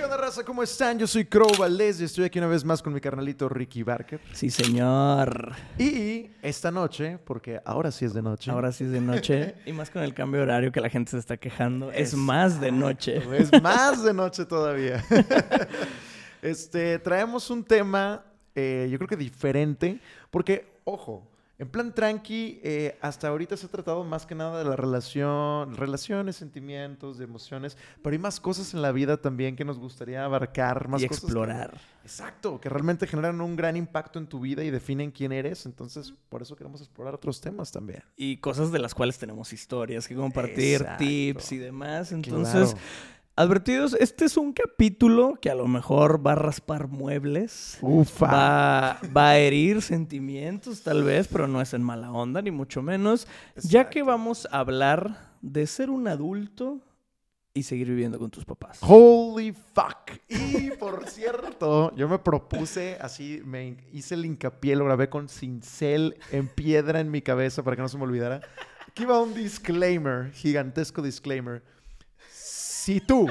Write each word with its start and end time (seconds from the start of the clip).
¿Qué 0.00 0.04
onda, 0.04 0.16
raza? 0.16 0.42
¿Cómo 0.42 0.62
están? 0.62 0.98
Yo 0.98 1.06
soy 1.06 1.26
Crow 1.26 1.54
Valdez 1.58 2.00
y 2.00 2.04
estoy 2.04 2.24
aquí 2.24 2.38
una 2.38 2.48
vez 2.48 2.64
más 2.64 2.80
con 2.80 2.94
mi 2.94 3.02
carnalito 3.02 3.50
Ricky 3.50 3.82
Barker. 3.82 4.18
Sí, 4.32 4.48
señor. 4.48 5.52
Y 5.76 6.30
esta 6.40 6.70
noche, 6.70 7.18
porque 7.22 7.60
ahora 7.66 7.90
sí 7.90 8.06
es 8.06 8.14
de 8.14 8.22
noche. 8.22 8.50
Ahora 8.50 8.72
sí 8.72 8.84
es 8.84 8.92
de 8.92 9.02
noche. 9.02 9.56
y 9.66 9.74
más 9.74 9.90
con 9.90 10.02
el 10.02 10.14
cambio 10.14 10.38
de 10.38 10.44
horario 10.44 10.72
que 10.72 10.80
la 10.80 10.88
gente 10.88 11.10
se 11.10 11.18
está 11.18 11.36
quejando. 11.36 11.92
Es, 11.92 12.14
más 12.14 12.62
de 12.62 12.72
noche. 12.72 13.20
Es 13.36 13.62
más 13.62 14.02
de 14.02 14.14
noche 14.14 14.46
todavía. 14.46 15.04
este, 16.40 16.98
traemos 16.98 17.50
un 17.50 17.62
tema, 17.62 18.24
eh, 18.54 18.88
yo 18.90 18.96
creo 18.96 19.06
que 19.06 19.18
diferente, 19.18 20.00
porque, 20.30 20.66
ojo, 20.84 21.29
en 21.60 21.68
plan 21.68 21.94
tranqui, 21.94 22.58
eh, 22.64 22.98
hasta 23.02 23.28
ahorita 23.28 23.54
se 23.56 23.66
ha 23.66 23.68
tratado 23.68 24.02
más 24.02 24.24
que 24.24 24.34
nada 24.34 24.58
de 24.58 24.64
la 24.68 24.76
relación, 24.76 25.76
relaciones, 25.76 26.34
sentimientos, 26.36 27.18
de 27.18 27.24
emociones, 27.24 27.76
pero 28.02 28.14
hay 28.14 28.18
más 28.18 28.40
cosas 28.40 28.72
en 28.72 28.80
la 28.80 28.92
vida 28.92 29.18
también 29.18 29.56
que 29.56 29.64
nos 29.64 29.78
gustaría 29.78 30.24
abarcar, 30.24 30.88
más 30.88 31.02
y 31.02 31.06
cosas 31.08 31.24
explorar. 31.24 31.70
que- 31.72 31.78
exacto, 32.06 32.58
que 32.60 32.68
realmente 32.70 33.06
generan 33.06 33.40
un 33.42 33.56
gran 33.56 33.76
impacto 33.76 34.18
en 34.18 34.26
tu 34.26 34.40
vida 34.40 34.64
y 34.64 34.70
definen 34.70 35.10
quién 35.10 35.32
eres. 35.32 35.66
Entonces, 35.66 36.14
por 36.30 36.40
eso 36.40 36.56
queremos 36.56 36.80
explorar 36.80 37.14
otros 37.14 37.40
temas 37.42 37.70
también. 37.70 38.02
Y 38.16 38.38
cosas 38.38 38.72
de 38.72 38.78
las 38.78 38.94
cuales 38.94 39.18
tenemos 39.18 39.52
historias 39.52 40.08
que 40.08 40.14
compartir, 40.14 40.80
Exacto. 40.80 41.04
tips 41.04 41.52
y 41.52 41.58
demás. 41.58 42.10
Entonces, 42.12 42.70
Claro. 42.72 42.86
Advertidos, 43.36 43.94
este 43.94 44.24
es 44.24 44.36
un 44.36 44.52
capítulo 44.52 45.34
que 45.40 45.50
a 45.50 45.54
lo 45.54 45.66
mejor 45.66 46.24
va 46.26 46.32
a 46.32 46.36
raspar 46.36 46.88
muebles. 46.88 47.78
Ufa. 47.80 48.26
Va, 48.26 49.00
va 49.16 49.30
a 49.30 49.38
herir 49.38 49.82
sentimientos, 49.82 50.82
tal 50.82 51.04
vez, 51.04 51.28
pero 51.28 51.48
no 51.48 51.60
es 51.60 51.74
en 51.74 51.82
mala 51.82 52.12
onda, 52.12 52.42
ni 52.42 52.50
mucho 52.50 52.82
menos. 52.82 53.26
Ya 53.56 53.88
que 53.88 54.02
vamos 54.02 54.48
a 54.50 54.60
hablar 54.60 55.30
de 55.42 55.66
ser 55.66 55.90
un 55.90 56.08
adulto 56.08 56.80
y 57.52 57.64
seguir 57.64 57.88
viviendo 57.88 58.18
con 58.18 58.30
tus 58.30 58.44
papás. 58.44 58.78
Holy 58.82 59.52
fuck. 59.52 60.12
Y 60.28 60.70
por 60.72 61.06
cierto, 61.08 61.94
yo 61.96 62.08
me 62.08 62.18
propuse 62.18 62.96
así, 63.00 63.42
me 63.44 63.76
hice 63.92 64.14
el 64.14 64.24
hincapié, 64.24 64.76
lo 64.76 64.84
grabé 64.84 65.08
con 65.08 65.28
cincel 65.28 66.16
en 66.30 66.46
piedra 66.48 67.00
en 67.00 67.10
mi 67.10 67.22
cabeza 67.22 67.62
para 67.62 67.76
que 67.76 67.82
no 67.82 67.88
se 67.88 67.98
me 67.98 68.04
olvidara. 68.04 68.40
Aquí 68.88 69.04
va 69.04 69.20
un 69.20 69.34
disclaimer, 69.34 70.32
gigantesco 70.32 71.02
disclaimer. 71.02 71.62
Si 72.90 73.00
tú, 73.00 73.28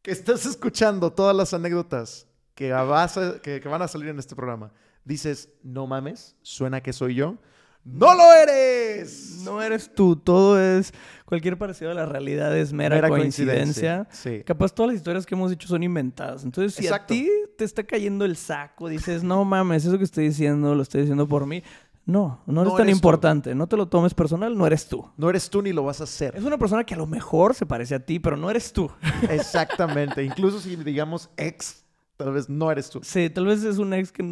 que 0.00 0.10
estás 0.10 0.46
escuchando 0.46 1.12
todas 1.12 1.36
las 1.36 1.52
anécdotas 1.52 2.26
que, 2.54 2.72
vas 2.72 3.18
a- 3.18 3.38
que, 3.42 3.60
que 3.60 3.68
van 3.68 3.82
a 3.82 3.86
salir 3.88 4.08
en 4.08 4.18
este 4.18 4.34
programa, 4.34 4.72
dices, 5.04 5.50
no 5.62 5.86
mames, 5.86 6.34
suena 6.40 6.80
que 6.82 6.94
soy 6.94 7.16
yo, 7.16 7.36
¡no 7.84 8.14
lo 8.14 8.32
eres! 8.32 9.42
No 9.44 9.60
eres 9.60 9.94
tú, 9.94 10.16
todo 10.16 10.58
es. 10.58 10.94
Cualquier 11.26 11.58
parecido 11.58 11.90
a 11.90 11.94
la 11.94 12.06
realidad 12.06 12.56
es 12.56 12.72
mera, 12.72 12.96
Mera 12.96 13.10
coincidencia. 13.10 14.08
Sí. 14.10 14.42
Capaz 14.46 14.72
todas 14.74 14.92
las 14.92 14.96
historias 14.96 15.26
que 15.26 15.34
hemos 15.34 15.50
dicho 15.50 15.68
son 15.68 15.82
inventadas. 15.82 16.44
Entonces, 16.44 16.72
si 16.74 16.84
Exacto. 16.86 17.04
a 17.12 17.16
ti 17.18 17.30
te 17.58 17.64
está 17.64 17.82
cayendo 17.84 18.24
el 18.24 18.38
saco, 18.38 18.88
dices, 18.88 19.22
no 19.22 19.44
mames, 19.44 19.84
eso 19.84 19.98
que 19.98 20.04
estoy 20.04 20.28
diciendo 20.28 20.74
lo 20.74 20.80
estoy 20.82 21.02
diciendo 21.02 21.28
por 21.28 21.44
mí. 21.44 21.62
No, 22.06 22.42
no 22.46 22.60
eres 22.60 22.72
No 22.72 22.76
tan 22.76 22.86
eres 22.86 22.94
tú. 22.94 22.98
importante. 22.98 23.54
No 23.54 23.66
te 23.66 23.76
lo 23.78 23.88
tomes 23.88 24.12
personal, 24.12 24.56
no 24.56 24.66
eres 24.66 24.86
tú. 24.88 25.10
No 25.16 25.30
eres 25.30 25.48
tú 25.48 25.62
ni 25.62 25.72
lo 25.72 25.84
vas 25.84 26.00
a 26.02 26.04
hacer. 26.04 26.36
Es 26.36 26.44
una 26.44 26.58
persona 26.58 26.84
que 26.84 26.92
a 26.94 26.98
lo 26.98 27.06
mejor 27.06 27.54
se 27.54 27.64
parece 27.64 27.94
a 27.94 28.04
ti, 28.04 28.18
pero 28.18 28.36
no 28.36 28.50
eres 28.50 28.72
tú. 28.72 28.90
Exactamente. 29.30 30.22
Incluso 30.22 30.60
si 30.60 30.76
digamos 30.76 31.30
ex, 31.38 31.84
tal 32.18 32.32
vez 32.32 32.48
no 32.50 32.70
eres 32.70 32.90
tú. 32.90 33.00
Sí, 33.02 33.30
tal 33.30 33.46
vez 33.46 33.64
es 33.64 33.78
un 33.78 33.94
ex 33.94 34.12
que, 34.12 34.22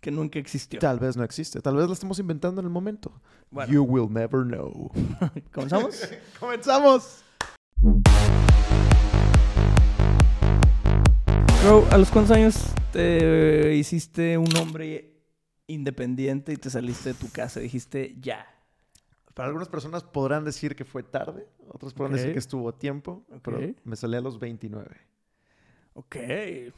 que 0.00 0.10
nunca 0.10 0.40
existió. 0.40 0.80
Tal 0.80 0.98
vez 0.98 1.16
no 1.16 1.22
existe. 1.22 1.60
Tal 1.60 1.76
vez 1.76 1.86
lo 1.86 1.92
estamos 1.92 2.18
inventando 2.18 2.60
en 2.60 2.66
el 2.66 2.72
momento. 2.72 3.12
Bueno. 3.50 3.72
You 3.72 3.84
will 3.84 4.12
never 4.12 4.42
know. 4.42 4.90
¿Comenzamos? 5.52 6.02
¡Comenzamos! 6.40 7.22
Bro, 11.62 11.86
¿a 11.90 11.98
los 11.98 12.10
cuántos 12.10 12.36
años 12.36 12.56
te 12.92 13.74
hiciste 13.76 14.36
un 14.36 14.48
hombre 14.56 15.17
independiente 15.68 16.52
y 16.52 16.56
te 16.56 16.68
saliste 16.70 17.10
de 17.10 17.14
tu 17.14 17.30
casa? 17.30 17.60
Dijiste, 17.60 18.16
ya. 18.20 18.46
Para 19.34 19.48
algunas 19.48 19.68
personas 19.68 20.02
podrán 20.02 20.44
decir 20.44 20.74
que 20.74 20.84
fue 20.84 21.04
tarde. 21.04 21.46
Otros 21.68 21.94
podrán 21.94 22.16
decir 22.16 22.32
que 22.32 22.40
estuvo 22.40 22.68
a 22.68 22.76
tiempo. 22.76 23.24
Pero 23.42 23.60
me 23.84 23.94
salí 23.94 24.16
a 24.16 24.20
los 24.20 24.40
29. 24.40 24.88
Ok. 25.94 26.16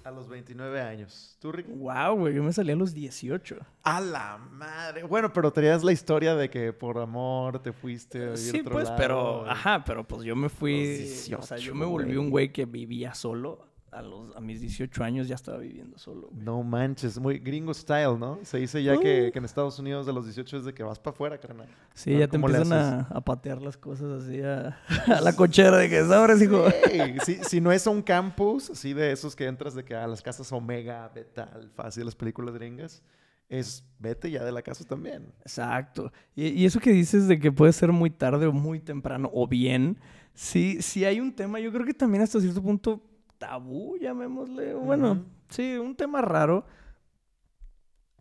A 0.05 0.11
los 0.11 0.29
29 0.29 0.81
años. 0.81 1.37
¿Tú, 1.41 1.53
Ricky? 1.53 1.73
Wow, 1.73 2.17
güey, 2.17 2.35
yo 2.35 2.43
me 2.43 2.53
salí 2.53 2.73
a 2.73 2.77
los 2.77 2.95
18. 2.95 3.59
A 3.83 4.01
la 4.01 4.39
madre. 4.39 5.03
Bueno, 5.05 5.31
pero 5.33 5.53
tenías 5.53 5.85
la 5.85 5.93
historia 5.93 6.35
de 6.35 6.49
que 6.49 6.73
por 6.73 6.99
amor 6.99 7.61
te 7.63 7.73
fuiste 7.73 8.31
a 8.31 8.37
Sí, 8.37 8.61
otro 8.61 8.73
pues, 8.73 8.85
lado. 8.87 8.97
pero, 8.97 9.51
ajá, 9.51 9.85
pero 9.85 10.09
pues 10.09 10.23
yo 10.23 10.35
me 10.37 10.49
fui, 10.49 10.99
Los 11.31 11.41
o 11.41 11.43
sea, 11.43 11.57
18, 11.59 11.59
yo 11.59 11.75
me 11.75 11.85
volví 11.85 12.17
un 12.17 12.31
güey 12.31 12.51
que 12.53 12.65
vivía 12.65 13.13
solo. 13.15 13.70
A, 13.93 14.03
los, 14.03 14.37
a 14.37 14.41
mis 14.41 14.61
18 14.61 15.03
años 15.03 15.27
ya 15.27 15.35
estaba 15.35 15.59
viviendo 15.59 15.99
solo. 15.99 16.29
güey. 16.31 16.45
No 16.45 16.63
manches, 16.63 17.19
muy 17.19 17.39
gringo 17.41 17.75
style, 17.75 18.17
¿no? 18.21 18.39
Se 18.45 18.59
dice 18.59 18.81
ya 18.85 18.97
que, 18.99 19.27
Uh. 19.29 19.33
que 19.33 19.39
en 19.41 19.45
Estados 19.45 19.79
Unidos 19.81 20.07
de 20.07 20.13
los 20.13 20.27
18 20.27 20.59
es 20.59 20.65
de 20.65 20.73
que 20.73 20.85
vas 20.85 21.01
para 21.01 21.13
afuera, 21.13 21.39
carnal. 21.39 21.67
Sí, 21.95 22.17
ya 22.17 22.29
te 22.29 22.37
empiezan 22.37 22.73
a, 22.73 23.01
a 23.11 23.21
patear 23.21 23.61
las 23.61 23.77
cosas 23.77 24.23
así 24.23 24.41
a, 24.43 24.79
a 25.17 25.21
la 25.21 25.35
cochera 25.35 25.77
de 25.79 25.89
que 25.89 26.05
sabes, 26.05 26.41
hijo. 26.41 26.67
Ey, 26.89 27.17
si, 27.25 27.43
si 27.43 27.61
no 27.61 27.73
es 27.73 27.85
un 27.89 28.01
campus, 28.01 28.71
así 28.71 28.93
de 28.95 29.11
esos 29.11 29.35
que 29.35 29.47
entras 29.47 29.75
de 29.75 29.85
que 29.85 29.97
a 29.97 30.07
las 30.07 30.23
casas 30.23 30.53
Omega, 30.53 31.11
Beta, 31.13 31.51
Alfa, 31.53 31.83
así 31.89 31.99
de 32.01 32.05
las 32.05 32.15
películas 32.15 32.55
gringas, 32.55 33.03
es 33.49 33.85
vete 33.99 34.31
ya 34.31 34.45
de 34.45 34.53
la 34.53 34.63
casa 34.63 34.85
también. 34.85 35.33
Exacto. 35.41 36.13
Y, 36.37 36.47
y 36.51 36.65
eso 36.65 36.79
que 36.79 36.93
dices 36.93 37.27
de 37.27 37.41
que 37.41 37.51
puede 37.51 37.73
ser 37.73 37.91
muy 37.91 38.11
tarde 38.11 38.47
o 38.47 38.53
muy 38.53 38.79
temprano 38.79 39.29
o 39.35 39.49
bien, 39.49 39.99
sí, 40.33 40.81
sí 40.81 41.05
hay 41.05 41.19
un 41.19 41.35
tema, 41.35 41.59
yo 41.59 41.73
creo 41.73 41.85
que 41.85 41.93
también 41.93 42.23
hasta 42.23 42.41
cierto 42.41 42.63
punto 42.63 43.03
tabú, 43.41 43.97
llamémosle. 43.99 44.75
Bueno, 44.75 45.25
sí, 45.49 45.77
un 45.79 45.97
tema 45.97 46.21
raro. 46.21 46.65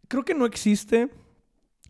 Creo 0.08 0.24
que 0.26 0.34
no 0.34 0.46
existe 0.46 1.10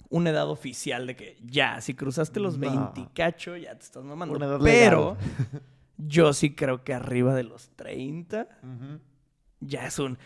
una 0.09 0.31
edad 0.31 0.49
oficial 0.49 1.05
de 1.07 1.15
que 1.15 1.37
ya, 1.45 1.79
si 1.79 1.93
cruzaste 1.93 2.39
los 2.39 2.57
No. 2.57 2.69
20 2.95 2.99
y 3.01 3.05
cacho, 3.13 3.55
ya 3.55 3.75
te 3.77 3.85
estás 3.85 4.03
mamando. 4.03 4.35
Una 4.35 4.47
edad 4.47 4.59
Pero 4.61 5.15
legal. 5.21 5.63
yo 5.97 6.33
sí 6.33 6.55
creo 6.55 6.83
que 6.83 6.93
arriba 6.95 7.35
de 7.35 7.43
los 7.43 7.69
30 7.75 8.47
Ujú. 8.63 8.99
ya 9.59 9.85
es 9.85 9.99
un, 9.99 10.17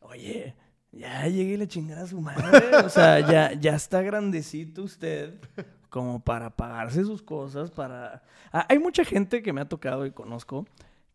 oye, 0.00 0.54
ya 0.92 1.26
llegué 1.26 1.54
y 1.54 1.56
le 1.56 1.66
chingada 1.66 2.02
a 2.02 2.06
su 2.06 2.20
madre. 2.20 2.76
O 2.84 2.90
sea, 2.90 3.20
ya, 3.20 3.54
ya 3.54 3.74
está 3.74 4.02
grandecito 4.02 4.82
usted 4.82 5.40
como 5.88 6.20
para 6.22 6.50
pagarse 6.54 7.02
sus 7.04 7.22
cosas, 7.22 7.70
para... 7.70 8.22
Ah, 8.52 8.66
hay 8.68 8.78
mucha 8.78 9.04
gente 9.04 9.42
que 9.42 9.52
me 9.54 9.62
ha 9.62 9.68
tocado 9.68 10.04
y 10.06 10.12
conozco 10.12 10.66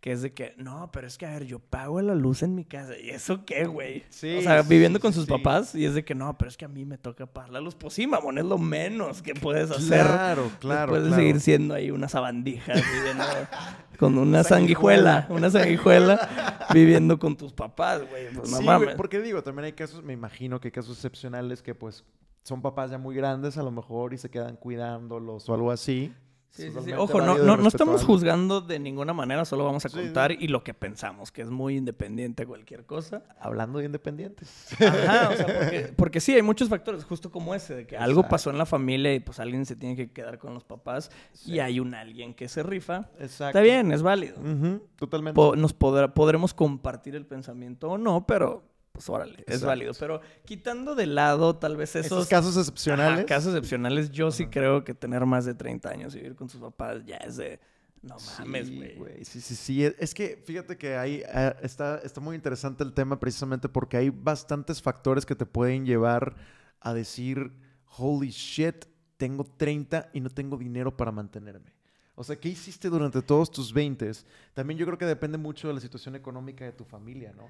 que 0.05 0.11
es 0.11 0.21
de 0.21 0.33
que, 0.33 0.53
no, 0.57 0.91
pero 0.91 1.07
es 1.07 1.17
que, 1.17 1.25
a 1.25 1.31
ver, 1.31 1.45
yo 1.45 1.57
pago 1.57 1.99
la 1.99 2.13
luz 2.13 2.43
en 2.43 2.53
mi 2.53 2.63
casa. 2.63 2.95
¿Y 2.95 3.09
eso 3.09 3.43
qué, 3.43 3.65
güey? 3.65 4.03
Sí, 4.09 4.37
o 4.37 4.41
sea, 4.43 4.61
sí, 4.61 4.69
viviendo 4.69 4.99
con 4.99 5.11
sus 5.11 5.25
sí. 5.25 5.31
papás 5.31 5.73
y 5.73 5.83
es 5.83 5.95
de 5.95 6.05
que, 6.05 6.13
no, 6.13 6.37
pero 6.37 6.47
es 6.47 6.57
que 6.57 6.65
a 6.65 6.67
mí 6.67 6.85
me 6.85 6.99
toca 6.99 7.25
pagar 7.25 7.49
la 7.49 7.59
luz. 7.59 7.73
Pues 7.73 7.95
sí, 7.95 8.05
mamón, 8.05 8.37
es 8.37 8.45
lo 8.45 8.59
menos 8.59 9.23
que 9.23 9.33
puedes 9.33 9.71
hacer. 9.71 10.05
Claro, 10.05 10.51
claro. 10.59 10.91
Puedes 10.91 11.07
claro. 11.07 11.19
seguir 11.19 11.39
siendo 11.39 11.73
ahí 11.73 11.89
una 11.89 12.07
sabandija 12.07 12.73
viviendo 12.73 13.23
con 13.97 14.19
una 14.19 14.43
sanguijuela, 14.43 15.25
una 15.31 15.49
sanguijuela 15.49 16.67
viviendo 16.71 17.17
con 17.17 17.35
tus 17.35 17.51
papás, 17.51 18.07
güey. 18.07 18.31
Pues 18.31 18.51
no 18.51 18.57
sí, 18.57 18.63
mames. 18.63 18.85
güey, 18.85 18.97
porque 18.97 19.19
digo, 19.19 19.41
también 19.41 19.65
hay 19.65 19.73
casos, 19.73 20.03
me 20.03 20.13
imagino 20.13 20.61
que 20.61 20.67
hay 20.67 20.71
casos 20.71 20.97
excepcionales 20.97 21.63
que 21.63 21.73
pues 21.73 22.03
son 22.43 22.61
papás 22.61 22.91
ya 22.91 22.99
muy 22.99 23.15
grandes 23.15 23.57
a 23.57 23.63
lo 23.63 23.71
mejor 23.71 24.13
y 24.13 24.19
se 24.19 24.29
quedan 24.29 24.55
cuidándolos 24.55 25.49
o 25.49 25.53
algo 25.55 25.71
así. 25.71 26.13
Sí, 26.55 26.61
sí, 26.63 26.67
sí. 26.69 26.73
Totalmente 26.91 26.95
Ojo, 26.97 27.19
no, 27.21 27.37
no, 27.37 27.57
no 27.57 27.67
estamos 27.67 28.05
juzgando 28.05 28.61
de 28.61 28.79
ninguna 28.79 29.11
manera, 29.11 29.43
solo 29.43 29.65
vamos 29.65 29.85
a 29.85 29.89
Sí, 29.89 29.97
contar 29.97 30.31
y 30.31 30.47
lo 30.47 30.63
que 30.63 30.73
pensamos, 30.73 31.29
que 31.31 31.41
es 31.41 31.49
muy 31.49 31.75
independiente 31.75 32.43
a 32.43 32.45
cualquier 32.45 32.85
cosa. 32.85 33.23
Hablando 33.41 33.79
de 33.79 33.85
independientes. 33.85 34.67
Ajá, 34.81 35.29
o 35.31 35.35
sea, 35.35 35.45
porque, 35.47 35.93
porque 35.97 36.19
sí, 36.21 36.33
hay 36.33 36.41
muchos 36.41 36.69
factores, 36.69 37.03
justo 37.03 37.29
como 37.29 37.53
ese, 37.53 37.75
de 37.75 37.85
que 37.87 37.97
algo 37.97 38.21
Exacto. 38.21 38.29
pasó 38.31 38.49
en 38.51 38.57
la 38.57 38.65
familia 38.65 39.13
y 39.13 39.19
pues 39.19 39.39
alguien 39.41 39.65
se 39.65 39.75
tiene 39.75 39.97
que 39.97 40.11
quedar 40.11 40.39
con 40.39 40.53
los 40.53 40.63
papás 40.63 41.11
Sí. 41.33 41.53
y 41.55 41.59
hay 41.59 41.81
un 41.81 41.93
alguien 41.93 42.33
que 42.33 42.47
se 42.47 42.63
rifa. 42.63 43.09
Exacto. 43.19 43.57
Está 43.57 43.61
bien, 43.61 43.91
es 43.91 44.01
válido. 44.01 44.37
Ujú, 44.39 44.81
totalmente. 44.95 45.35
Po- 45.35 45.57
nos 45.57 45.73
podrá- 45.77 46.13
podremos 46.13 46.53
compartir 46.53 47.15
el 47.15 47.25
pensamiento 47.25 47.89
o 47.89 47.97
no, 47.97 48.25
pero 48.25 48.63
pues 48.95 49.09
órale, 49.09 49.43
es 49.45 49.61
válido. 49.61 49.91
Pero 49.99 50.21
quitando 50.45 50.95
de 50.95 51.05
lado 51.05 51.57
tal 51.57 51.75
vez 51.75 51.97
esos, 51.97 52.05
Esos 52.05 52.27
casos 52.29 52.55
excepcionales. 52.55 53.19
Ajá, 53.19 53.25
casos 53.25 53.53
excepcionales, 53.53 54.09
yo 54.09 54.31
sí 54.31 54.47
creo 54.47 54.85
que 54.85 54.93
tener 54.93 55.25
más 55.25 55.43
de 55.43 55.53
30 55.53 55.89
años 55.89 56.15
y 56.15 56.19
vivir 56.19 56.35
con 56.35 56.47
sus 56.47 56.61
papás 56.61 57.03
ya 57.05 57.17
es 57.17 57.35
de... 57.35 57.59
No 58.01 58.15
mames, 58.39 58.67
Sí, 58.67 58.93
güey. 58.97 59.25
Sí, 59.25 59.41
sí, 59.41 59.55
sí. 59.55 59.83
Es 59.83 60.13
que 60.13 60.41
fíjate 60.45 60.77
que 60.77 60.95
ahí 60.95 61.23
eh, 61.27 61.55
está, 61.61 61.97
está 62.05 62.21
muy 62.21 62.37
interesante 62.37 62.85
el 62.85 62.93
tema 62.93 63.19
precisamente 63.19 63.67
porque 63.67 63.97
hay 63.97 64.11
bastantes 64.11 64.81
factores 64.81 65.25
que 65.25 65.35
te 65.35 65.45
pueden 65.45 65.85
llevar 65.85 66.35
a 66.79 66.93
decir, 66.93 67.51
holy 67.97 68.29
shit, 68.29 68.85
tengo 69.17 69.43
30 69.43 70.11
y 70.13 70.21
no 70.21 70.29
tengo 70.29 70.55
dinero 70.55 70.95
para 70.95 71.11
mantenerme. 71.11 71.73
O 72.15 72.23
sea, 72.23 72.37
¿qué 72.37 72.47
hiciste 72.47 72.89
durante 72.89 73.21
todos 73.21 73.51
tus 73.51 73.73
20? 73.73 74.09
También 74.53 74.77
yo 74.77 74.85
creo 74.85 74.97
que 74.97 75.05
depende 75.05 75.37
mucho 75.37 75.67
de 75.67 75.73
la 75.73 75.81
situación 75.81 76.15
económica 76.15 76.63
de 76.63 76.71
tu 76.71 76.85
familia, 76.85 77.33
¿no? 77.35 77.47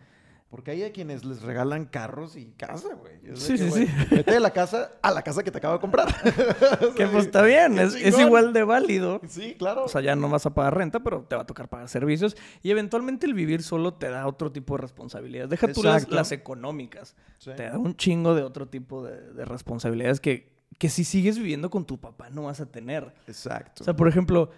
Porque 0.55 0.71
hay 0.71 0.83
a 0.83 0.93
quienes 0.93 1.25
les 1.25 1.41
regalan 1.41 1.83
carros 1.83 2.37
y 2.37 2.45
casa, 2.53 2.95
güey. 2.95 3.35
Sí, 3.35 3.57
sí, 3.57 3.69
sí. 3.71 3.89
Vete 4.09 4.31
de 4.31 4.39
la 4.39 4.51
casa 4.51 4.91
a 5.01 5.11
la 5.11 5.21
casa 5.21 5.43
que 5.43 5.51
te 5.51 5.57
acabo 5.57 5.73
de 5.73 5.81
comprar. 5.81 6.07
Que 6.95 7.07
pues 7.07 7.25
está 7.25 7.41
bien, 7.41 7.77
es, 7.77 8.17
igual 8.17 8.53
de 8.53 8.63
válido. 8.63 9.19
Sí, 9.27 9.55
claro. 9.59 9.83
O 9.83 9.89
sea, 9.89 9.99
ya 9.99 10.15
no 10.15 10.29
vas 10.29 10.45
a 10.45 10.53
pagar 10.53 10.77
renta, 10.77 11.01
pero 11.01 11.23
te 11.23 11.35
va 11.35 11.41
a 11.41 11.45
tocar 11.45 11.67
pagar 11.67 11.89
servicios. 11.89 12.37
Y 12.63 12.71
eventualmente 12.71 13.25
el 13.25 13.33
vivir 13.33 13.63
solo 13.63 13.95
te 13.95 14.09
da 14.09 14.27
otro 14.27 14.53
tipo 14.53 14.77
de 14.77 14.83
responsabilidades. 14.83 15.49
Deja 15.49 15.67
tú 15.73 15.83
las, 15.83 15.95
Exacto. 15.95 16.15
las 16.15 16.31
económicas. 16.31 17.17
Sí. 17.39 17.51
Te 17.57 17.63
da 17.63 17.77
un 17.77 17.97
chingo 17.97 18.33
de 18.33 18.43
otro 18.43 18.69
tipo 18.69 19.03
de, 19.03 19.33
de 19.33 19.43
responsabilidades 19.43 20.21
que, 20.21 20.53
que 20.77 20.87
si 20.87 21.03
sigues 21.03 21.37
viviendo 21.37 21.69
con 21.69 21.83
tu 21.83 21.99
papá 21.99 22.29
no 22.29 22.43
vas 22.43 22.61
a 22.61 22.71
tener. 22.71 23.13
Exacto. 23.27 23.83
O 23.83 23.83
sea, 23.83 23.93
por 23.93 24.07
ejemplo, 24.07 24.51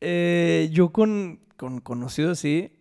eh, 0.00 0.68
yo 0.72 0.90
con, 0.90 1.38
con 1.56 1.80
conocidos 1.80 2.38
así, 2.38 2.73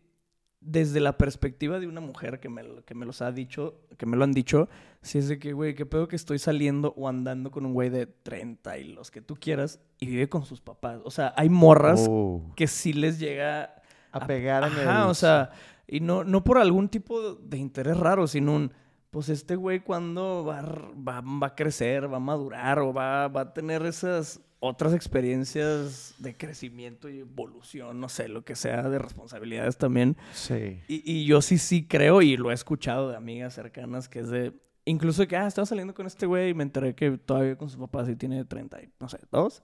desde 0.66 1.00
la 1.00 1.18
perspectiva 1.18 1.80
de 1.80 1.88
una 1.88 2.00
mujer 2.02 2.40
que 2.40 2.50
me, 2.50 2.64
lo- 2.64 2.84
que 2.86 2.96
me 2.96 3.06
los 3.06 3.22
ha 3.22 3.32
dicho, 3.32 3.82
que 3.98 4.06
me 4.06 4.16
lo 4.18 4.24
han 4.24 4.32
dicho, 4.32 4.70
si 5.02 5.18
es 5.18 5.28
de 5.28 5.38
que, 5.40 5.54
güey, 5.54 5.76
qué 5.76 5.86
pedo 5.86 6.08
que 6.08 6.16
estoy 6.16 6.40
saliendo 6.40 6.94
o 6.98 7.08
andando 7.10 7.52
con 7.52 7.66
un 7.66 7.74
güey 7.74 7.90
de 7.90 8.06
30 8.08 8.78
y 8.78 8.86
los 8.94 9.12
que 9.12 9.22
tú 9.22 9.36
quieras 9.36 9.80
y 10.00 10.06
vive 10.08 10.30
con 10.30 10.46
sus 10.46 10.62
papás. 10.62 11.02
O 11.04 11.12
sea, 11.12 11.34
hay 11.38 11.50
morras 11.50 12.08
Oh. 12.10 12.42
que 12.56 12.68
sí 12.68 12.94
les 12.94 13.20
llega 13.20 13.76
A 14.12 14.26
pegar 14.28 14.64
en 14.64 14.72
Ajá, 14.74 15.04
el- 15.04 15.10
o 15.10 15.14
sea, 15.14 15.50
y 15.88 16.00
no, 16.00 16.24
no 16.24 16.44
por 16.44 16.58
algún 16.60 16.88
tipo 16.88 17.34
de 17.36 17.58
interés 17.58 17.98
raro, 17.98 18.28
sino 18.28 18.56
un, 18.56 18.72
pues 19.14 19.30
este 19.30 19.56
güey 19.56 19.82
cuando 19.82 20.44
va, 20.44 20.64
va, 20.64 21.22
va 21.22 21.48
a 21.48 21.56
crecer, 21.56 22.12
va 22.12 22.18
a 22.18 22.20
madurar 22.20 22.80
o 22.80 22.92
va, 22.92 23.28
va 23.28 23.42
a 23.42 23.54
tener 23.54 23.86
esas 23.86 24.42
otras 24.60 24.92
experiencias 24.96 26.16
de 26.18 26.36
crecimiento 26.36 27.08
y 27.10 27.20
evolución, 27.20 28.00
no 28.00 28.10
sé, 28.10 28.28
lo 28.28 28.44
que 28.44 28.56
sea, 28.56 28.90
de 28.90 28.98
responsabilidades 28.98 29.78
también. 29.78 30.18
Sí. 30.34 30.82
Y, 30.88 31.04
y 31.06 31.26
yo 31.26 31.44
sí, 31.44 31.60
sí 31.60 31.86
creo, 31.86 32.24
y 32.24 32.38
lo 32.38 32.50
he 32.50 32.56
escuchado 32.56 33.12
de 33.12 33.16
amigas 33.16 33.54
cercanas, 33.54 34.10
que 34.10 34.22
es 34.22 34.30
de, 34.30 34.54
incluso 34.86 35.28
que, 35.28 35.38
ah, 35.38 35.46
estaba 35.46 35.68
saliendo 35.68 35.94
con 35.94 36.08
este 36.08 36.26
güey 36.26 36.50
y 36.50 36.54
me 36.56 36.64
enteré 36.64 36.96
que 36.96 37.12
todavía 37.20 37.56
con 37.56 37.70
sus 37.70 37.80
papás 37.80 38.10
y 38.10 38.16
tiene 38.16 38.44
30, 38.46 38.82
y, 38.82 38.90
no 39.00 39.10
sé, 39.10 39.20
dos. 39.32 39.62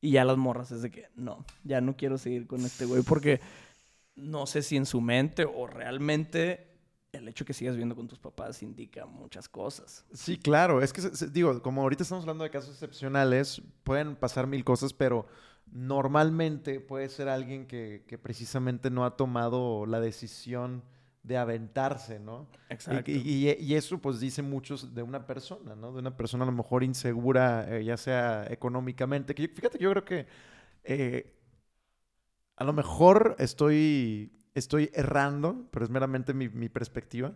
Y 0.00 0.12
ya 0.12 0.24
las 0.24 0.36
morras 0.36 0.70
es 0.70 0.82
de 0.82 0.92
que, 0.92 1.08
no, 1.16 1.44
ya 1.64 1.80
no 1.80 1.96
quiero 1.96 2.18
seguir 2.18 2.46
con 2.46 2.60
este 2.60 2.84
güey 2.84 3.02
porque 3.02 3.40
no 4.14 4.46
sé 4.46 4.62
si 4.62 4.76
en 4.76 4.86
su 4.86 5.00
mente 5.00 5.44
o 5.44 5.66
realmente 5.66 6.71
el 7.12 7.28
hecho 7.28 7.44
que 7.44 7.52
sigas 7.52 7.74
viviendo 7.74 7.94
con 7.94 8.08
tus 8.08 8.18
papás 8.18 8.62
indica 8.62 9.04
muchas 9.06 9.48
cosas. 9.48 10.04
Sí, 10.12 10.38
claro. 10.38 10.82
Es 10.82 10.92
que, 10.92 11.02
digo, 11.30 11.60
como 11.62 11.82
ahorita 11.82 12.02
estamos 12.02 12.24
hablando 12.24 12.44
de 12.44 12.50
casos 12.50 12.70
excepcionales, 12.70 13.60
pueden 13.84 14.16
pasar 14.16 14.46
mil 14.46 14.64
cosas, 14.64 14.92
pero 14.94 15.26
normalmente 15.70 16.80
puede 16.80 17.08
ser 17.08 17.28
alguien 17.28 17.66
que, 17.66 18.04
que 18.06 18.18
precisamente 18.18 18.90
no 18.90 19.04
ha 19.04 19.16
tomado 19.16 19.84
la 19.86 20.00
decisión 20.00 20.82
de 21.22 21.36
aventarse, 21.36 22.18
¿no? 22.18 22.48
Exacto. 22.68 23.10
Y, 23.10 23.14
y- 23.48 23.56
y 23.62 23.74
eso 23.74 23.98
pues 23.98 24.18
dice 24.18 24.42
muchos 24.42 24.92
de 24.94 25.02
una 25.02 25.26
persona, 25.26 25.76
¿no? 25.76 25.92
De 25.92 26.00
una 26.00 26.16
persona 26.16 26.42
a 26.44 26.46
lo 26.46 26.52
mejor 26.52 26.82
insegura, 26.82 27.76
eh, 27.76 27.84
ya 27.84 27.96
sea 27.96 28.46
económicamente. 28.50 29.34
Que 29.34 29.46
yo- 29.46 29.54
fíjate, 29.54 29.78
yo 29.78 29.90
creo 29.90 30.04
que 30.04 30.26
eh, 30.82 31.32
a 32.56 32.64
lo 32.64 32.72
mejor 32.72 33.36
estoy, 33.38 34.32
estoy 34.54 34.90
errando, 34.94 35.66
pero 35.70 35.84
es 35.84 35.90
meramente 35.90 36.34
mi, 36.34 36.48
mi 36.48 36.68
perspectiva. 36.68 37.32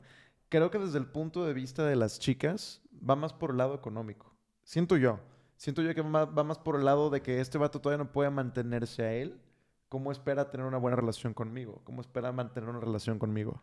Creo 0.48 0.70
que 0.70 0.78
desde 0.78 0.98
el 0.98 1.06
punto 1.06 1.44
de 1.44 1.54
vista 1.54 1.84
de 1.84 1.96
las 1.96 2.18
chicas 2.18 2.82
va 3.08 3.16
más 3.16 3.32
por 3.32 3.50
el 3.50 3.56
lado 3.58 3.74
económico. 3.74 4.32
Siento 4.62 4.96
yo. 4.96 5.18
Siento 5.56 5.82
yo 5.82 5.94
que 5.94 6.02
va 6.02 6.26
más 6.44 6.58
por 6.58 6.76
el 6.76 6.84
lado 6.84 7.08
de 7.10 7.22
que 7.22 7.40
este 7.40 7.58
vato 7.58 7.80
todavía 7.80 8.04
no 8.04 8.12
puede 8.12 8.30
mantenerse 8.30 9.02
a 9.02 9.12
él. 9.14 9.40
¿Cómo 9.88 10.12
espera 10.12 10.50
tener 10.50 10.66
una 10.66 10.78
buena 10.78 10.96
relación 10.96 11.32
conmigo? 11.32 11.80
¿Cómo 11.84 12.00
espera 12.00 12.30
mantener 12.32 12.68
una 12.68 12.80
relación 12.80 13.18
conmigo? 13.18 13.62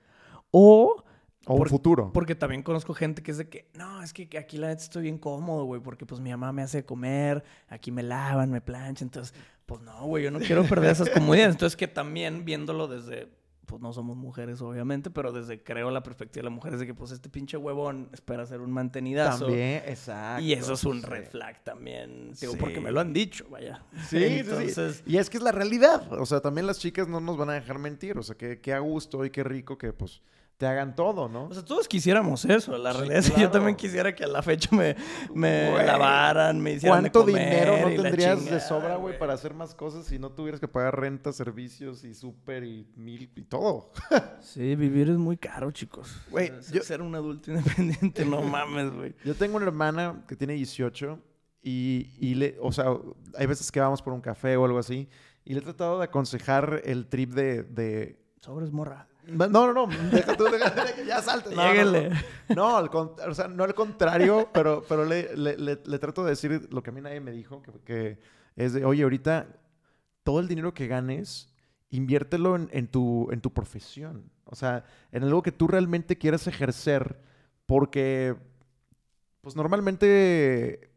o 0.52 1.04
O 1.46 1.54
un 1.54 1.58
Por- 1.60 1.70
futuro. 1.70 2.12
Porque 2.14 2.36
también 2.36 2.64
conozco 2.64 2.94
gente 2.94 3.22
que 3.22 3.32
es 3.32 3.38
de 3.38 3.50
que, 3.50 3.70
no, 3.76 4.02
es 4.02 4.14
que 4.14 4.30
aquí 4.38 4.58
la 4.58 4.68
neta 4.68 4.82
estoy 4.82 5.04
bien 5.04 5.18
cómodo, 5.18 5.66
güey, 5.66 5.82
porque 5.82 6.06
pues 6.06 6.22
mi 6.22 6.30
mamá 6.32 6.54
me 6.54 6.62
hace 6.62 6.86
comer, 6.86 7.44
aquí 7.68 7.92
me 7.92 8.02
lavan, 8.02 8.50
me 8.50 8.62
planchan, 8.62 9.08
entonces, 9.08 9.36
pues 9.66 9.82
no, 9.82 10.06
güey, 10.06 10.24
yo 10.24 10.32
no 10.32 10.40
quiero 10.40 10.64
perder 10.64 10.92
esas 10.92 11.10
comodidades. 11.10 11.56
Entonces 11.56 11.76
que 11.76 11.90
también 11.90 12.46
viéndolo 12.46 12.88
desde, 12.88 13.28
pues 13.66 13.82
no 13.82 13.94
somos 13.94 14.18
mujeres, 14.18 14.62
obviamente, 14.62 15.10
pero 15.10 15.32
desde 15.32 15.64
creo 15.64 15.92
la 15.92 16.04
perspectiva 16.04 16.42
de 16.42 16.46
la 16.46 16.56
mujer 16.56 16.74
es 16.74 16.80
de 16.80 16.86
que, 16.86 16.94
pues 16.94 17.12
este 17.12 17.30
pinche 17.30 17.58
huevón 17.58 18.10
espera 18.14 18.46
ser 18.46 18.62
un 18.62 18.72
mantenidazo. 18.72 19.46
También, 19.46 19.84
exacto. 19.86 20.44
Y 20.44 20.54
eso 20.54 20.74
es 20.74 20.84
un 20.84 21.02
sí. 21.02 21.08
red 21.08 21.26
flag 21.30 21.64
también, 21.64 22.32
digo, 22.40 22.54
Sí. 22.54 22.58
porque 22.60 22.80
me 22.80 22.92
lo 22.92 23.00
han 23.00 23.14
dicho, 23.14 23.46
vaya. 23.50 23.84
Sí. 24.10 24.24
Entonces, 24.24 25.04
Y 25.06 25.18
es 25.18 25.30
que 25.30 25.38
es 25.38 25.44
la 25.44 25.52
realidad. 25.52 26.12
O 26.14 26.26
sea, 26.26 26.42
también 26.42 26.68
las 26.68 26.80
chicas 26.80 27.08
no 27.08 27.20
nos 27.20 27.38
van 27.38 27.50
a 27.50 27.54
dejar 27.54 27.80
mentir. 27.80 28.18
O 28.18 28.24
sea, 28.24 28.36
que, 28.36 28.60
que 28.60 28.74
a 28.74 28.80
gusto 28.80 29.24
y 29.26 29.30
qué 29.30 29.44
rico 29.44 29.78
que 29.78 29.94
pues 29.94 30.22
te 30.58 30.68
hagan 30.68 30.96
todo, 30.96 31.28
¿no? 31.28 31.46
O 31.48 31.54
sea, 31.54 31.66
todos 31.66 31.88
quisiéramos 31.88 32.46
eso. 32.46 32.78
La 32.78 32.92
Sí, 32.94 32.98
realidad 33.00 33.20
es 33.20 33.32
que 33.32 33.42
yo 33.42 33.52
también 33.52 33.76
quisiera 33.76 34.16
que 34.16 34.24
a 34.24 34.28
la 34.28 34.42
fecha 34.42 34.70
me, 34.74 34.96
me 35.34 35.72
Güey, 35.72 35.86
lavaran, 35.86 36.62
me 36.62 36.74
hicieran 36.74 37.04
de 37.04 37.12
¿Cuánto 37.12 37.26
comer 37.32 37.50
dinero 37.50 37.90
no 37.90 38.02
tendrías 38.04 38.46
de 38.46 38.60
sobra, 38.62 38.96
güey, 38.96 39.18
para 39.18 39.34
hacer 39.34 39.54
más 39.54 39.76
cosas 39.76 40.06
si 40.06 40.20
no 40.20 40.32
tuvieras 40.32 40.60
que 40.62 40.68
pagar 40.68 40.98
renta, 41.00 41.34
servicios 41.34 42.04
y 42.04 42.14
súper 42.14 42.64
y 42.64 42.88
mil 42.96 43.30
y 43.36 43.42
todo? 43.44 43.92
Sí, 44.42 44.76
vivir 44.76 45.10
es 45.10 45.18
muy 45.18 45.38
caro, 45.38 45.72
chicos. 45.72 46.16
Güey, 46.30 46.50
O 46.52 46.62
sea, 46.62 46.76
yo- 46.76 46.84
Ser 46.84 47.02
un 47.02 47.16
adulto 47.16 47.52
independiente, 47.52 48.26
no 48.26 48.42
mames, 48.42 48.92
güey. 48.94 49.16
Yo 49.26 49.36
tengo 49.36 49.58
una 49.58 49.66
hermana 49.66 50.24
que 50.28 50.36
tiene 50.36 50.54
18 50.54 51.20
y, 51.62 52.10
y 52.20 52.36
le, 52.36 52.58
o 52.62 52.72
sea, 52.72 52.86
hay 53.38 53.46
veces 53.48 53.72
que 53.72 53.80
vamos 53.80 54.02
por 54.02 54.14
un 54.14 54.22
café 54.22 54.56
o 54.58 54.66
algo 54.66 54.78
así 54.80 55.08
y 55.46 55.54
le 55.54 55.60
he 55.60 55.64
tratado 55.64 55.98
de 56.00 56.06
aconsejar 56.06 56.82
el 56.86 57.08
trip 57.08 57.32
de... 57.34 57.64
de... 57.64 58.20
Sobres 58.42 58.72
morra. 58.72 59.08
No, 59.28 59.48
no, 59.48 59.74
no, 59.74 59.88
deja 60.12 60.36
tú, 60.36 60.44
deja, 60.46 60.94
que 60.96 61.06
ya 61.06 61.22
salte. 61.22 61.50
No, 61.56 61.56
no, 61.56 61.64
no. 61.64 61.72
Lléguele. 61.74 62.12
No, 62.56 62.78
al 62.78 62.90
con- 62.90 63.14
o 63.28 63.34
sea, 63.34 63.48
no 63.48 63.64
al 63.64 63.74
contrario, 63.74 64.50
pero, 64.54 64.84
pero 64.88 65.06
le, 65.06 65.36
le- 65.38 65.58
le- 65.58 65.80
le 65.86 66.00
trato 66.00 66.24
de 66.24 66.32
decir 66.32 66.68
lo 66.72 66.84
que 66.84 66.90
a 66.90 66.94
mí 66.94 67.00
nadie 67.02 67.20
me 67.22 67.32
dijo, 67.32 67.62
que, 67.62 67.72
que 67.86 68.20
es 68.56 68.74
de, 68.74 68.84
oye, 68.86 69.04
ahorita 69.04 69.48
todo 70.24 70.40
el 70.40 70.48
dinero 70.48 70.74
que 70.74 70.88
ganes, 70.88 71.54
inviértelo 71.90 72.56
en, 72.56 72.70
en 72.74 72.88
tu, 72.88 73.30
en 73.32 73.40
tu 73.42 73.54
profesión. 73.54 74.30
O 74.46 74.56
sea, 74.56 74.84
en 75.12 75.24
algo 75.24 75.42
que 75.42 75.52
tú 75.52 75.68
realmente 75.68 76.18
quieras 76.18 76.46
ejercer, 76.48 77.20
porque, 77.66 78.36
pues 79.42 79.56
normalmente 79.56 80.90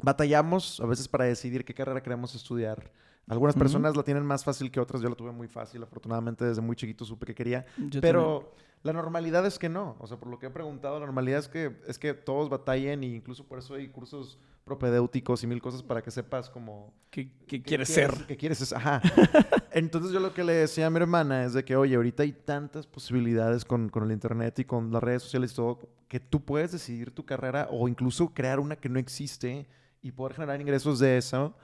batallamos 0.00 0.80
a 0.80 0.86
veces 0.86 1.08
para 1.08 1.24
decidir 1.24 1.64
qué 1.64 1.74
carrera 1.74 2.02
queremos 2.02 2.34
estudiar. 2.34 2.90
Algunas 3.28 3.54
Ujú. 3.54 3.60
personas 3.60 3.96
la 3.96 4.02
tienen 4.02 4.24
más 4.24 4.44
fácil 4.44 4.70
que 4.70 4.80
otras. 4.80 5.02
Yo 5.02 5.08
la 5.08 5.14
tuve 5.14 5.32
muy 5.32 5.48
fácil. 5.48 5.82
Afortunadamente, 5.82 6.44
desde 6.44 6.60
muy 6.62 6.76
chiquito 6.76 7.04
supe 7.04 7.26
que 7.26 7.34
quería. 7.34 7.66
Yo 7.76 8.00
Pero 8.00 8.52
la 8.82 8.92
normalidad 8.92 9.44
es 9.46 9.58
que 9.58 9.68
no. 9.68 9.96
O 9.98 10.06
sea, 10.06 10.16
por 10.18 10.28
lo 10.28 10.38
que 10.38 10.46
he 10.46 10.50
preguntado, 10.50 10.98
la 10.98 11.06
normalidad 11.06 11.40
es 11.40 11.48
que, 11.48 11.76
es 11.86 11.98
que 11.98 12.14
todos 12.14 12.48
batallen 12.48 13.04
y 13.04 13.14
incluso 13.14 13.44
por 13.44 13.58
eso 13.58 13.74
hay 13.74 13.88
cursos 13.88 14.38
propedéuticos 14.64 15.42
y 15.42 15.46
mil 15.46 15.62
cosas 15.62 15.82
para 15.82 16.02
que 16.02 16.10
sepas 16.10 16.50
como... 16.50 16.92
¿Qué, 17.10 17.28
qué 17.46 17.46
qué 17.46 17.62
quieres 17.62 17.88
ser? 17.88 18.12
¿Qué 18.26 18.36
quieres 18.36 18.60
es? 18.60 18.72
Ajá. 18.72 19.00
Entonces 19.72 20.12
yo 20.12 20.20
lo 20.20 20.34
que 20.34 20.44
le 20.44 20.52
decía 20.52 20.86
a 20.86 20.90
mi 20.90 20.98
hermana 20.98 21.44
es 21.44 21.54
de 21.54 21.64
que, 21.64 21.74
oye, 21.74 21.96
ahorita 21.96 22.22
hay 22.22 22.32
tantas 22.32 22.86
posibilidades 22.86 23.64
con, 23.64 23.88
con 23.88 24.04
el 24.04 24.12
internet 24.12 24.58
y 24.58 24.64
con 24.64 24.92
las 24.92 25.02
redes 25.02 25.22
sociales 25.22 25.52
y 25.52 25.56
todo, 25.56 25.78
que 26.06 26.20
tú 26.20 26.44
puedes 26.44 26.72
decidir 26.72 27.10
tu 27.10 27.24
carrera 27.24 27.68
o 27.70 27.88
incluso 27.88 28.28
crear 28.28 28.60
una 28.60 28.76
que 28.76 28.88
no 28.88 28.98
existe 28.98 29.66
y 30.02 30.12
poder 30.12 30.34
generar 30.34 30.60
ingresos 30.60 30.98
de 30.98 31.16
eso. 31.18 31.54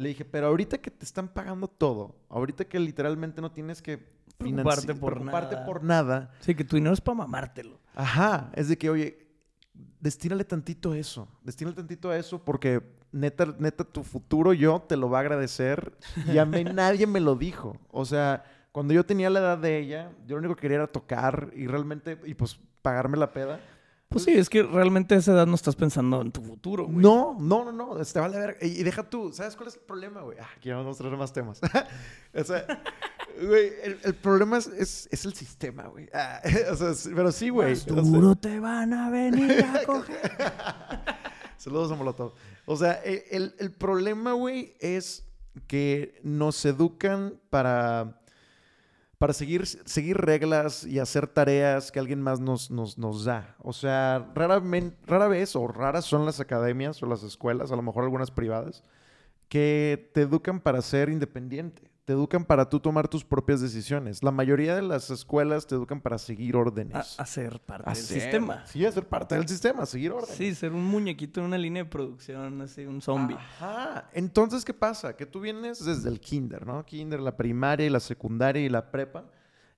Le 0.00 0.08
dije, 0.08 0.24
pero 0.24 0.46
ahorita 0.46 0.78
que 0.78 0.90
te 0.90 1.04
están 1.04 1.28
pagando 1.28 1.68
todo, 1.68 2.16
ahorita 2.30 2.64
que 2.64 2.78
literalmente 2.80 3.42
no 3.42 3.52
tienes 3.52 3.82
que 3.82 3.98
Preocuparte 4.38 4.94
por 4.94 5.12
preocuparte 5.12 5.54
nada. 5.54 5.66
por 5.66 5.84
nada, 5.84 6.30
Sí, 6.40 6.54
que 6.54 6.64
tu 6.64 6.76
dinero 6.76 6.94
es 6.94 7.00
para 7.02 7.16
mamártelo. 7.16 7.78
Ajá, 7.94 8.50
es 8.54 8.68
de 8.68 8.78
que, 8.78 8.88
oye, 8.88 9.28
destínale 10.00 10.44
tantito 10.44 10.92
a 10.92 10.96
eso, 10.98 11.28
destínale 11.42 11.76
tantito 11.76 12.08
a 12.08 12.16
eso 12.16 12.42
porque 12.42 12.82
neta, 13.12 13.54
neta, 13.58 13.84
tu 13.84 14.02
futuro 14.02 14.54
yo 14.54 14.80
te 14.80 14.96
lo 14.96 15.10
va 15.10 15.18
a 15.18 15.20
agradecer 15.20 15.92
y 16.32 16.38
a 16.38 16.46
mí 16.46 16.64
nadie 16.74 17.06
me 17.06 17.20
lo 17.20 17.36
dijo. 17.36 17.76
O 17.90 18.06
sea, 18.06 18.44
cuando 18.72 18.94
yo 18.94 19.04
tenía 19.04 19.28
la 19.28 19.40
edad 19.40 19.58
de 19.58 19.78
ella, 19.78 20.12
yo 20.26 20.36
lo 20.36 20.38
único 20.38 20.56
que 20.56 20.62
quería 20.62 20.76
era 20.78 20.86
tocar 20.86 21.50
y 21.54 21.66
realmente, 21.66 22.18
y 22.24 22.32
pues 22.32 22.58
pagarme 22.80 23.18
la 23.18 23.32
peda. 23.34 23.60
Pues 24.10 24.24
sí, 24.24 24.32
es 24.32 24.50
que 24.50 24.64
realmente 24.64 25.14
a 25.14 25.18
esa 25.18 25.30
edad 25.32 25.46
no 25.46 25.54
estás 25.54 25.76
pensando 25.76 26.20
en 26.20 26.32
tu 26.32 26.42
futuro, 26.42 26.84
güey. 26.86 26.96
No, 26.96 27.36
no, 27.38 27.64
no, 27.64 27.70
no, 27.72 28.04
te 28.04 28.18
vale 28.18 28.38
ver. 28.40 28.58
Y 28.60 28.82
deja 28.82 29.08
tú, 29.08 29.32
¿sabes 29.32 29.54
cuál 29.54 29.68
es 29.68 29.76
el 29.76 29.82
problema, 29.82 30.22
güey? 30.22 30.36
Ah, 30.40 30.48
aquí 30.56 30.68
vamos 30.70 30.96
a 30.96 30.98
traer 30.98 31.16
más 31.16 31.32
temas. 31.32 31.60
o 32.34 32.42
sea, 32.44 32.66
güey, 33.40 33.70
el, 33.84 34.00
el 34.02 34.14
problema 34.16 34.58
es, 34.58 34.66
es, 34.66 35.08
es 35.12 35.24
el 35.24 35.32
sistema, 35.34 35.84
güey. 35.84 36.08
Ah, 36.12 36.40
o 36.72 36.74
sea, 36.74 36.92
pero 37.14 37.30
sí, 37.30 37.50
güey. 37.50 37.76
Duro 37.86 38.34
te 38.34 38.58
van 38.58 38.92
a 38.94 39.10
venir 39.10 39.64
a 39.64 39.82
coger. 39.86 40.32
Saludos 41.56 41.92
a 41.92 41.94
Molotov. 41.94 42.32
O 42.66 42.76
sea, 42.76 42.94
el, 43.04 43.22
el- 43.30 43.54
el 43.60 43.70
problema, 43.72 44.32
güey, 44.32 44.74
es 44.80 45.24
que 45.68 46.18
nos 46.24 46.64
educan 46.64 47.38
para, 47.48 48.19
para 49.20 49.34
seguir, 49.34 49.66
seguir 49.66 50.16
reglas 50.16 50.84
y 50.86 50.98
hacer 50.98 51.26
tareas 51.26 51.92
que 51.92 51.98
alguien 52.00 52.22
más 52.22 52.40
nos, 52.40 52.70
nos, 52.70 52.96
nos 52.96 53.26
da. 53.26 53.54
O 53.58 53.74
sea, 53.74 54.30
rara, 54.34 54.60
men- 54.60 54.96
rara 55.06 55.28
vez 55.28 55.54
o 55.54 55.68
raras 55.68 56.06
son 56.06 56.24
las 56.24 56.40
academias 56.40 57.02
o 57.02 57.06
las 57.06 57.22
escuelas, 57.22 57.70
a 57.70 57.76
lo 57.76 57.82
mejor 57.82 58.04
algunas 58.04 58.30
privadas, 58.30 58.82
que 59.50 60.10
te 60.14 60.22
educan 60.22 60.58
para 60.58 60.80
ser 60.80 61.10
independiente. 61.10 61.89
Te 62.10 62.14
educan 62.14 62.44
para 62.44 62.68
tú 62.68 62.80
tomar 62.80 63.06
tus 63.06 63.24
propias 63.24 63.60
decisiones. 63.60 64.24
La 64.24 64.32
mayoría 64.32 64.74
de 64.74 64.82
las 64.82 65.10
escuelas 65.10 65.68
te 65.68 65.76
educan 65.76 66.00
para 66.00 66.18
seguir 66.18 66.56
órdenes. 66.56 67.16
A, 67.20 67.22
a 67.22 67.24
ser 67.24 67.60
parte 67.60 67.88
A 67.88 67.94
del 67.94 68.02
ser- 68.02 68.20
sistema. 68.20 68.66
Sí, 68.66 68.84
a 68.84 68.90
ser 68.90 69.06
parte 69.06 69.36
del 69.36 69.46
sistema, 69.46 69.86
seguir 69.86 70.10
órdenes. 70.10 70.34
Sí, 70.36 70.52
ser 70.56 70.72
un 70.72 70.84
muñequito 70.84 71.38
en 71.38 71.46
una 71.46 71.56
línea 71.56 71.84
de 71.84 71.88
producción, 71.88 72.62
así, 72.62 72.84
un 72.84 73.00
zombie. 73.00 73.36
Ajá. 73.36 74.08
Entonces, 74.12 74.64
¿qué 74.64 74.74
pasa? 74.74 75.14
Que 75.14 75.24
tú 75.24 75.38
vienes 75.38 75.84
desde 75.84 76.08
el 76.08 76.18
kinder, 76.18 76.66
¿no? 76.66 76.84
Kinder, 76.84 77.20
la 77.20 77.36
primaria 77.36 77.86
y 77.86 77.90
la 77.90 78.00
secundaria 78.00 78.60
y 78.60 78.68
la 78.68 78.90
prepa. 78.90 79.26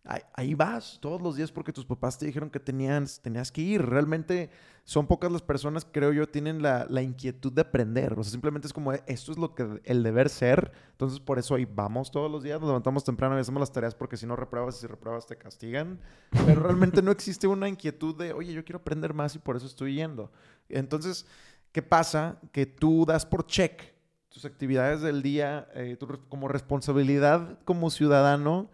Ahí, 0.05 0.55
vas 0.55 0.99
todos 1.01 1.23
los 1.23 1.37
días 1.37 1.53
porque 1.53 1.73
tus 1.73 1.85
papás 1.85 2.19
te 2.19 2.27
dijeron 2.27 2.51
que 2.51 2.59
tenías, 2.59 3.21
tenías 3.21 3.53
que 3.53 3.61
ir. 3.61 3.83
Realmente 3.83 4.51
son 4.83 5.07
pocas 5.07 5.31
las 5.31 5.43
personas, 5.43 5.87
creo 5.89 6.13
yo, 6.13 6.29
tienen 6.29 6.61
la, 6.61 6.87
la 6.91 7.03
inquietud 7.03 7.53
de 7.53 7.63
aprender. 7.63 8.15
O 8.19 8.25
sea, 8.25 8.33
simplemente 8.33 8.67
es 8.67 8.73
como, 8.73 8.93
esto 8.93 9.31
es 9.31 9.39
lo 9.39 9.55
que 9.55 9.81
el 9.85 10.03
deber 10.03 10.29
ser. 10.29 10.73
Entonces, 10.91 11.21
por 11.21 11.39
eso 11.39 11.55
ahí 11.55 11.67
vamos 11.67 12.11
todos 12.11 12.29
los 12.29 12.43
días, 12.43 12.61
nos 12.61 12.69
levantamos 12.69 13.05
temprano 13.05 13.37
y 13.37 13.41
hacemos 13.41 13.61
las 13.61 13.71
tareas 13.71 13.95
porque 13.95 14.17
si 14.17 14.27
no 14.27 14.35
repruebas 14.35 14.77
si 14.77 14.89
repruebas 14.89 15.25
te 15.27 15.39
castigan. 15.39 16.01
Pero 16.47 16.63
realmente 16.63 17.01
no 17.01 17.13
existe 17.13 17.47
una 17.47 17.69
inquietud 17.69 18.17
de, 18.17 18.33
oye, 18.33 18.53
yo 18.53 18.65
quiero 18.65 18.81
aprender 18.81 19.15
más 19.15 19.37
y 19.37 19.39
por 19.39 19.57
eso 19.57 19.67
estoy 19.67 19.95
yendo. 19.95 20.33
Entonces, 20.69 21.27
¿qué 21.71 21.81
pasa? 21.81 22.41
Que 22.51 22.67
tú 22.67 23.07
das 23.07 23.25
por 23.25 23.47
check 23.47 23.93
tus 24.31 24.45
actividades 24.47 25.01
del 25.01 25.23
día 25.23 25.69
eh, 25.75 25.97
como 26.29 26.49
responsabilidad 26.49 27.61
como 27.65 27.91
ciudadano 27.91 28.69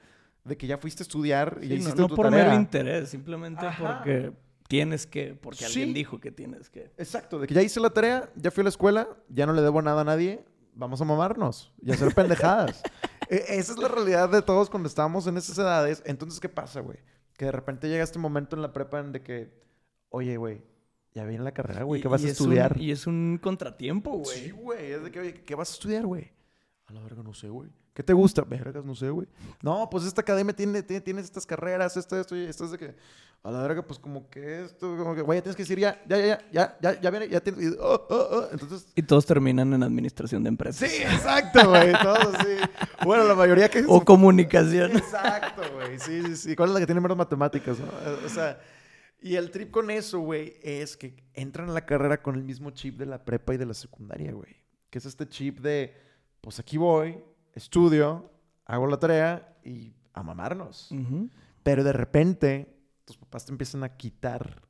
de 0.49 0.57
que 0.57 0.67
ya 0.67 0.79
fuiste 0.79 1.03
a 1.03 1.05
estudiar 1.05 1.59
y 1.61 1.65
Sí, 1.65 1.69
ya 1.69 1.75
no, 1.75 1.81
hiciste 1.83 2.01
no 2.03 2.09
tu 2.09 2.17
por 2.17 2.31
tarea. 2.31 2.45
mero 2.47 2.57
interés, 2.57 3.09
simplemente 3.11 3.65
Ajá. 3.67 3.99
porque 3.99 4.33
tienes 4.69 5.07
que, 5.07 5.35
porque 5.35 5.65
alguien 5.65 5.95
dijo 5.95 6.19
que 6.21 6.31
tienes 6.31 6.69
que. 6.71 6.91
Exacto, 6.97 7.39
de 7.39 7.47
que 7.47 7.55
ya 7.55 7.63
hice 7.63 7.81
la 7.81 7.91
tarea, 7.91 8.31
ya 8.37 8.51
fui 8.51 8.63
a 8.63 8.65
la 8.65 8.71
escuela, 8.71 9.09
ya 9.29 9.47
no 9.47 9.53
le 9.53 9.63
debo 9.63 9.81
nada 9.83 10.01
a 10.01 10.05
nadie, 10.05 10.45
vamos 10.75 11.01
a 11.01 11.05
mamarnos 11.05 11.73
y 11.83 11.91
a 11.91 11.95
hacer 11.95 12.15
pendejadas. 12.15 12.83
E- 13.31 13.59
Esa 13.59 13.73
es 13.73 13.79
la 13.79 13.89
realidad 13.89 14.31
de 14.31 14.41
todos 14.41 14.71
cuando 14.71 14.89
estábamos 14.89 15.27
en 15.27 15.37
esas 15.37 15.59
edades. 15.59 16.03
Entonces, 16.07 16.41
¿qué 16.41 16.49
pasa, 16.49 16.81
güey? 16.81 16.97
Que 17.37 17.45
de 17.45 17.53
repente 17.53 17.87
llega 17.87 18.03
este 18.03 18.19
momento 18.19 18.57
en 18.57 18.63
la 18.63 18.73
prepa 18.73 19.01
en 19.01 19.13
de 19.13 19.21
que, 19.23 19.53
oye, 20.09 20.39
güey, 20.39 20.63
ya 21.13 21.25
viene 21.25 21.45
la 21.45 21.53
carrera, 21.53 21.83
güey, 21.83 22.01
¿qué 22.01 22.09
vas 22.09 22.23
a 22.23 22.25
un- 22.25 22.31
estudiar? 22.31 22.81
y 22.81 22.91
es 22.91 23.07
un 23.07 23.39
contratiempo, 23.43 24.13
güey. 24.13 24.39
Sí, 24.39 24.51
güey, 24.51 24.93
es 24.93 25.03
de 25.05 25.11
que, 25.11 25.21
oye, 25.21 25.35
¿qué 25.45 25.55
vas 25.55 25.69
a 25.71 25.73
estudiar, 25.75 26.07
güey? 26.07 26.33
A 26.89 26.93
la 26.95 27.01
verga, 27.01 27.23
no 27.23 27.35
sé, 27.35 27.49
güey. 27.51 27.69
¿Qué 27.93 28.03
te 28.03 28.15
gusta? 28.15 28.43
Vergas, 28.45 28.83
no 28.83 28.95
sé, 28.95 29.11
güey. 29.11 29.29
No, 29.61 29.91
pues 29.91 30.05
esta 30.05 30.23
academia 30.23 30.57
tiene, 30.57 30.83
tiene, 30.83 31.03
tienes 31.03 31.27
estas 31.27 31.45
carreras, 31.45 31.97
esto, 31.99 32.19
esto, 32.19 32.35
y 32.35 32.45
esto 32.45 32.65
es 32.65 32.71
de 32.71 32.79
que, 32.79 32.95
a 33.43 33.51
la 33.51 33.61
verga, 33.61 33.83
pues 33.83 33.99
como 33.99 34.31
que 34.31 34.63
esto, 34.63 34.97
como 34.97 35.15
que, 35.15 35.21
güey, 35.21 35.39
ya 35.39 35.43
tienes 35.43 35.57
que 35.57 35.65
decir 35.65 35.79
ya, 35.79 36.03
ya, 36.09 36.17
ya, 36.17 36.49
ya, 36.51 36.79
ya, 36.81 37.01
ya, 37.01 37.11
viene, 37.11 37.29
ya 37.29 37.41
tienes, 37.41 37.63
y, 37.63 37.77
oh, 37.79 38.07
oh, 38.09 38.29
oh. 38.31 38.49
Entonces, 38.53 38.91
Y 38.95 39.03
todos 39.03 39.27
terminan 39.27 39.75
en 39.75 39.83
administración 39.83 40.43
de 40.43 40.49
empresas. 40.49 40.89
sí, 40.89 41.03
exacto, 41.03 41.69
güey, 41.69 41.93
todos 41.93 42.35
así. 42.37 42.57
Bueno, 43.05 43.25
la 43.25 43.35
mayoría 43.35 43.69
que... 43.69 43.85
O 43.87 44.03
comunicación. 44.03 44.93
Exacto, 44.97 45.63
güey. 45.75 45.99
Sí, 45.99 46.23
sí, 46.23 46.37
sí. 46.37 46.57
¿Cuál 46.57 46.71
es 46.71 46.75
la 46.75 46.81
que 46.81 46.87
tiene 46.87 47.03
menos 47.03 47.19
matemáticas, 47.19 47.79
no? 47.79 47.87
O 48.25 48.29
sea, 48.31 48.59
y 49.21 49.35
el 49.35 49.51
trip 49.51 49.71
con 49.71 49.91
eso, 49.91 50.21
güey, 50.21 50.57
es 50.63 50.97
que 50.97 51.17
entran 51.35 51.69
a 51.69 51.73
la 51.73 51.85
carrera 51.85 52.23
con 52.23 52.37
el 52.37 52.45
mismo 52.45 52.71
chip 52.71 52.97
de 52.97 53.07
la 53.07 53.25
prepa 53.25 53.55
y 53.55 53.57
de 53.57 53.67
la 53.67 53.75
secundaria, 53.75 54.33
güey. 54.33 54.57
Que 54.89 54.99
es 54.99 55.07
este 55.07 55.29
chip 55.29 55.59
de, 55.59 56.08
pues 56.41 56.59
aquí 56.59 56.77
voy, 56.77 57.19
estudio, 57.55 58.31
hago 58.65 58.87
la 58.87 58.99
tarea 58.99 59.57
y 59.65 59.93
a 60.13 60.23
mamarnos. 60.23 60.91
Pero 61.63 61.85
de 61.85 61.93
repente, 61.93 62.75
tus 63.05 63.17
papás 63.17 63.45
te 63.45 63.53
empiezan 63.53 63.85
a 63.85 63.97
quitar 63.97 64.63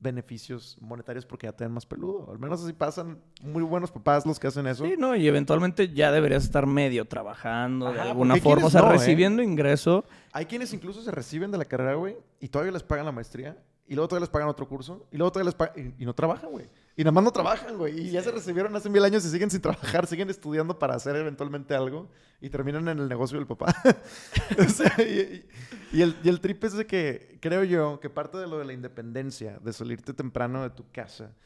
beneficios 0.00 0.78
monetarios 0.80 1.26
porque 1.26 1.46
ya 1.46 1.52
te 1.52 1.64
ven 1.64 1.72
más 1.72 1.84
peludo. 1.84 2.30
Al 2.30 2.38
menos 2.38 2.62
así 2.62 2.72
pasan 2.72 3.18
muy 3.42 3.62
buenos 3.62 3.90
papás 3.90 4.24
los 4.24 4.38
que 4.38 4.46
hacen 4.46 4.66
eso. 4.66 4.84
Sí, 4.84 4.94
no, 4.96 5.16
y 5.16 5.26
eventualmente 5.26 5.92
ya 5.92 6.12
deberías 6.12 6.44
estar 6.44 6.66
medio 6.66 7.04
trabajando 7.06 7.92
de 7.92 8.00
alguna 8.00 8.36
forma, 8.36 8.66
o 8.66 8.70
sea, 8.70 8.82
no, 8.82 8.88
¿eh? 8.88 8.92
recibiendo 8.92 9.42
ingreso. 9.42 10.04
Hay 10.32 10.46
quienes 10.46 10.72
incluso 10.72 11.02
se 11.02 11.10
reciben 11.10 11.50
de 11.50 11.58
la 11.58 11.64
carrera, 11.64 11.94
güey, 11.94 12.16
y 12.40 12.48
todavía 12.48 12.72
les 12.72 12.82
pagan 12.82 13.06
la 13.06 13.12
maestría, 13.12 13.56
y 13.86 13.94
luego 13.94 14.08
todavía 14.08 14.26
les 14.26 14.30
pagan 14.30 14.48
otro 14.48 14.68
curso, 14.68 15.06
y 15.10 15.16
luego 15.16 15.32
todavía 15.32 15.48
les 15.48 15.54
pagan, 15.54 15.94
y, 15.98 16.02
y 16.02 16.06
no 16.06 16.14
trabajan, 16.14 16.50
güey. 16.50 16.66
Y 16.98 17.02
nada 17.04 17.12
más 17.12 17.22
no 17.22 17.30
trabajan, 17.30 17.78
güey. 17.78 18.08
Y 18.08 18.10
ya 18.10 18.20
se 18.22 18.32
recibieron 18.32 18.74
hace 18.74 18.90
mil 18.90 19.04
años 19.04 19.24
y 19.24 19.28
siguen 19.30 19.50
sin 19.52 19.60
trabajar, 19.60 20.06
siguen 20.08 20.30
estudiando 20.30 20.80
para 20.80 20.96
hacer 20.96 21.14
eventualmente 21.14 21.76
algo, 21.76 22.10
y 22.40 22.50
terminan 22.50 22.88
en 22.88 22.98
el 22.98 23.08
negocio 23.08 23.38
del 23.38 23.46
papá. 23.46 23.72
o 24.58 24.64
sea, 24.68 24.92
y, 24.98 25.46
y- 25.92 25.98
y 25.98 26.02
el, 26.02 26.16
y 26.24 26.28
el 26.28 26.40
trip 26.40 26.64
es 26.64 26.72
de 26.72 26.86
que, 26.88 27.38
creo 27.40 27.62
yo, 27.62 28.00
que 28.00 28.10
parte 28.10 28.36
de 28.38 28.48
lo 28.48 28.58
de 28.58 28.64
la 28.64 28.72
independencia, 28.72 29.60
de 29.62 29.72
salirte 29.72 30.12
temprano 30.12 30.64
de 30.64 30.70
tu 30.70 30.90
casa, 30.90 31.36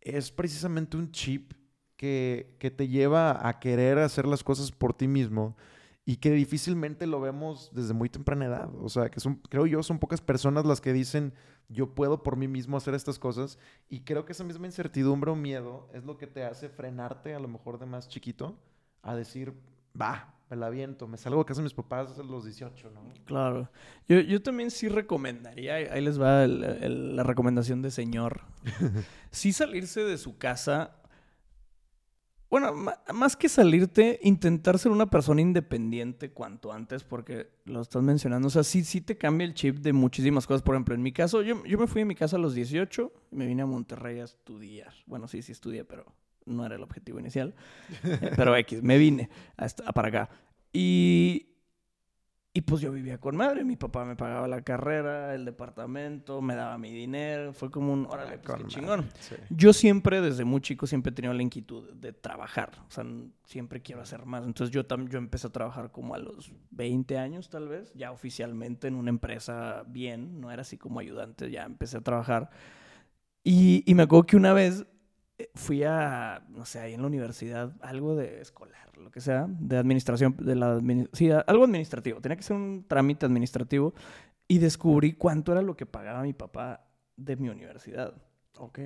es 0.00 0.32
precisamente 0.32 0.96
un 0.96 1.12
chip 1.12 1.52
que, 1.96 2.56
que 2.58 2.72
te 2.72 2.88
lleva 2.88 3.48
a 3.48 3.60
querer 3.60 3.98
hacer 3.98 4.26
las 4.26 4.42
cosas 4.42 4.72
por 4.72 4.92
ti 4.92 5.06
mismo 5.06 5.56
y 6.08 6.16
que 6.18 6.30
difícilmente 6.30 7.06
lo 7.06 7.20
vemos 7.20 7.68
desde 7.74 7.92
muy 7.92 8.08
temprana 8.08 8.46
edad. 8.46 8.70
O 8.80 8.88
sea, 8.88 9.10
que 9.10 9.20
son, 9.20 9.36
creo 9.50 9.66
yo, 9.66 9.82
son 9.82 9.98
pocas 9.98 10.20
personas 10.22 10.64
las 10.64 10.80
que 10.80 10.92
dicen, 10.92 11.34
yo 11.68 11.94
puedo 11.94 12.22
por 12.22 12.36
mí 12.36 12.46
mismo 12.48 12.76
hacer 12.76 12.94
estas 12.94 13.18
cosas. 13.18 13.58
Y 13.88 14.00
creo 14.00 14.24
que 14.24 14.32
esa 14.32 14.44
misma 14.44 14.66
incertidumbre 14.66 15.32
o 15.32 15.36
miedo 15.36 15.90
es 15.92 16.04
lo 16.04 16.16
que 16.16 16.28
te 16.28 16.44
hace 16.44 16.68
frenarte, 16.68 17.34
a 17.34 17.40
lo 17.40 17.48
mejor 17.48 17.78
de 17.80 17.86
más 17.86 18.08
chiquito, 18.08 18.56
a 19.02 19.16
decir, 19.16 19.52
va, 20.00 20.32
me 20.48 20.56
la 20.56 20.66
aviento, 20.66 21.08
me 21.08 21.16
salgo 21.16 21.40
de 21.40 21.44
casa 21.46 21.60
de 21.60 21.64
mis 21.64 21.74
papás 21.74 22.16
a 22.16 22.22
los 22.22 22.44
18, 22.44 22.88
¿no? 22.92 23.00
Claro. 23.24 23.68
Yo, 24.08 24.20
yo 24.20 24.40
también 24.40 24.70
sí 24.70 24.88
recomendaría, 24.88 25.74
ahí 25.74 25.86
ahí 25.90 26.00
les 26.00 26.20
va 26.20 26.44
el- 26.44 26.62
el- 26.62 27.16
la 27.16 27.24
recomendación 27.24 27.82
de 27.82 27.90
señor. 27.90 28.42
sí 29.32 29.52
salirse 29.52 30.04
de 30.04 30.18
su 30.18 30.38
casa. 30.38 30.95
Bueno, 32.48 32.72
más 33.12 33.36
que 33.36 33.48
salirte, 33.48 34.20
intentar 34.22 34.78
ser 34.78 34.92
una 34.92 35.10
persona 35.10 35.40
independiente 35.40 36.30
cuanto 36.30 36.72
antes, 36.72 37.02
porque 37.02 37.48
lo 37.64 37.80
estás 37.80 38.02
mencionando. 38.02 38.46
O 38.46 38.50
sea, 38.50 38.62
sí, 38.62 38.84
sí 38.84 39.00
te 39.00 39.18
cambia 39.18 39.44
el 39.44 39.54
chip 39.54 39.78
de 39.78 39.92
muchísimas 39.92 40.46
cosas. 40.46 40.62
Por 40.62 40.76
ejemplo, 40.76 40.94
en 40.94 41.02
mi 41.02 41.12
caso, 41.12 41.42
yo, 41.42 41.64
yo 41.64 41.78
me 41.78 41.88
fui 41.88 42.02
de 42.02 42.04
mi 42.04 42.14
casa 42.14 42.36
a 42.36 42.38
los 42.38 42.54
18 42.54 43.12
y 43.32 43.36
me 43.36 43.46
vine 43.46 43.62
a 43.62 43.66
Monterrey 43.66 44.20
a 44.20 44.24
estudiar. 44.24 44.92
Bueno, 45.06 45.26
sí, 45.26 45.42
sí 45.42 45.52
estudié, 45.52 45.84
pero 45.84 46.06
no 46.44 46.64
era 46.64 46.76
el 46.76 46.82
objetivo 46.82 47.18
inicial. 47.18 47.54
Eh, 48.04 48.30
pero 48.36 48.54
X, 48.56 48.82
me 48.82 48.98
vine 48.98 49.28
hasta, 49.56 49.92
para 49.92 50.08
acá. 50.08 50.30
Y, 50.72 51.55
y 52.56 52.62
pues 52.62 52.80
yo 52.80 52.90
vivía 52.90 53.18
con 53.18 53.36
madre. 53.36 53.64
Mi 53.64 53.76
papá 53.76 54.04
me 54.06 54.16
pagaba 54.16 54.48
la 54.48 54.62
carrera, 54.62 55.34
el 55.34 55.44
departamento, 55.44 56.40
me 56.40 56.54
daba 56.54 56.78
mi 56.78 56.90
dinero. 56.90 57.52
Fue 57.52 57.70
como 57.70 57.92
un, 57.92 58.06
órale, 58.06 58.38
pues 58.38 58.56
qué 58.62 58.66
chingón. 58.66 59.08
sí. 59.20 59.34
Yo 59.50 59.72
siempre, 59.74 60.20
desde 60.22 60.44
muy 60.44 60.60
chico, 60.62 60.86
siempre 60.86 61.10
he 61.10 61.14
tenido 61.14 61.34
la 61.34 61.42
inquietud 61.42 61.92
de 61.92 62.12
trabajar. 62.14 62.70
O 62.88 62.90
sea, 62.90 63.04
siempre 63.44 63.82
quiero 63.82 64.00
hacer 64.00 64.24
más. 64.24 64.44
Entonces 64.46 64.72
yo, 64.72 64.86
tam- 64.88 65.08
yo 65.08 65.18
empecé 65.18 65.48
a 65.48 65.50
trabajar 65.50 65.92
como 65.92 66.14
a 66.14 66.18
los 66.18 66.50
20 66.70 67.18
años, 67.18 67.50
tal 67.50 67.68
vez, 67.68 67.92
ya 67.94 68.10
oficialmente 68.10 68.88
en 68.88 68.94
una 68.94 69.10
empresa 69.10 69.84
bien. 69.86 70.40
No 70.40 70.50
era 70.50 70.62
así 70.62 70.78
como 70.78 70.98
ayudante, 71.00 71.50
ya 71.50 71.64
empecé 71.64 71.98
a 71.98 72.00
trabajar. 72.00 72.48
Y, 73.44 73.82
y 73.86 73.94
me 73.94 74.04
acuerdo 74.04 74.26
que 74.26 74.36
una 74.36 74.52
vez 74.52 74.86
fui 75.54 75.82
a, 75.84 76.42
no 76.48 76.64
sé, 76.64 76.80
ahí 76.80 76.94
en 76.94 77.00
la 77.02 77.06
universidad, 77.08 77.74
algo 77.82 78.14
de 78.16 78.40
escolar, 78.40 78.96
lo 78.96 79.10
que 79.10 79.20
sea, 79.20 79.46
de 79.48 79.76
administración, 79.76 80.34
de 80.38 80.54
la 80.54 80.76
admini- 80.76 81.08
sí, 81.12 81.30
a- 81.30 81.40
algo 81.40 81.64
administrativo. 81.64 82.20
Tenía 82.20 82.36
que 82.36 82.42
ser 82.42 82.56
un 82.56 82.84
trámite 82.88 83.26
administrativo 83.26 83.92
y 84.48 84.58
descubrí 84.58 85.12
cuánto 85.12 85.52
era 85.52 85.62
lo 85.62 85.76
que 85.76 85.84
pagaba 85.86 86.22
mi 86.22 86.32
papá 86.32 86.86
de 87.16 87.36
mi 87.36 87.48
universidad. 87.48 88.14
Ok. 88.58 88.78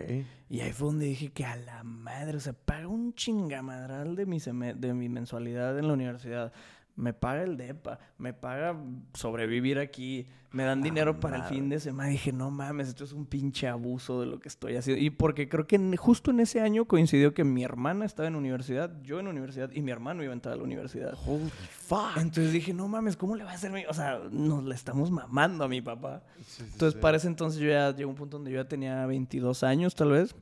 Y 0.49 0.61
ahí 0.61 0.73
fue 0.73 0.89
donde 0.89 1.07
dije 1.07 1.31
que 1.31 1.45
a 1.45 1.55
la 1.55 1.85
madre, 1.85 2.37
o 2.37 2.41
sea, 2.41 2.53
paga 2.55 2.89
un 2.89 3.15
chingamadral 3.15 4.17
de 4.17 4.27
mi, 4.27 4.39
de 4.41 4.95
mi 4.95 5.09
mensualidad 5.09 5.79
en 5.79 5.87
la 5.87 5.93
universidad. 5.95 6.53
Me 7.01 7.15
paga 7.15 7.43
el 7.43 7.57
DEPA, 7.57 7.99
me 8.19 8.35
paga 8.35 8.77
sobrevivir 9.15 9.79
aquí, 9.79 10.29
me 10.53 10.65
dan 10.65 10.81
La 10.81 10.85
dinero 10.85 11.21
para 11.21 11.37
el 11.37 11.43
fin 11.45 11.69
de 11.69 11.81
semana. 11.81 12.11
Dije, 12.11 12.33
no 12.33 12.51
mames, 12.51 12.89
esto 12.89 13.05
es 13.05 13.13
un 13.13 13.25
pinche 13.25 13.69
abuso 13.69 14.21
de 14.21 14.27
lo 14.27 14.41
que 14.41 14.49
estoy 14.49 14.77
haciendo. 14.77 15.03
Y 15.03 15.11
porque 15.11 15.49
creo 15.49 15.67
que 15.67 15.79
justo 15.97 16.31
en 16.31 16.41
ese 16.41 16.61
año 16.61 16.85
coincidió 16.87 17.33
que 17.33 17.45
mi 17.45 17.63
hermana 17.63 18.05
estaba 18.05 18.29
en 18.29 18.37
universidad, 18.37 19.01
yo 19.03 19.21
en 19.21 19.29
universidad 19.29 19.71
y 19.73 19.81
mi 19.81 19.93
hermano 19.93 20.23
iba 20.23 20.33
a 20.33 20.35
entrar 20.35 20.55
a 20.55 20.57
la 20.59 20.65
universidad. 20.65 21.15
Holy 21.27 21.51
fuck. 21.71 22.17
Entonces 22.17 22.53
dije, 22.53 22.75
no 22.75 22.89
mames, 22.89 23.17
¿cómo 23.17 23.37
le 23.37 23.45
va 23.45 23.53
a 23.53 23.55
hacer 23.55 23.71
mi...? 23.71 23.85
O 23.87 23.95
sea, 23.95 24.21
nos 24.31 24.65
le 24.65 24.75
estamos 24.75 25.11
mamando 25.11 25.65
a 25.65 25.69
mi 25.69 25.81
papá. 25.81 26.23
Sí, 26.39 26.45
sí, 26.45 26.63
Entonces, 26.73 26.95
sí. 26.95 27.01
para 27.01 27.17
ese 27.17 27.29
entonces 27.29 27.61
yo 27.61 27.69
ya 27.69 27.95
llegó 27.95 28.11
un 28.11 28.17
punto 28.17 28.37
donde 28.37 28.51
yo 28.51 28.61
ya 28.63 28.69
tenía 28.69 29.07
22 29.07 29.63
años, 29.63 29.95
tal 29.95 30.11
vez. 30.11 30.35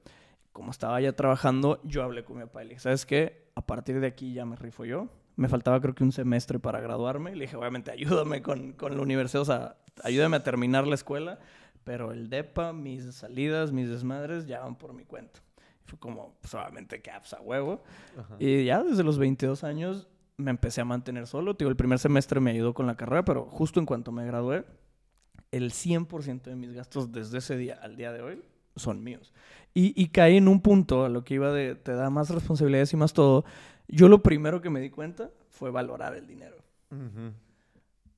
Como 0.53 0.71
estaba 0.73 1.01
ya 1.01 1.13
trabajando, 1.13 1.81
yo 1.85 2.03
hablé 2.03 2.25
con 2.25 2.37
mi 2.37 2.43
papá 2.43 2.63
y 2.63 2.65
le 2.65 2.69
dije, 2.71 2.81
¿sabes 2.81 3.07
qué? 3.07 3.47
A 3.55 3.61
partir 3.61 4.01
de 4.01 4.07
aquí 4.07 4.33
ya 4.33 4.45
me 4.45 4.57
rifo 4.57 4.85
yo. 4.85 5.09
Me 5.39 5.49
faltaba 5.49 5.81
creo 5.81 5.95
que 5.95 6.05
un 6.05 6.13
semestre 6.13 6.59
para 6.59 6.81
graduarme. 6.81 7.35
Le 7.35 7.45
dije, 7.45 7.57
obviamente, 7.57 7.91
ayúdame 7.91 8.43
con, 8.43 8.73
con 8.73 8.97
la 8.97 9.03
universidad, 9.03 9.43
o 9.43 9.45
sea, 9.45 9.77
ayúdame 10.03 10.37
a 10.37 10.43
terminar 10.43 10.87
la 10.87 10.95
escuela. 10.95 11.39
Pero 11.85 12.13
el 12.13 12.29
DEPA, 12.29 12.73
mis 12.73 13.15
salidas, 13.15 13.73
mis 13.73 13.89
desmadres, 13.89 14.47
ya 14.47 14.61
van 14.61 14.77
por 14.77 14.93
mi 14.93 15.05
cuenta. 15.05 15.41
Fue 15.85 15.99
como, 15.99 16.35
pues 16.43 16.53
obviamente, 16.55 17.01
que 17.01 17.11
pues, 17.19 17.33
a 17.33 17.41
huevo. 17.41 17.83
Ajá. 18.19 18.37
Y 18.39 18.65
ya 18.65 18.83
desde 18.83 19.05
los 19.05 19.17
22 19.17 19.65
años 19.65 20.09
me 20.37 20.51
empecé 20.51 20.81
a 20.81 20.85
mantener 20.85 21.27
solo. 21.27 21.55
Digo, 21.55 21.71
el 21.71 21.77
primer 21.77 21.99
semestre 21.99 22.41
me 22.41 22.51
ayudó 22.51 22.75
con 22.75 22.87
la 22.87 22.97
carrera, 22.97 23.25
pero 23.25 23.47
justo 23.47 23.81
en 23.81 23.87
cuanto 23.87 24.13
me 24.13 24.27
gradué, 24.27 24.65
el 25.51 25.73
100% 25.73 26.43
de 26.43 26.57
mis 26.57 26.73
gastos 26.73 27.13
desde 27.13 27.39
ese 27.39 27.57
día 27.57 27.79
al 27.81 27.97
día 27.97 28.13
de 28.13 28.23
hoy 28.23 28.43
son 28.77 29.03
míos. 29.03 29.33
Y, 29.75 30.01
y 30.01 30.09
caí 30.09 30.37
en 30.37 30.49
un 30.49 30.61
punto 30.61 31.05
a 31.05 31.09
lo 31.09 31.25
que 31.25 31.35
iba 31.35 31.53
de 31.53 31.75
te 31.75 31.93
da 31.93 32.11
más 32.11 32.31
responsabilidades 32.31 32.93
y 32.93 32.97
más 32.97 33.13
todo. 33.13 33.45
Yo 33.89 34.09
lo 34.09 34.23
primero 34.23 34.61
que 34.61 34.71
me 34.71 34.81
di 34.81 34.91
cuenta 34.91 35.31
fue 35.49 35.71
valorar 35.71 36.15
el 36.15 36.27
dinero. 36.27 36.57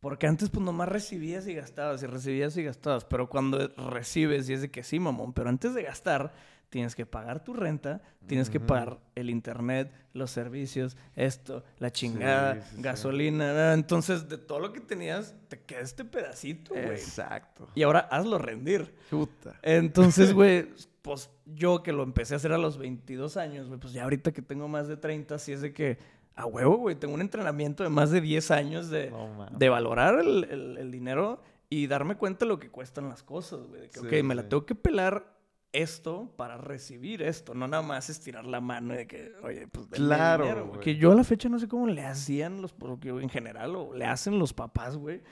Porque 0.00 0.26
antes 0.26 0.48
pues 0.48 0.64
nomás 0.64 0.88
recibías 0.88 1.46
y 1.46 1.54
gastabas 1.54 2.02
y 2.02 2.06
recibías 2.06 2.56
y 2.56 2.64
gastabas. 2.64 3.04
Pero 3.04 3.28
cuando 3.28 3.68
recibes 3.76 4.48
y 4.48 4.54
es 4.54 4.62
de 4.62 4.70
que 4.70 4.82
sí, 4.82 4.98
mamón. 4.98 5.32
Pero 5.32 5.48
antes 5.48 5.74
de 5.74 5.82
gastar 5.82 6.32
tienes 6.70 6.94
que 6.94 7.04
pagar 7.04 7.44
tu 7.44 7.52
renta, 7.52 8.00
tienes 8.26 8.48
que 8.48 8.60
pagar 8.60 9.00
el 9.16 9.28
internet, 9.28 9.92
los 10.12 10.30
servicios, 10.30 10.96
esto, 11.16 11.64
la 11.78 11.90
chingada, 11.90 12.62
sí, 12.62 12.76
sí. 12.76 12.82
gasolina. 12.82 13.74
Entonces 13.74 14.28
de 14.28 14.38
todo 14.38 14.60
lo 14.60 14.72
que 14.72 14.80
tenías 14.80 15.34
te 15.48 15.60
queda 15.60 15.80
este 15.80 16.04
pedacito, 16.04 16.72
güey. 16.72 16.90
Exacto. 16.90 17.68
Y 17.74 17.82
ahora 17.82 18.00
hazlo 18.00 18.38
rendir. 18.38 18.94
Puta. 19.10 19.58
Entonces, 19.62 20.32
güey, 20.32 20.68
pues 21.02 21.30
yo 21.46 21.82
que 21.82 21.92
lo 21.92 22.02
empecé 22.02 22.34
a 22.34 22.36
hacer 22.36 22.52
a 22.52 22.58
los 22.58 22.78
22 22.78 23.36
años, 23.36 23.68
güey, 23.68 23.80
pues 23.80 23.92
ya 23.92 24.04
ahorita 24.04 24.32
que 24.32 24.42
tengo 24.42 24.68
más 24.68 24.86
de 24.88 24.96
30, 24.96 25.38
sí 25.38 25.52
es 25.52 25.60
de 25.60 25.72
que, 25.72 25.98
a 26.36 26.46
huevo, 26.46 26.76
güey, 26.76 26.94
tengo 26.96 27.14
un 27.14 27.20
entrenamiento 27.20 27.82
de 27.82 27.88
más 27.90 28.10
de 28.10 28.20
10 28.20 28.50
años 28.50 28.90
de, 28.90 29.12
de 29.56 29.68
valorar 29.68 30.18
el, 30.20 30.44
el- 30.44 30.76
el 30.78 30.90
dinero 30.90 31.42
y 31.68 31.86
darme 31.86 32.16
cuenta 32.16 32.44
de 32.44 32.48
lo 32.48 32.58
que 32.58 32.70
cuestan 32.70 33.08
las 33.08 33.22
cosas, 33.22 33.66
güey. 33.66 33.82
De 33.82 33.88
que, 33.90 34.00
Sí, 34.00 34.06
ok, 34.06 34.24
me 34.24 34.34
la 34.34 34.48
tengo 34.48 34.66
que 34.66 34.74
pelar 34.74 35.38
esto 35.72 36.32
para 36.36 36.56
recibir 36.58 37.22
esto, 37.22 37.54
no 37.54 37.68
nada 37.68 37.82
más 37.84 38.10
estirar 38.10 38.44
la 38.44 38.60
mano 38.60 38.92
de 38.94 39.06
que, 39.06 39.32
oye, 39.44 39.68
pues 39.68 39.86
Claro, 39.86 40.44
dinero, 40.44 40.60
güey. 40.62 40.70
güey. 40.70 40.80
Que 40.80 40.96
yo 40.96 41.12
a 41.12 41.14
la 41.14 41.22
fecha 41.24 41.48
no 41.48 41.58
sé 41.60 41.68
cómo 41.68 41.86
le 41.86 42.02
hacían 42.04 42.60
los, 42.60 42.72
porque 42.72 43.10
en 43.10 43.28
general, 43.28 43.76
o 43.76 43.94
le 43.94 44.04
hacen 44.04 44.38
los 44.38 44.52
papás, 44.52 44.96
güey. 44.96 45.22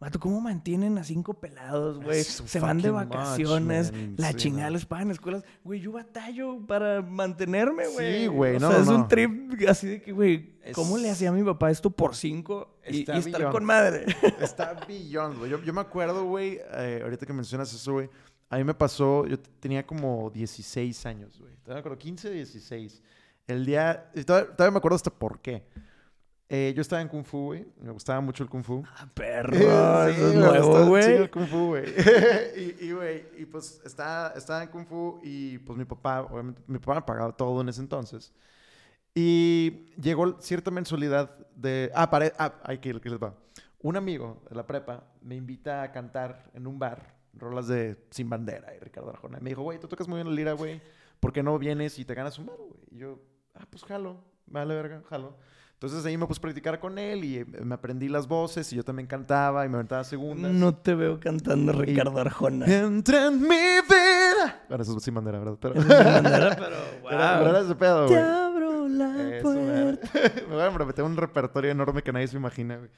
Vato, 0.00 0.20
¿cómo 0.20 0.40
mantienen 0.40 0.98
a 0.98 1.04
cinco 1.04 1.34
pelados, 1.34 2.02
güey? 2.02 2.22
Se 2.24 2.60
van 2.60 2.82
de 2.82 2.90
much, 2.90 3.06
vacaciones, 3.08 3.92
man. 3.92 4.14
la 4.18 4.30
Sí, 4.32 4.36
chingada 4.36 4.68
les 4.70 4.84
pagan 4.84 5.10
escuelas. 5.10 5.44
Güey, 5.62 5.80
yo 5.80 5.92
batallo 5.92 6.58
para 6.66 7.00
mantenerme, 7.00 7.86
güey. 7.86 8.22
Sí, 8.22 8.26
güey, 8.26 8.56
O 8.56 8.60
no, 8.60 8.70
sea, 8.70 8.82
es 8.82 8.88
un 8.88 9.08
trip 9.08 9.52
así 9.68 9.86
de 9.86 10.02
que, 10.02 10.12
güey, 10.12 10.58
¿cómo 10.74 10.96
Es- 10.96 11.02
le 11.02 11.10
hacía 11.10 11.30
a 11.30 11.32
mi 11.32 11.42
papá 11.42 11.70
esto 11.70 11.90
por 11.90 12.14
cinco 12.16 12.76
y, 12.86 12.98
y 12.98 13.18
estar 13.18 13.50
con 13.50 13.64
madre? 13.64 14.04
Está 14.40 14.74
billón, 14.86 15.38
güey. 15.38 15.50
Yo, 15.50 15.62
yo 15.62 15.72
me 15.72 15.80
acuerdo, 15.80 16.24
güey, 16.24 16.60
eh, 16.74 17.00
ahorita 17.02 17.24
que 17.24 17.32
mencionas 17.32 17.72
eso, 17.72 17.92
güey. 17.92 18.10
A 18.50 18.58
mí 18.58 18.64
me 18.64 18.74
pasó, 18.74 19.26
yo 19.26 19.38
tenía 19.38 19.86
como 19.86 20.30
16 20.30 21.06
años, 21.06 21.38
güey. 21.38 21.52
Todavía 21.62 21.74
me 21.76 21.80
acuerdo, 21.80 21.98
15, 21.98 22.30
16. 22.30 23.02
El 23.46 23.64
día, 23.64 24.10
todavía 24.26 24.70
me 24.70 24.78
acuerdo 24.78 24.96
hasta 24.96 25.10
por 25.10 25.40
qué. 25.40 25.64
Eh, 26.48 26.72
yo 26.76 26.82
estaba 26.82 27.00
en 27.00 27.08
Kung 27.08 27.24
Fu, 27.24 27.46
güey. 27.46 27.66
Me 27.80 27.90
gustaba 27.90 28.20
mucho 28.20 28.42
el 28.42 28.50
Kung 28.50 28.62
Fu. 28.62 28.82
Ah, 28.86 29.08
perro, 29.14 29.54
Sí, 29.54 29.62
eso 29.62 30.28
es 30.28 30.34
nuevo, 30.34 30.86
güey. 30.86 31.12
el 31.12 31.30
Kung 31.30 31.46
Fu, 31.46 31.66
güey. 31.68 31.84
y, 32.56 32.84
y, 32.86 32.92
güey, 32.92 33.24
y 33.38 33.46
pues 33.46 33.80
estaba, 33.84 34.28
estaba 34.36 34.62
en 34.62 34.68
Kung 34.68 34.86
Fu 34.86 35.20
y 35.22 35.58
pues 35.58 35.78
mi 35.78 35.84
papá, 35.84 36.22
obviamente, 36.22 36.62
mi 36.66 36.78
papá 36.78 36.96
me 36.96 37.02
pagaba 37.02 37.32
todo 37.32 37.60
en 37.62 37.68
ese 37.68 37.80
entonces. 37.80 38.32
Y 39.14 39.92
llegó 40.00 40.40
cierta 40.40 40.70
mensualidad 40.70 41.30
de... 41.54 41.90
Ah, 41.94 42.10
pare... 42.10 42.32
ah, 42.38 42.60
hay 42.64 42.78
que 42.78 43.00
que 43.00 43.10
les 43.10 43.18
va. 43.18 43.34
Un 43.80 43.96
amigo 43.96 44.42
de 44.48 44.56
la 44.56 44.66
prepa 44.66 45.04
me 45.22 45.36
invita 45.36 45.82
a 45.82 45.92
cantar 45.92 46.50
en 46.54 46.66
un 46.66 46.78
bar 46.78 47.14
rolas 47.34 47.68
de 47.68 47.96
Sin 48.10 48.28
Bandera 48.28 48.74
y 48.74 48.80
Ricardo 48.80 49.10
Arjona. 49.10 49.38
Y 49.38 49.42
me 49.42 49.50
dijo, 49.50 49.62
güey, 49.62 49.78
tú 49.78 49.88
tocas 49.88 50.08
muy 50.08 50.16
bien 50.16 50.28
la 50.28 50.34
lira, 50.34 50.52
güey. 50.52 50.80
¿Por 51.20 51.32
qué 51.32 51.42
no 51.42 51.58
vienes 51.58 51.98
y 51.98 52.04
te 52.04 52.14
ganas 52.14 52.38
un 52.38 52.46
bar, 52.46 52.56
güey? 52.56 52.80
Y 52.90 52.98
yo, 52.98 53.20
ah, 53.54 53.66
pues 53.70 53.84
jalo. 53.84 54.18
Vale, 54.46 54.74
verga, 54.74 55.02
jalo. 55.08 55.36
Entonces 55.74 56.04
ahí 56.06 56.16
me 56.16 56.26
puse 56.26 56.38
a 56.38 56.42
practicar 56.42 56.80
con 56.80 56.98
él 56.98 57.24
y 57.24 57.38
eh, 57.38 57.44
me 57.62 57.74
aprendí 57.74 58.08
las 58.08 58.26
voces 58.26 58.72
y 58.72 58.76
yo 58.76 58.84
también 58.84 59.06
cantaba 59.06 59.66
y 59.66 59.68
me 59.68 59.74
aventaba 59.74 60.02
segundas. 60.04 60.50
No 60.52 60.74
te 60.74 60.94
veo 60.94 61.20
cantando 61.20 61.72
Ricardo 61.72 62.18
Arjona. 62.18 62.64
Entra 62.66 63.26
en 63.26 63.40
mi 63.42 63.48
vida. 63.48 64.64
Ahora 64.70 64.82
eso 64.82 64.96
es 64.96 65.02
sin 65.02 65.14
bandera, 65.14 65.38
¿verdad? 65.40 65.58
Pero, 65.60 65.74
Sin 65.80 65.88
bandera, 65.88 66.56
pero, 66.56 66.76
Era- 67.10 67.38
pero 67.38 67.50
era 67.50 67.52
wow. 67.52 67.64
ese 67.64 67.74
pedo, 67.74 68.06
Te 68.06 68.12
güey. 68.14 68.24
abro 68.24 68.88
la 68.88 69.36
Eso, 69.36 69.48
me, 69.52 69.82
puerta. 69.96 70.10
me 70.48 70.54
voy 70.54 70.62
a 70.62 70.70
meter 70.86 71.04
un 71.04 71.16
repertorio 71.16 71.70
enorme 71.70 72.02
que 72.02 72.12
nadie 72.12 72.28
se 72.28 72.36
imagina, 72.36 72.78
güey. 72.78 72.90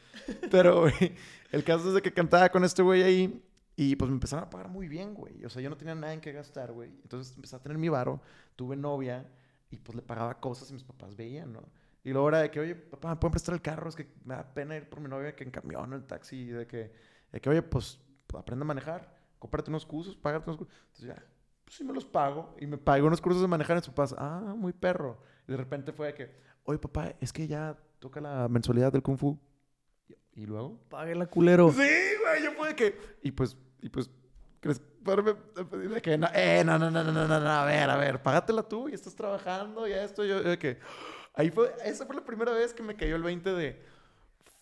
Pero, 0.51 0.81
güey, 0.83 1.15
el 1.51 1.65
caso 1.65 1.89
es 1.89 1.95
de 1.95 2.03
que 2.03 2.13
cantaba 2.13 2.49
con 2.51 2.63
este 2.63 2.83
güey 2.83 3.03
ahí 3.03 3.43
y 3.75 3.97
pues 3.97 4.09
me 4.09 4.15
empezaron 4.15 4.45
a 4.45 4.51
pagar 4.51 4.69
muy 4.69 4.87
bien, 4.87 5.15
güey. 5.15 5.45
O 5.45 5.49
sea, 5.51 5.61
yo 5.61 5.71
no 5.71 5.77
tenía 5.77 5.95
nada 5.95 6.13
en 6.13 6.21
qué 6.21 6.31
gastar, 6.33 6.73
güey. 6.73 6.91
Entonces 7.03 7.35
empecé 7.35 7.57
a 7.57 7.59
tener 7.59 7.79
mi 7.79 7.89
varo, 7.89 8.21
tuve 8.55 8.77
novia 8.77 9.27
y 9.71 9.79
pues 9.79 9.97
le 9.97 10.03
pagaba 10.03 10.39
cosas 10.39 10.71
y 10.71 10.75
mis 10.75 10.85
papás 10.85 11.17
veían, 11.17 11.53
¿no? 11.53 11.63
Y 12.07 12.13
luego 12.13 12.29
era 12.29 12.39
de 12.39 12.53
que, 12.53 12.61
oye, 12.61 12.77
papá, 12.77 13.09
¿me 13.09 13.17
pueden 13.17 13.33
prestar 13.33 13.53
el 13.57 13.61
carro? 13.61 13.89
Es 13.89 13.97
que 13.97 14.07
me 14.25 14.37
da 14.37 14.55
pena 14.55 14.77
ir 14.77 14.89
por 14.89 15.01
mi 15.01 15.09
novia 15.09 15.35
que 15.35 15.43
en 15.43 15.51
camión 15.51 15.93
o 15.93 15.97
en 15.97 16.07
taxi. 16.07 16.37
Y 16.37 16.47
de 16.51 16.65
que, 16.65 16.93
de 17.33 17.41
que 17.41 17.51
oye, 17.51 17.63
pues 17.63 17.99
aprende 18.33 18.63
a 18.63 18.65
manejar, 18.65 19.13
cómprate 19.41 19.71
unos 19.71 19.85
cursos, 19.85 20.15
págate 20.15 20.49
unos 20.49 20.59
cursos. 20.59 20.77
Entonces 20.83 21.07
ya, 21.09 21.27
pues 21.65 21.77
sí 21.77 21.83
me 21.83 21.93
los 21.93 22.05
pago. 22.05 22.55
Y 22.61 22.67
me 22.69 22.79
pago 22.79 23.09
unos 23.09 23.21
cursos 23.21 23.43
de 23.43 23.49
manejar 23.49 23.79
en 23.79 23.83
su 23.83 23.91
papás. 23.91 24.15
Ah, 24.17 24.55
muy 24.57 24.73
perro. 24.73 25.21
Y 25.49 25.51
de 25.51 25.57
repente 25.57 25.93
fue 25.93 26.07
de 26.07 26.15
que, 26.15 26.37
oye, 26.63 26.79
papá, 26.79 27.13
es 27.21 27.33
que 27.33 27.49
ya 27.49 27.77
toca 27.99 28.21
la 28.21 28.47
mensualidad 28.49 28.93
del 28.93 29.03
Kung 29.03 29.19
Fu. 29.19 29.37
Y, 30.09 30.43
y 30.43 30.47
luego. 30.47 30.79
Páguela, 30.89 31.27
culero. 31.27 31.73
Sí, 31.73 31.79
güey, 32.23 32.45
yo 32.45 32.53
fue 32.53 32.69
de 32.69 32.77
que. 32.77 33.01
Y 33.25 33.33
pues, 33.33 33.57
y 33.83 33.89
pues, 33.89 34.09
¿crees? 34.61 34.79
Poderme 35.03 35.35
pedir 35.35 35.91
de 35.91 36.01
que, 36.01 36.17
no, 36.17 36.29
eh, 36.33 36.63
no, 36.65 36.79
no, 36.79 36.89
no, 36.89 37.03
no, 37.03 37.11
no, 37.11 37.27
no, 37.27 37.41
no, 37.41 37.51
a 37.51 37.65
ver, 37.65 37.91
a 37.91 37.97
ver, 37.97 38.23
págatela 38.23 38.63
tú 38.63 38.89
y 38.89 38.95
estás 38.95 39.17
trabajando 39.17 39.89
y 39.89 39.93
esto, 39.93 40.25
yo, 40.25 40.41
yo 40.41 40.51
de 40.51 40.59
que. 40.61 40.79
Ahí 41.37 41.51
fue, 41.51 41.73
esa 41.85 42.05
fue 42.07 42.17
la 42.17 42.25
primera 42.25 42.51
vez 42.53 42.75
que 42.75 42.83
me 42.83 42.97
cayó 42.97 43.15
el 43.17 43.23
20 43.23 43.53
de. 43.53 43.81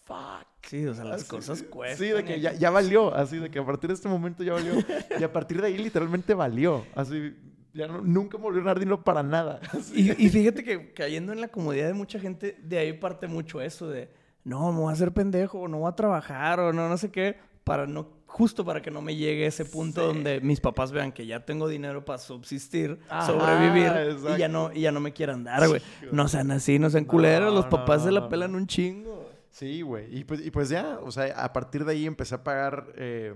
Fuck. 0.04 0.46
Sí, 0.62 0.86
o 0.86 0.94
sea, 0.94 1.04
las 1.04 1.22
Así, 1.22 1.30
cosas 1.30 1.62
cuestan. 1.62 1.98
Sí, 1.98 2.12
de 2.12 2.24
que 2.24 2.36
y- 2.36 2.40
ya, 2.42 2.52
ya 2.52 2.70
valió, 2.70 3.14
así 3.14 3.38
de 3.38 3.50
que 3.50 3.58
a 3.58 3.64
partir 3.64 3.88
de 3.88 3.94
este 3.94 4.08
momento 4.08 4.42
ya 4.42 4.52
valió. 4.52 4.74
y 5.18 5.22
a 5.22 5.32
partir 5.32 5.60
de 5.60 5.68
ahí 5.68 5.78
literalmente 5.78 6.34
valió. 6.34 6.84
Así, 6.94 7.34
ya 7.72 7.86
no, 7.86 8.00
nunca 8.02 8.36
me 8.36 8.44
volvió 8.44 8.60
a 8.62 8.66
dar 8.66 8.78
dinero 8.78 9.02
para 9.02 9.22
nada. 9.22 9.60
Así. 9.72 10.10
Y, 10.18 10.26
y 10.26 10.28
fíjate 10.28 10.62
que 10.62 10.92
cayendo 10.92 11.32
en 11.32 11.40
la 11.40 11.48
comodidad 11.48 11.86
de 11.86 11.94
mucha 11.94 12.18
gente, 12.18 12.58
de 12.62 12.78
ahí 12.78 12.92
parte 12.92 13.26
mucho 13.28 13.60
eso 13.62 13.88
de, 13.88 14.10
no, 14.44 14.72
me 14.72 14.80
voy 14.80 14.90
a 14.90 14.92
hacer 14.92 15.12
pendejo, 15.12 15.60
o 15.60 15.68
no 15.68 15.78
voy 15.78 15.88
a 15.90 15.96
trabajar, 15.96 16.60
o 16.60 16.72
no, 16.72 16.88
no 16.88 16.96
sé 16.98 17.10
qué, 17.10 17.36
para 17.64 17.86
no, 17.86 18.08
justo 18.36 18.64
para 18.64 18.82
que 18.82 18.90
no 18.90 19.00
me 19.00 19.14
llegue 19.14 19.46
ese 19.46 19.64
punto 19.64 20.00
Sí. 20.00 20.06
donde 20.08 20.40
mis 20.40 20.60
papás 20.60 20.90
vean 20.90 21.12
que 21.12 21.24
ya 21.24 21.44
tengo 21.44 21.68
dinero 21.68 22.04
para 22.04 22.18
subsistir, 22.18 22.98
Ajá, 23.08 23.26
sobrevivir, 23.26 23.92
y 24.34 24.38
ya 24.38 24.48
no, 24.48 24.72
y 24.72 24.80
ya 24.80 24.90
no 24.90 24.98
me 24.98 25.12
quieran 25.12 25.44
dar, 25.44 25.68
güey. 25.68 25.80
No 26.10 26.26
sean 26.26 26.50
así, 26.50 26.80
no 26.80 26.90
sean 26.90 27.04
No, 27.04 27.10
culeros, 27.10 27.54
los 27.54 27.66
no, 27.66 27.70
papás 27.70 28.02
se 28.02 28.10
la 28.10 28.20
no, 28.22 28.28
pelan 28.28 28.50
no. 28.52 28.58
un 28.58 28.66
chingo. 28.66 29.30
Sí, 29.50 29.82
güey. 29.82 30.18
Y 30.18 30.24
pues, 30.24 30.44
y 30.44 30.50
pues 30.50 30.68
ya, 30.68 30.98
o 31.00 31.12
sea, 31.12 31.32
a 31.44 31.52
partir 31.52 31.84
de 31.84 31.92
ahí 31.92 32.06
empecé 32.06 32.34
a 32.34 32.42
pagar 32.42 32.92
eh, 32.96 33.34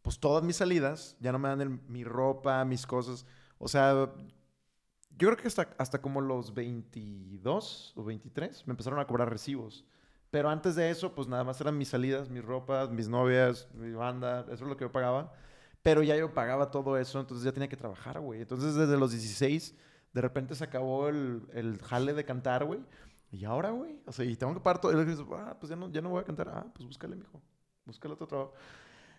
pues 0.00 0.18
todas 0.18 0.42
mis 0.42 0.56
salidas. 0.56 1.14
Ya 1.20 1.30
no 1.30 1.38
me 1.38 1.48
dan 1.50 1.60
el- 1.60 1.80
mi 1.86 2.04
ropa, 2.04 2.64
mis 2.64 2.86
cosas. 2.86 3.26
O 3.58 3.68
sea, 3.68 3.92
yo 5.18 5.28
creo 5.28 5.36
que 5.36 5.46
hasta, 5.46 5.68
hasta 5.76 6.00
como 6.00 6.22
los 6.22 6.54
22 6.54 7.92
o 7.96 8.04
23 8.04 8.66
me 8.66 8.70
empezaron 8.72 8.98
a 8.98 9.06
cobrar 9.06 9.28
recibos. 9.30 9.84
Pero 10.30 10.50
antes 10.50 10.74
de 10.76 10.90
eso, 10.90 11.14
pues 11.14 11.26
nada 11.26 11.42
más 11.44 11.60
eran 11.60 11.78
mis 11.78 11.88
salidas, 11.88 12.28
mis 12.28 12.44
ropas, 12.44 12.90
mis 12.90 13.08
novias, 13.08 13.66
mi 13.74 13.92
banda, 13.92 14.40
eso 14.50 14.64
es 14.64 14.68
lo 14.68 14.76
que 14.76 14.84
yo 14.84 14.92
pagaba. 14.92 15.32
Pero 15.82 16.02
ya 16.02 16.16
yo 16.16 16.34
pagaba 16.34 16.70
todo 16.70 16.98
eso, 16.98 17.18
entonces 17.20 17.44
ya 17.44 17.52
tenía 17.52 17.68
que 17.68 17.76
trabajar, 17.76 18.20
güey. 18.20 18.42
Entonces 18.42 18.74
desde 18.74 18.96
los 18.98 19.10
16, 19.12 19.74
de 20.12 20.20
repente 20.20 20.54
se 20.54 20.64
acabó 20.64 21.08
el, 21.08 21.42
el 21.54 21.78
jale 21.80 22.12
de 22.12 22.24
cantar, 22.24 22.64
güey. 22.64 22.80
Y 23.30 23.44
ahora, 23.44 23.70
güey, 23.70 24.00
o 24.06 24.12
sea, 24.12 24.24
y 24.24 24.36
tengo 24.36 24.52
que 24.54 24.60
pagar 24.60 24.80
todo. 24.80 24.92
Y 25.00 25.04
dices, 25.04 25.24
ah, 25.32 25.56
pues 25.58 25.70
ya 25.70 25.76
no, 25.76 25.90
ya 25.90 26.00
no 26.02 26.10
voy 26.10 26.20
a 26.20 26.24
cantar. 26.24 26.48
Ah, 26.48 26.66
pues 26.74 26.86
búscale, 26.86 27.16
mijo. 27.16 27.40
Búscale 27.86 28.14
otro 28.14 28.26
trabajo. 28.26 28.52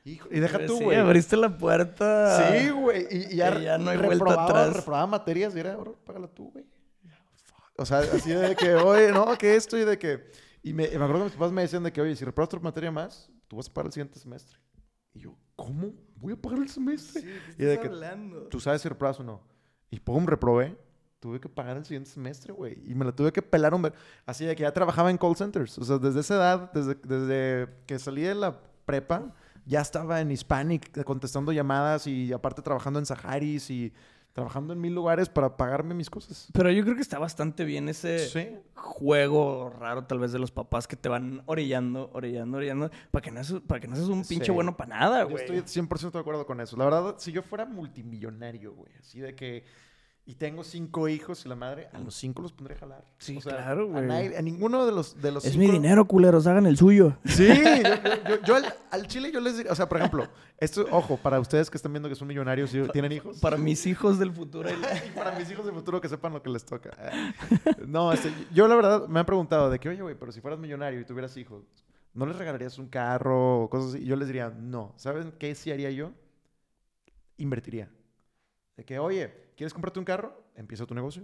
Hijo, 0.06 0.28
y 0.32 0.40
deja 0.40 0.66
tú, 0.66 0.78
Sí, 0.78 0.84
güey. 0.84 0.98
abriste 0.98 1.36
la 1.38 1.58
puerta. 1.58 2.52
Sí, 2.52 2.70
güey. 2.70 3.08
Y, 3.12 3.34
y 3.34 3.36
ya, 3.38 3.58
Y 3.60 3.64
ya 3.64 3.78
no 3.78 3.90
hay 3.90 3.98
vuelta 3.98 4.14
reprobaba, 4.26 4.44
atrás. 4.46 4.76
reprobaba 4.76 5.08
materias 5.08 5.56
y 5.56 5.60
era, 5.60 5.78
págala 6.06 6.28
tú, 6.28 6.52
güey. 6.52 6.66
O 7.78 7.86
sea, 7.86 8.00
así 8.00 8.32
de 8.32 8.56
que, 8.56 8.76
oye, 8.76 9.12
no, 9.12 9.38
que 9.38 9.56
esto 9.56 9.78
y 9.78 9.86
de 9.86 9.98
que... 9.98 10.32
Y 10.62 10.74
me, 10.74 10.88
me 10.90 10.96
acuerdo 10.96 11.20
que 11.20 11.24
mis 11.26 11.34
papás 11.34 11.52
me 11.52 11.62
decían 11.62 11.84
de 11.84 11.92
que, 11.94 12.02
oye, 12.02 12.16
si 12.16 12.26
reprobas 12.26 12.48
otra 12.48 12.60
materia 12.60 12.92
más, 12.92 13.32
tú 13.48 13.56
vas 13.58 13.68
a 13.70 13.74
pagar 13.74 13.88
el 13.88 13.94
siguiente 13.94 14.20
semestre. 14.20 14.58
Y 15.14 15.22
yo, 15.22 15.36
¿cómo? 15.56 15.94
¿Voy 16.16 16.34
a 16.34 16.36
pagar 16.36 16.60
el 16.60 16.70
semestre? 16.70 17.22
¿qué 17.24 17.30
Y 17.58 17.66
de 17.66 17.74
estás 17.74 17.88
que 17.90 17.94
hablando? 17.94 18.44
tú 18.50 18.60
sabes 18.60 18.82
si 18.82 18.90
reprobas 18.90 19.20
o 19.20 19.24
no. 19.24 19.42
Y 19.90 20.00
pum, 20.00 20.26
reprobé. 20.26 20.78
Tuve 21.20 21.40
que 21.42 21.50
pagar 21.50 21.76
el 21.78 21.84
siguiente 21.86 22.10
semestre, 22.10 22.54
güey. 22.54 22.82
Y 22.90 22.96
me 22.96 23.04
la 23.04 23.12
tuve 23.14 23.32
que 23.34 23.42
pelar 23.42 23.74
un... 23.74 23.82
ver- 23.82 23.94
Así 24.26 24.46
de 24.46 24.56
que 24.56 24.62
ya 24.64 24.74
trabajaba 24.74 25.10
en 25.10 25.18
call 25.18 25.36
centers. 25.36 25.78
O 25.78 25.84
sea, 25.84 25.98
desde 25.98 26.22
esa 26.22 26.36
edad, 26.36 26.72
desde, 26.72 26.96
desde 26.96 27.68
que 27.86 28.00
salí 28.00 28.22
de 28.22 28.36
la 28.36 28.62
prepa, 28.86 29.34
ya 29.66 29.82
estaba 29.82 30.22
en 30.22 30.32
Hispanic 30.32 31.04
contestando 31.04 31.52
llamadas 31.52 32.08
y 32.08 32.32
aparte 32.32 32.62
trabajando 32.62 33.00
en 33.00 33.06
Saharis 33.06 33.70
y 33.70 33.92
trabajando 34.34 34.74
en 34.74 34.80
mil 34.82 34.94
lugares 34.96 35.28
para 35.30 35.58
pagarme 35.58 35.94
mis 35.94 36.10
cosas. 36.10 36.48
Pero 36.54 36.72
yo 36.72 36.84
creo 36.84 36.96
que 36.96 37.02
está 37.02 37.20
bastante 37.20 37.66
bien 37.66 37.90
ese 37.90 38.20
Sí. 38.30 38.48
juego 38.76 39.70
raro 39.80 40.06
tal 40.06 40.20
vez 40.20 40.32
de 40.32 40.40
los 40.40 40.52
papás 40.52 40.88
que 40.88 40.96
te 40.96 41.10
van 41.10 41.42
orillando, 41.46 42.10
orillando, 42.14 42.58
orillando, 42.58 42.92
para 43.12 43.22
que 43.22 43.32
no 43.32 43.44
seas, 43.44 43.62
para 43.62 43.80
que 43.80 43.88
no 43.88 43.96
seas 43.96 44.08
un 44.08 44.24
pinche 44.24 44.46
Sí. 44.48 44.52
bueno 44.52 44.78
para 44.78 44.96
nada, 44.98 45.22
Yo 45.24 45.30
güey. 45.30 45.44
estoy 45.44 45.62
100% 45.66 46.12
de 46.12 46.22
acuerdo 46.22 46.46
con 46.46 46.62
eso. 46.62 46.78
La 46.78 46.86
verdad, 46.86 47.16
si 47.18 47.32
yo 47.32 47.42
fuera 47.42 47.66
multimillonario, 47.66 48.74
güey, 48.74 48.92
así 49.00 49.20
de 49.20 49.36
que... 49.36 49.64
Y 50.30 50.36
tengo 50.36 50.64
cinco 50.64 51.08
hijos 51.08 51.44
y 51.44 51.50
la 51.50 51.56
madre, 51.56 51.90
a 51.92 51.98
los 51.98 52.14
cinco 52.14 52.44
los 52.44 52.54
pondré 52.54 52.76
a 52.76 52.78
jalar. 52.78 53.04
Sí, 53.18 53.38
claro, 53.38 53.86
A, 53.86 53.86
güey. 53.86 54.06
nadie- 54.06 54.38
a 54.38 54.42
ninguno 54.44 54.86
de 54.86 54.92
los, 54.92 55.20
de 55.20 55.32
los 55.32 55.44
Es 55.44 55.54
cinco... 55.54 55.66
mi 55.66 55.72
dinero, 55.72 56.06
culeros, 56.06 56.46
hagan 56.46 56.68
el 56.68 56.78
suyo. 56.78 57.18
Sí, 57.26 57.48
yo, 57.48 58.36
yo- 58.36 58.42
yo- 58.44 58.56
al, 58.58 58.66
al 58.92 59.08
chile 59.08 59.32
yo 59.32 59.40
les 59.40 59.58
digo, 59.58 59.72
o 59.72 59.76
sea, 59.76 59.90
por 59.90 59.98
ejemplo, 59.98 60.28
esto, 60.60 60.86
ojo, 60.92 61.18
para 61.18 61.40
ustedes 61.40 61.72
que 61.72 61.78
están 61.78 61.92
viendo 61.94 62.08
que 62.10 62.14
son 62.14 62.28
millonarios 62.28 62.72
y 62.76 62.88
tienen 62.90 63.12
hijos. 63.14 63.40
Para 63.40 63.58
mis 63.58 63.84
hijos 63.88 64.20
del 64.20 64.32
futuro. 64.32 64.70
y 65.08 65.18
para 65.18 65.32
mis 65.32 65.50
hijos 65.50 65.66
del 65.66 65.74
futuro 65.74 66.00
que 66.00 66.08
sepan 66.08 66.32
lo 66.32 66.44
que 66.44 66.50
les 66.52 66.64
toca. 66.64 66.92
No, 67.88 68.14
este, 68.14 68.32
yo 68.54 68.68
la 68.68 68.76
verdad 68.76 69.08
me 69.08 69.22
han 69.22 69.26
preguntado 69.26 69.72
de 69.72 69.80
que, 69.80 69.90
oye, 69.90 70.04
güey, 70.04 70.14
pero 70.14 70.32
si 70.32 70.42
fueras 70.42 70.60
millonario 70.60 71.00
y 71.00 71.06
tuvieras 71.06 71.36
hijos, 71.38 71.64
¿no 72.14 72.28
les 72.28 72.36
regalarías 72.36 72.78
un 72.78 72.88
carro 72.88 73.64
o 73.64 73.70
cosas 73.72 73.96
así? 73.96 74.06
Yo 74.06 74.16
les 74.16 74.28
diría, 74.28 74.52
no. 74.56 74.94
¿Saben 74.96 75.34
qué 75.40 75.56
sí 75.56 75.72
haría 75.72 75.90
yo? 75.90 76.12
Invertiría. 77.38 77.90
De 78.78 78.86
que, 78.86 79.00
oye, 79.00 79.49
¿quieres 79.60 79.74
comprarte 79.74 80.00
un 80.00 80.06
carro? 80.06 80.42
Empieza 80.56 80.86
tu 80.86 80.96
negocio. 80.96 81.22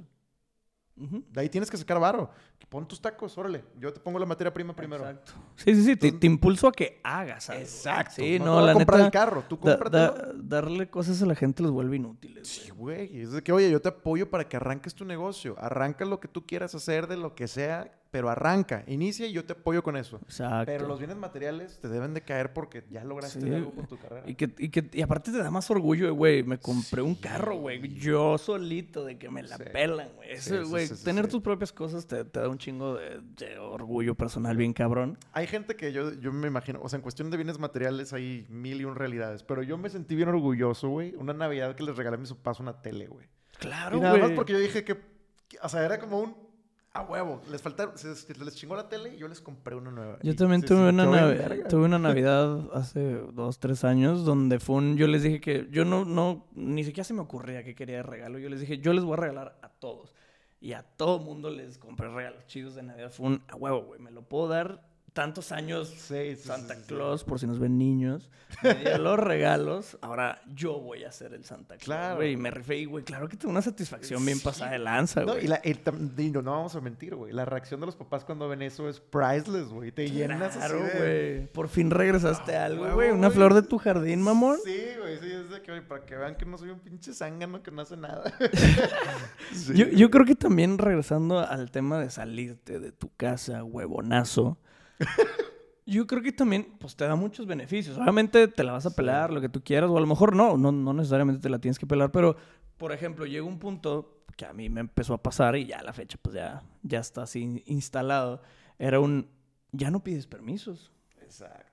De 0.97 1.41
ahí 1.41 1.49
tienes 1.49 1.69
que 1.69 1.75
sacar 1.75 1.99
varo. 1.99 2.29
Pon 2.69 2.87
tus 2.87 3.01
tacos, 3.01 3.37
órale. 3.37 3.63
Yo 3.77 3.91
te 3.93 3.99
pongo 3.99 4.17
la 4.19 4.25
materia 4.25 4.53
prima 4.53 4.73
primero. 4.75 5.05
Exacto. 5.07 5.31
Sí, 5.57 5.73
sí, 5.75 5.83
sí. 5.83 5.95
Te, 5.97 6.11
te 6.13 6.25
impulso 6.25 6.67
a 6.69 6.71
que 6.71 6.99
hagas 7.03 7.49
algo. 7.49 7.61
Exacto. 7.61 8.13
Sí, 8.15 8.39
no, 8.39 8.59
te 8.61 8.65
la 8.67 8.73
comprar 8.73 8.99
neta. 8.99 9.05
el 9.07 9.11
carro. 9.11 9.43
Tú 9.47 9.55
da- 9.57 9.77
cómpratelo. 9.77 10.13
da- 10.13 10.33
darle 10.61 10.89
cosas 10.89 11.21
a 11.21 11.25
la 11.25 11.35
gente 11.35 11.63
los 11.63 11.71
vuelve 11.73 11.97
inútiles. 11.97 12.47
Sí, 12.47 12.69
güey. 12.71 13.21
Es 13.21 13.31
de 13.31 13.43
que, 13.43 13.51
oye, 13.51 13.69
yo 13.69 13.81
te 13.81 13.89
apoyo 13.89 14.29
para 14.29 14.47
que 14.47 14.55
arranques 14.55 14.95
tu 14.95 15.03
negocio. 15.05 15.55
Arranca 15.59 16.05
lo 16.05 16.19
que 16.21 16.27
tú 16.29 16.45
quieras 16.45 16.73
hacer 16.75 17.07
de 17.07 17.17
lo 17.17 17.35
que 17.35 17.47
sea, 17.49 17.91
pero 18.15 18.29
arranca. 18.29 18.85
Inicia 18.87 19.27
y 19.27 19.33
yo 19.33 19.43
te 19.43 19.51
apoyo 19.51 19.83
con 19.83 19.97
eso. 19.97 20.21
Exacto. 20.23 20.67
Pero 20.67 20.87
los 20.87 20.99
bienes 20.99 21.17
materiales 21.17 21.79
te 21.81 21.89
deben 21.89 22.13
de 22.13 22.21
caer 22.21 22.53
porque 22.53 22.85
ya 22.89 23.03
lograste 23.03 23.41
Sí, 23.41 23.53
algo 23.53 23.71
con 23.71 23.87
tu 23.87 23.97
carrera. 23.97 24.23
Y, 24.25 24.35
que, 24.35 24.53
y, 24.57 24.69
que, 24.69 24.89
y 24.93 25.01
aparte 25.01 25.33
te 25.33 25.37
da 25.39 25.51
más 25.51 25.69
orgullo, 25.69 26.15
güey. 26.15 26.41
Me 26.43 26.57
compré 26.57 27.01
un 27.01 27.15
carro, 27.15 27.57
güey. 27.57 27.81
Yo 27.95 28.37
solito, 28.37 29.03
de 29.03 29.17
que 29.17 29.29
me 29.29 29.43
la 29.43 29.57
Sí. 29.57 29.63
pelan, 29.73 30.07
güey. 30.15 30.31
Eso, 30.31 30.65
güey. 30.69 30.87
tener 31.03 31.27
tus 31.27 31.41
propias 31.41 31.73
cosas 31.73 32.07
te, 32.07 32.23
te 32.23 32.39
da 32.39 32.47
un 32.47 32.57
chingo 32.57 32.95
de, 32.95 33.19
de 33.35 33.59
orgullo 33.59 34.15
personal 34.15 34.55
bien 34.55 34.71
cabrón. 34.71 35.17
Hay 35.33 35.47
gente 35.47 35.75
que 35.75 35.91
yo, 35.91 36.13
yo 36.13 36.31
me 36.31 36.47
imagino, 36.47 36.79
o 36.81 36.87
sea, 36.87 36.95
en 36.95 37.03
cuestión 37.03 37.29
de 37.31 37.35
bienes 37.35 37.59
materiales 37.59 38.13
hay 38.13 38.45
mil 38.49 38.79
y 38.79 38.85
un 38.85 38.95
realidades, 38.95 39.43
pero 39.43 39.61
yo 39.61 39.77
me 39.77 39.89
sentí 39.89 40.15
bien 40.15 40.29
orgulloso, 40.29 40.87
güey. 40.87 41.13
Una 41.15 41.33
Navidad 41.33 41.75
que 41.75 41.83
les 41.83 41.97
regalé 41.97 42.15
a 42.15 42.19
mis 42.19 42.31
papás 42.31 42.61
una 42.61 42.81
tele, 42.81 43.07
güey. 43.07 43.27
Claro, 43.59 43.97
Y 43.97 43.99
nada 43.99 44.13
más 44.13 44.23
güey. 44.27 44.35
porque 44.37 44.53
yo 44.53 44.59
dije 44.59 44.85
que, 44.85 44.95
que- 45.49 45.57
o 45.61 45.67
sea, 45.67 45.83
era 45.83 45.99
como 45.99 46.19
un 46.21 46.44
a 46.95 47.01
huevo. 47.03 47.41
Les 47.51 47.61
faltaron, 47.61 47.97
se, 47.97 48.15
se 48.15 48.33
les 48.43 48.55
chingó 48.55 48.75
la 48.75 48.87
tele 48.89 49.13
y 49.13 49.17
yo 49.17 49.27
les 49.27 49.41
compré 49.41 49.75
una 49.75 49.91
nueva. 49.91 50.17
Yo 50.23 50.35
también 50.35 50.61
se 50.61 50.67
tuve 50.67 50.89
una, 50.89 51.05
Navi- 51.05 51.67
tuve 51.67 51.85
una 51.85 51.99
Navidad 51.99 52.69
hace 52.73 53.21
dos, 53.33 53.59
tres 53.59 53.83
años 53.83 54.25
donde 54.25 54.59
fue 54.59 54.77
un... 54.77 54.95
Yo 54.97 55.05
les 55.07 55.21
dije 55.21 55.41
que 55.41 55.67
yo 55.71 55.83
no, 55.85 56.05
no, 56.05 56.47
ni 56.53 56.83
siquiera 56.83 57.03
se 57.03 57.13
me 57.13 57.19
ocurría 57.21 57.63
que 57.63 57.75
quería 57.75 57.97
de 57.97 58.03
regalo. 58.03 58.39
Yo 58.39 58.49
les 58.49 58.61
dije, 58.61 58.79
yo 58.79 58.93
les 58.93 59.03
voy 59.03 59.13
a 59.13 59.17
regalar 59.17 59.59
a 59.61 59.69
todos. 59.69 60.15
Y 60.61 60.71
a 60.73 60.83
todo 60.83 61.19
mundo 61.19 61.49
les 61.49 61.77
compré 61.77 62.07
regalos 62.09 62.45
chidos 62.47 62.75
de 62.75 62.83
Navidad. 62.83 63.11
Fue 63.11 63.27
un 63.27 63.43
a 63.49 63.55
huevo, 63.55 63.83
güey. 63.83 63.99
Me 63.99 64.09
lo 64.09 64.23
puedo 64.23 64.47
dar 64.47 64.81
tantos 65.15 65.51
años 65.51 65.87
Sí, 65.89 66.35
sí, 66.35 66.47
Santa 66.47 66.75
sí. 66.75 66.81
Claus, 66.87 67.23
por 67.23 67.39
si 67.39 67.47
nos 67.47 67.57
ven 67.57 67.79
niños. 67.79 68.29
Me 68.61 68.75
dio 68.75 68.97
los 68.99 69.17
regalos. 69.17 69.97
Ahora 70.01 70.39
yo 70.53 70.79
voy 70.79 71.03
a 71.05 71.11
ser 71.11 71.33
el 71.33 71.43
Santa 71.43 71.77
Claus. 71.77 71.83
Claro. 71.85 72.15
Güey, 72.17 72.33
y 72.33 72.37
me 72.37 72.51
reí, 72.51 72.85
güey. 72.85 73.03
Claro 73.03 73.27
que 73.27 73.35
tengo 73.37 73.49
una 73.51 73.61
satisfacción 73.63 74.23
bien 74.23 74.39
pasada 74.39 74.71
de 74.71 74.79
lanza, 74.79 75.21
No, 75.21 75.31
güey. 75.33 75.45
y 75.45 75.47
la, 75.47 75.55
el 75.55 75.83
tam- 75.83 76.13
y 76.19 76.29
no, 76.29 76.41
no 76.43 76.51
vamos 76.51 76.75
a 76.75 76.81
mentir, 76.81 77.15
güey. 77.15 77.33
La 77.33 77.45
reacción 77.45 77.79
de 77.79 77.87
los 77.87 77.95
papás 77.95 78.23
cuando 78.23 78.47
ven 78.47 78.61
eso 78.61 78.87
es 78.87 78.99
priceless, 78.99 79.69
güey. 79.69 79.91
Te 79.91 80.09
llenas 80.11 80.55
así 80.55 80.59
Claro, 80.59 80.83
de- 80.83 81.37
güey. 81.39 81.47
Por 81.53 81.69
fin 81.69 81.89
regresaste 81.89 82.55
a 82.55 82.63
Ah, 82.63 82.65
algo, 82.65 82.93
güey. 82.93 83.09
Una 83.09 83.27
güey. 83.27 83.31
flor 83.37 83.53
de 83.55 83.63
tu 83.63 83.77
jardín, 83.79 84.21
mamón. 84.21 84.57
Sí, 84.63 84.77
güey, 84.99 85.17
sí, 85.19 85.31
es 85.31 85.49
de 85.49 85.61
que, 85.61 85.71
güey, 85.71 85.87
para 85.87 86.05
que 86.05 86.15
vean 86.15 86.35
que 86.35 86.45
no 86.45 86.57
soy 86.57 86.69
un 86.69 86.79
pinche 86.79 87.13
zángano 87.13 87.63
que 87.63 87.71
no 87.71 87.81
hace 87.81 87.95
nada. 87.97 88.31
Yo, 89.73 89.85
yo 89.87 90.09
creo 90.11 90.25
que 90.25 90.35
también 90.35 90.77
regresando 90.77 91.39
al 91.39 91.71
tema 91.71 91.99
de 91.99 92.09
salirte 92.09 92.79
de 92.79 92.91
tu 92.91 93.09
casa, 93.15 93.63
huevonazo. 93.63 94.57
Yo 95.85 96.07
creo 96.07 96.21
que 96.21 96.31
también, 96.31 96.75
pues 96.79 96.95
te 96.95 97.05
da 97.05 97.15
muchos 97.15 97.45
beneficios. 97.45 97.97
Obviamente 97.97 98.47
te 98.47 98.63
la 98.63 98.73
vas 98.73 98.85
a 98.85 98.89
Sí. 98.89 98.95
pelar, 98.95 99.31
lo 99.31 99.41
que 99.41 99.49
tú 99.49 99.63
quieras, 99.63 99.89
o 99.89 99.97
a 99.97 100.01
lo 100.01 100.07
mejor 100.07 100.35
no, 100.35 100.57
no, 100.57 100.71
no 100.71 100.93
necesariamente 100.93 101.41
te 101.41 101.49
la 101.49 101.59
tienes 101.59 101.77
que 101.79 101.85
pelar, 101.87 102.11
pero, 102.11 102.35
por 102.77 102.91
ejemplo, 102.91 103.25
llega 103.25 103.45
un 103.45 103.59
punto 103.59 104.23
que 104.35 104.45
a 104.45 104.53
mí 104.53 104.69
me 104.69 104.81
empezó 104.81 105.13
a 105.13 105.21
pasar 105.23 105.55
y 105.55 105.65
ya 105.65 105.81
la 105.81 105.93
fecha, 105.93 106.17
pues 106.21 106.35
ya, 106.35 106.63
ya 106.83 106.99
está 106.99 107.23
así 107.23 107.63
instalado. 107.67 108.41
Era 108.79 108.99
un, 108.99 109.29
ya 109.71 109.91
no 109.91 110.03
pides 110.03 110.27
permisos. 110.27 110.91
Exacto. 111.21 111.71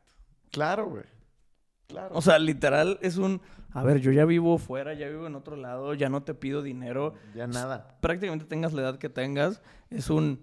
Claro, 0.50 0.88
güey. 0.88 1.04
Claro. 1.88 2.14
O 2.14 2.22
sea, 2.22 2.38
literal 2.38 2.98
es 3.02 3.16
un, 3.16 3.40
a 3.72 3.82
ver, 3.82 4.00
yo 4.00 4.12
ya 4.12 4.24
vivo 4.24 4.56
fuera, 4.58 4.94
ya 4.94 5.08
vivo 5.08 5.26
en 5.26 5.34
otro 5.34 5.56
lado, 5.56 5.92
ya 5.94 6.08
no 6.08 6.22
te 6.22 6.32
pido 6.34 6.62
dinero. 6.62 7.14
ya 7.34 7.46
nada. 7.46 7.98
prácticamente 8.00 8.44
tengas 8.46 8.72
la 8.72 8.82
edad 8.82 8.98
que 8.98 9.08
tengas, 9.08 9.60
es 9.90 10.08
un... 10.10 10.40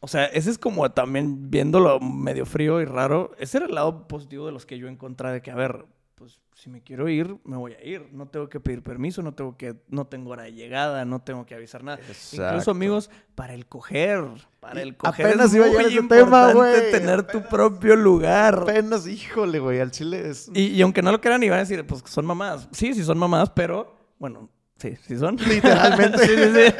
O 0.00 0.06
sea, 0.08 0.26
ese 0.26 0.50
es 0.50 0.58
como 0.58 0.88
también 0.92 1.50
viéndolo 1.50 1.98
medio 2.00 2.46
frío 2.46 2.80
y 2.80 2.84
raro. 2.84 3.32
Ese 3.38 3.58
era 3.58 3.66
el 3.66 3.74
lado 3.74 4.06
positivo 4.06 4.46
de 4.46 4.52
los 4.52 4.64
que 4.64 4.78
yo 4.78 4.86
encontré 4.88 5.30
de 5.32 5.42
que, 5.42 5.50
a 5.50 5.56
ver, 5.56 5.86
pues 6.14 6.38
si 6.54 6.70
me 6.70 6.82
quiero 6.82 7.08
ir, 7.08 7.36
me 7.44 7.56
voy 7.56 7.72
a 7.74 7.84
ir. 7.84 8.08
No 8.12 8.26
tengo 8.28 8.48
que 8.48 8.60
pedir 8.60 8.82
permiso, 8.82 9.22
no 9.22 9.32
tengo 9.34 9.56
que, 9.56 9.74
no 9.88 10.06
tengo 10.06 10.30
hora 10.30 10.44
de 10.44 10.52
llegada, 10.52 11.04
no 11.04 11.20
tengo 11.22 11.46
que 11.46 11.54
avisar 11.56 11.82
nada. 11.82 11.98
Exacto. 12.06 12.44
Incluso 12.46 12.70
amigos, 12.70 13.10
para 13.34 13.54
el 13.54 13.66
coger, 13.66 14.24
para 14.60 14.82
el 14.82 14.96
coger 14.96 15.26
apenas 15.26 15.46
es 15.50 15.54
iba 15.56 15.64
a 15.66 15.68
muy 15.68 15.76
llegar 15.78 15.92
ese 15.92 16.02
tema, 16.08 16.52
güey. 16.52 16.90
tener 16.92 17.22
tu 17.24 17.38
Apenas- 17.38 17.48
propio 17.50 17.96
lugar. 17.96 18.58
Apenas, 18.62 19.06
híjole, 19.08 19.58
güey, 19.58 19.80
al 19.80 19.90
chile 19.90 20.28
es... 20.30 20.48
Y, 20.54 20.66
y 20.68 20.82
aunque 20.82 21.02
no 21.02 21.10
lo 21.10 21.20
crean, 21.20 21.42
iban 21.42 21.58
a 21.58 21.62
decir, 21.62 21.84
pues 21.86 22.02
son 22.06 22.24
mamás. 22.24 22.68
Sí, 22.72 22.94
sí 22.94 23.02
son 23.02 23.18
mamás, 23.18 23.50
pero 23.50 23.96
bueno, 24.18 24.48
sí, 24.76 24.94
sí 25.06 25.16
son. 25.18 25.36
Literalmente. 25.36 26.18
sí, 26.26 26.34
sí, 26.36 26.52
sí. 26.54 26.74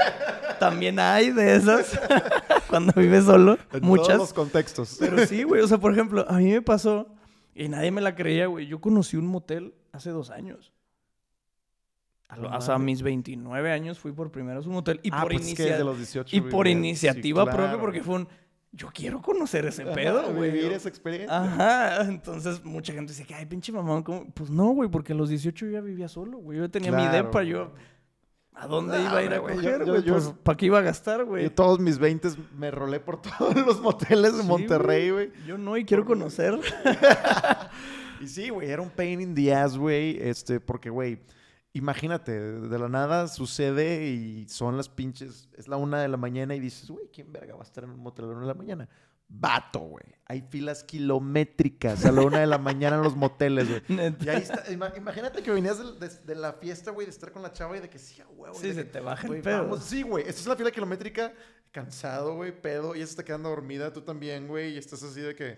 También 0.61 0.99
hay 0.99 1.31
de 1.31 1.55
esas 1.57 1.97
cuando 2.69 2.93
vives 2.95 3.25
solo, 3.25 3.59
en 3.73 3.85
muchas. 3.85 4.07
todos 4.09 4.19
los 4.21 4.33
contextos. 4.33 4.97
Pero 5.01 5.27
sí, 5.27 5.43
güey, 5.43 5.63
o 5.63 5.67
sea, 5.69 5.79
por 5.79 5.93
ejemplo, 5.93 6.25
a 6.29 6.39
mí 6.39 6.51
me 6.51 6.63
pasó 6.63 7.09
y 7.55 7.69
nadie 7.69 7.91
me 7.91 8.01
la 8.01 8.15
creía, 8.15 8.47
güey. 8.47 8.67
Yo 8.67 8.81
conocí 8.81 9.17
un 9.17 9.27
motel 9.27 9.75
hace 9.93 10.11
dos 10.11 10.31
años. 10.31 10.73
A 12.29 12.37
lo- 12.37 12.51
No 12.51 12.59
o 12.59 12.61
sea, 12.61 12.75
a 12.75 12.79
mames. 12.79 12.97
mis 12.99 13.03
29 13.03 13.73
años 13.73 13.99
fui 13.99 14.13
por 14.13 14.31
primera 14.31 14.59
vez 14.59 14.67
a 14.67 14.69
un 14.69 14.75
motel 14.75 15.01
y 15.03 15.09
ah, 15.13 15.23
por, 15.23 15.33
pues 15.33 15.47
inicia- 15.47 15.65
desde 15.65 15.85
los 15.85 15.97
18 15.97 16.37
y 16.37 16.41
por 16.43 16.67
iniciativa 16.69 17.43
sí, 17.43 17.47
propia, 17.49 17.65
claro. 17.69 17.81
porque 17.81 18.03
fue 18.03 18.17
un, 18.17 18.29
yo 18.71 18.89
quiero 18.93 19.23
conocer 19.23 19.65
ese 19.65 19.83
Ajá, 19.83 19.93
pedo, 19.95 20.35
güey. 20.35 20.51
Vivir 20.51 20.73
esa 20.73 20.91
experiencia. 20.91 21.35
Ajá, 21.35 22.03
entonces 22.03 22.63
mucha 22.65 22.93
gente 22.93 23.13
dice 23.13 23.25
que, 23.25 23.35
ay, 23.35 23.47
pinche 23.47 23.73
mamón, 23.73 24.03
¿cómo? 24.03 24.27
Pues 24.35 24.51
no, 24.51 24.69
güey, 24.73 24.91
porque 24.91 25.15
a 25.15 25.17
los 25.17 25.31
18 25.31 25.67
yo 25.67 25.73
ya 25.73 25.81
vivía 25.81 26.07
solo, 26.09 26.37
güey. 26.39 26.59
Yo 26.59 26.65
ya 26.67 26.71
tenía 26.71 26.93
mi 26.93 26.99
Claro, 26.99 27.17
depa, 27.17 27.31
güey. 27.41 27.49
yo... 27.49 27.73
¿A 28.61 28.67
dónde 28.67 29.01
iba 29.01 29.19
a 29.19 29.23
ir 29.23 29.33
a 29.33 29.41
coger, 29.41 29.85
güey? 29.85 30.03
Pues, 30.03 30.33
¿para 30.43 30.57
qué 30.57 30.67
iba 30.67 30.79
a 30.79 30.83
gastar, 30.83 31.25
güey? 31.25 31.45
Yo 31.45 31.53
todos 31.53 31.79
mis 31.79 31.99
20 31.99 32.31
me 32.57 32.71
rolé 32.71 32.99
por 32.99 33.23
todos 33.39 33.55
los 33.55 33.81
moteles 33.81 34.37
de 34.37 34.43
Sí, 34.43 34.49
Monterrey, 34.49 35.11
güey. 35.11 35.33
Yo 35.47 35.57
no, 35.57 35.77
y 35.77 35.85
quiero 35.85 36.05
conocer. 36.05 36.59
Y 38.21 38.27
sí, 38.27 38.49
güey, 38.49 38.69
era 38.69 38.83
un 38.83 38.91
pain 38.91 39.21
in 39.21 39.35
the 39.35 39.55
ass, 39.55 39.77
güey. 39.77 40.19
Este, 40.21 40.59
porque, 40.59 40.91
güey, 40.91 41.21
imagínate, 41.73 42.33
de 42.33 42.79
la 42.79 42.89
nada 42.89 43.29
sucede 43.29 44.09
y 44.09 44.49
son 44.49 44.77
las 44.77 44.89
pinches. 44.89 45.49
Es 45.57 45.69
la 45.69 45.77
una 45.77 46.03
de 46.03 46.09
la 46.09 46.17
mañana 46.17 46.55
y 46.55 46.61
dices, 46.61 46.91
güey, 46.91 47.09
¿quién 47.13 47.33
verga 47.33 47.55
va 47.55 47.61
a 47.61 47.65
estar 47.65 47.85
en 47.85 47.91
un 47.91 48.01
motel 48.01 48.25
a 48.25 48.29
la 48.29 48.35
una 48.35 48.43
de 48.43 48.49
la 48.49 48.55
mañana? 48.55 48.89
Vato, 49.29 49.81
güey. 49.81 50.05
Hay 50.27 50.43
filas 50.43 50.85
kilométricas 50.85 52.05
a 52.05 52.13
la 52.13 52.21
una 52.23 52.41
de 52.41 52.47
la 52.47 52.59
mañana 52.59 52.97
en 52.97 53.03
los 53.03 53.17
moteles, 53.17 53.69
güey. 53.69 53.83
Y 54.21 54.29
ahí 54.29 54.43
está. 54.43 54.65
ima- 54.71 54.93
Imagínate 54.97 55.43
que 55.43 55.51
venías 55.51 55.79
de, 56.01 56.09
de 56.09 56.35
la 56.35 56.55
fiesta, 56.55 56.91
güey, 56.91 57.07
de 57.07 57.11
estar 57.13 57.33
con 57.33 57.43
la 57.43 57.53
chava 57.53 57.77
y 57.77 57.81
de 57.81 57.89
que 57.89 57.99
sí, 57.99 58.21
huevo. 58.37 58.55
Sí, 58.55 58.71
se 58.73 58.85
que, 58.85 58.85
te 58.85 59.01
baja 59.01 59.23
el 59.23 59.29
güey, 59.29 59.43
pedo. 59.43 59.63
vamos. 59.65 59.85
Sí, 59.85 60.03
güey. 60.03 60.25
Esta 60.29 60.41
es 60.41 60.47
la 60.47 60.57
fila 60.57 60.71
kilométrica, 60.71 61.33
cansado, 61.73 62.35
güey, 62.35 62.53
pedo. 62.59 62.95
Y 62.95 62.99
ella 62.99 63.07
se 63.07 63.13
está 63.13 63.25
quedando 63.25 63.49
dormida, 63.49 63.93
tú 63.93 64.03
también, 64.03 64.49
güey. 64.49 64.75
Y 64.75 64.79
estás 64.79 65.03
así 65.03 65.21
de 65.21 65.35
que. 65.35 65.57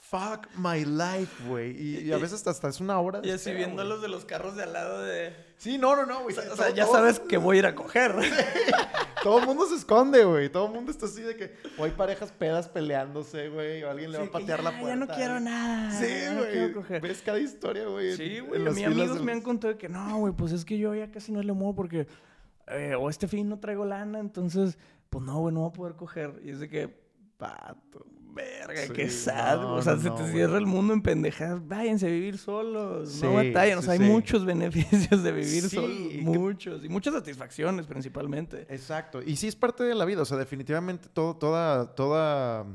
Fuck 0.00 0.46
my 0.56 0.84
life, 0.84 1.42
güey. 1.48 1.70
Y, 1.80 1.98
y 2.08 2.12
a 2.12 2.16
veces 2.16 2.34
hasta, 2.34 2.50
hasta 2.50 2.68
es 2.68 2.80
una 2.80 3.00
hora. 3.00 3.20
de 3.20 3.28
Y 3.28 3.30
así 3.32 3.50
espera, 3.50 3.56
viendo 3.58 3.82
güey. 3.82 3.88
los 3.88 4.02
de 4.02 4.08
los 4.08 4.24
carros 4.24 4.54
de 4.54 4.62
al 4.62 4.72
lado 4.72 5.02
de... 5.02 5.34
Sí, 5.56 5.78
no, 5.78 5.96
no, 5.96 6.04
no, 6.06 6.20
O 6.20 6.22
güey. 6.24 6.34
sea, 6.34 6.44
o 6.52 6.56
sea, 6.56 6.66
todo- 6.66 6.74
ya 6.76 6.84
todo- 6.84 6.94
sabes 6.94 7.18
que 7.20 7.38
voy 7.38 7.56
a 7.56 7.58
ir 7.60 7.66
a 7.66 7.74
coger. 7.74 8.14
Todo 9.22 9.40
el 9.40 9.46
mundo 9.46 9.66
se 9.66 9.74
esconde, 9.76 10.22
güey. 10.24 10.48
Todo 10.50 10.66
el 10.66 10.72
mundo 10.72 10.90
está 10.92 11.06
así 11.06 11.22
de 11.22 11.34
que. 11.36 11.56
O 11.78 11.84
hay 11.84 11.90
parejas 11.90 12.30
pedas 12.30 12.68
peleándose, 12.68 13.48
güey. 13.48 13.82
O 13.82 13.90
alguien 13.90 14.12
le 14.12 14.18
va 14.18 14.24
a 14.26 14.30
patear 14.30 14.62
la 14.62 14.70
puerta. 14.70 14.88
Ya 14.88 14.96
no 14.96 15.08
quiero 15.08 15.40
nada. 15.40 15.90
Sí, 15.98 16.12
no 16.32 16.40
güey. 16.42 16.72
coger. 16.72 17.00
Ves 17.02 17.22
cada 17.24 17.40
historia, 17.40 17.86
güey. 17.88 18.16
Sí, 18.16 18.38
güey. 18.40 18.60
Filas 18.60 18.92
amigos 18.92 19.22
me 19.22 19.32
han 19.32 19.40
contado 19.40 19.72
de 19.72 19.78
que 19.78 19.88
no, 19.88 20.18
güey, 20.18 20.32
pues 20.32 20.52
es 20.52 20.64
que 20.64 20.78
yo 20.78 20.94
ya 20.94 21.10
casi 21.10 21.32
no 21.32 21.42
le 21.42 21.52
muevo 21.52 21.74
porque 21.74 22.06
eh, 22.68 22.94
o 22.98 23.08
este 23.10 23.26
fin 23.26 23.48
no 23.48 23.58
traigo 23.58 23.84
lana, 23.84 24.18
entonces, 24.20 24.78
pues 25.10 25.24
no, 25.24 25.38
güey, 25.40 25.54
no 25.54 25.60
voy 25.62 25.70
a 25.70 25.72
poder 25.72 25.94
coger. 25.94 26.40
Y 26.44 26.50
es 26.50 26.60
de 26.60 26.68
que, 26.68 26.88
pato, 27.38 28.04
verga, 28.36 28.82
Sí, 28.86 28.92
qué 28.92 29.10
sad. 29.10 29.60
no, 29.62 29.74
o 29.74 29.82
sea, 29.82 29.94
no, 29.96 30.02
se 30.02 30.08
no, 30.10 30.14
te 30.14 30.22
güey. 30.22 30.32
cierra 30.34 30.58
el 30.58 30.66
mundo 30.66 30.92
en 30.92 31.02
pendejadas. 31.02 31.66
Váyanse 31.66 32.06
a 32.06 32.10
vivir 32.10 32.38
solos. 32.38 33.10
Sí, 33.10 33.22
no 33.24 33.32
batallen. 33.34 33.78
O 33.78 33.82
sea, 33.82 33.96
sí, 33.96 34.02
hay 34.02 34.08
muchos 34.08 34.44
beneficios 34.46 35.22
de 35.24 35.32
vivir 35.32 35.68
solos. 35.68 35.98
Muchos. 36.20 36.84
Y 36.84 36.88
muchas 36.88 37.14
satisfacciones, 37.14 37.86
principalmente. 37.86 38.66
Exacto. 38.68 39.20
Y 39.22 39.34
sí 39.34 39.48
es 39.48 39.56
parte 39.56 39.82
de 39.82 39.94
la 39.96 40.04
vida. 40.04 40.22
O 40.22 40.24
sea, 40.24 40.36
definitivamente 40.36 41.08
todo, 41.08 41.34
toda, 41.36 41.94
toda. 41.96 42.66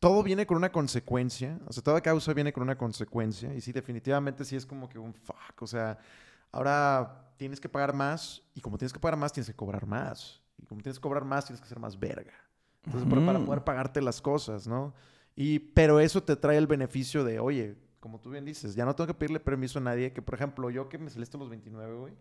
Todo 0.00 0.22
viene 0.22 0.46
con 0.46 0.56
una 0.56 0.72
consecuencia. 0.72 1.58
O 1.66 1.72
sea, 1.72 1.82
toda 1.82 2.00
causa 2.00 2.32
viene 2.34 2.52
con 2.52 2.62
una 2.64 2.76
consecuencia. 2.76 3.54
Y 3.54 3.60
sí, 3.60 3.70
definitivamente 3.72 4.44
sí 4.44 4.56
es 4.56 4.66
como 4.66 4.88
que 4.88 4.98
un 4.98 5.14
fuck. 5.14 5.60
O 5.62 5.66
sea, 5.66 5.98
ahora 6.50 7.30
tienes 7.36 7.60
que 7.60 7.68
pagar 7.68 7.92
más. 7.94 8.42
Y 8.54 8.60
como 8.60 8.78
tienes 8.78 8.92
que 8.92 8.98
pagar 8.98 9.18
más, 9.18 9.32
tienes 9.32 9.48
que 9.48 9.54
cobrar 9.54 9.86
más. 9.86 10.40
Y 10.58 10.66
como 10.66 10.80
tienes 10.82 10.98
que 10.98 11.02
cobrar 11.02 11.24
más, 11.24 11.44
tienes 11.44 11.60
que 11.60 11.68
ser 11.68 11.78
más 11.78 11.98
verga. 11.98 12.32
Entonces, 12.86 13.08
para- 13.08 13.38
poder 13.40 13.64
pagarte 13.64 14.00
las 14.00 14.22
cosas, 14.22 14.66
¿no? 14.66 14.94
Y, 15.34 15.58
pero 15.58 16.00
eso 16.00 16.22
te 16.22 16.36
trae 16.36 16.56
el 16.56 16.66
beneficio 16.66 17.22
de, 17.24 17.38
oye, 17.38 17.76
como 18.00 18.20
tú 18.20 18.30
bien 18.30 18.44
dices, 18.44 18.74
ya 18.74 18.84
no 18.84 18.94
tengo 18.94 19.08
que 19.08 19.14
pedirle 19.14 19.40
permiso 19.40 19.78
a 19.78 19.82
nadie. 19.82 20.12
Que, 20.12 20.22
por 20.22 20.34
ejemplo, 20.34 20.70
yo 20.70 20.88
que 20.88 20.96
me 20.96 21.10
saliste 21.10 21.36
a 21.36 21.40
los 21.40 21.50
29, 21.50 21.94
güey, 21.96 22.14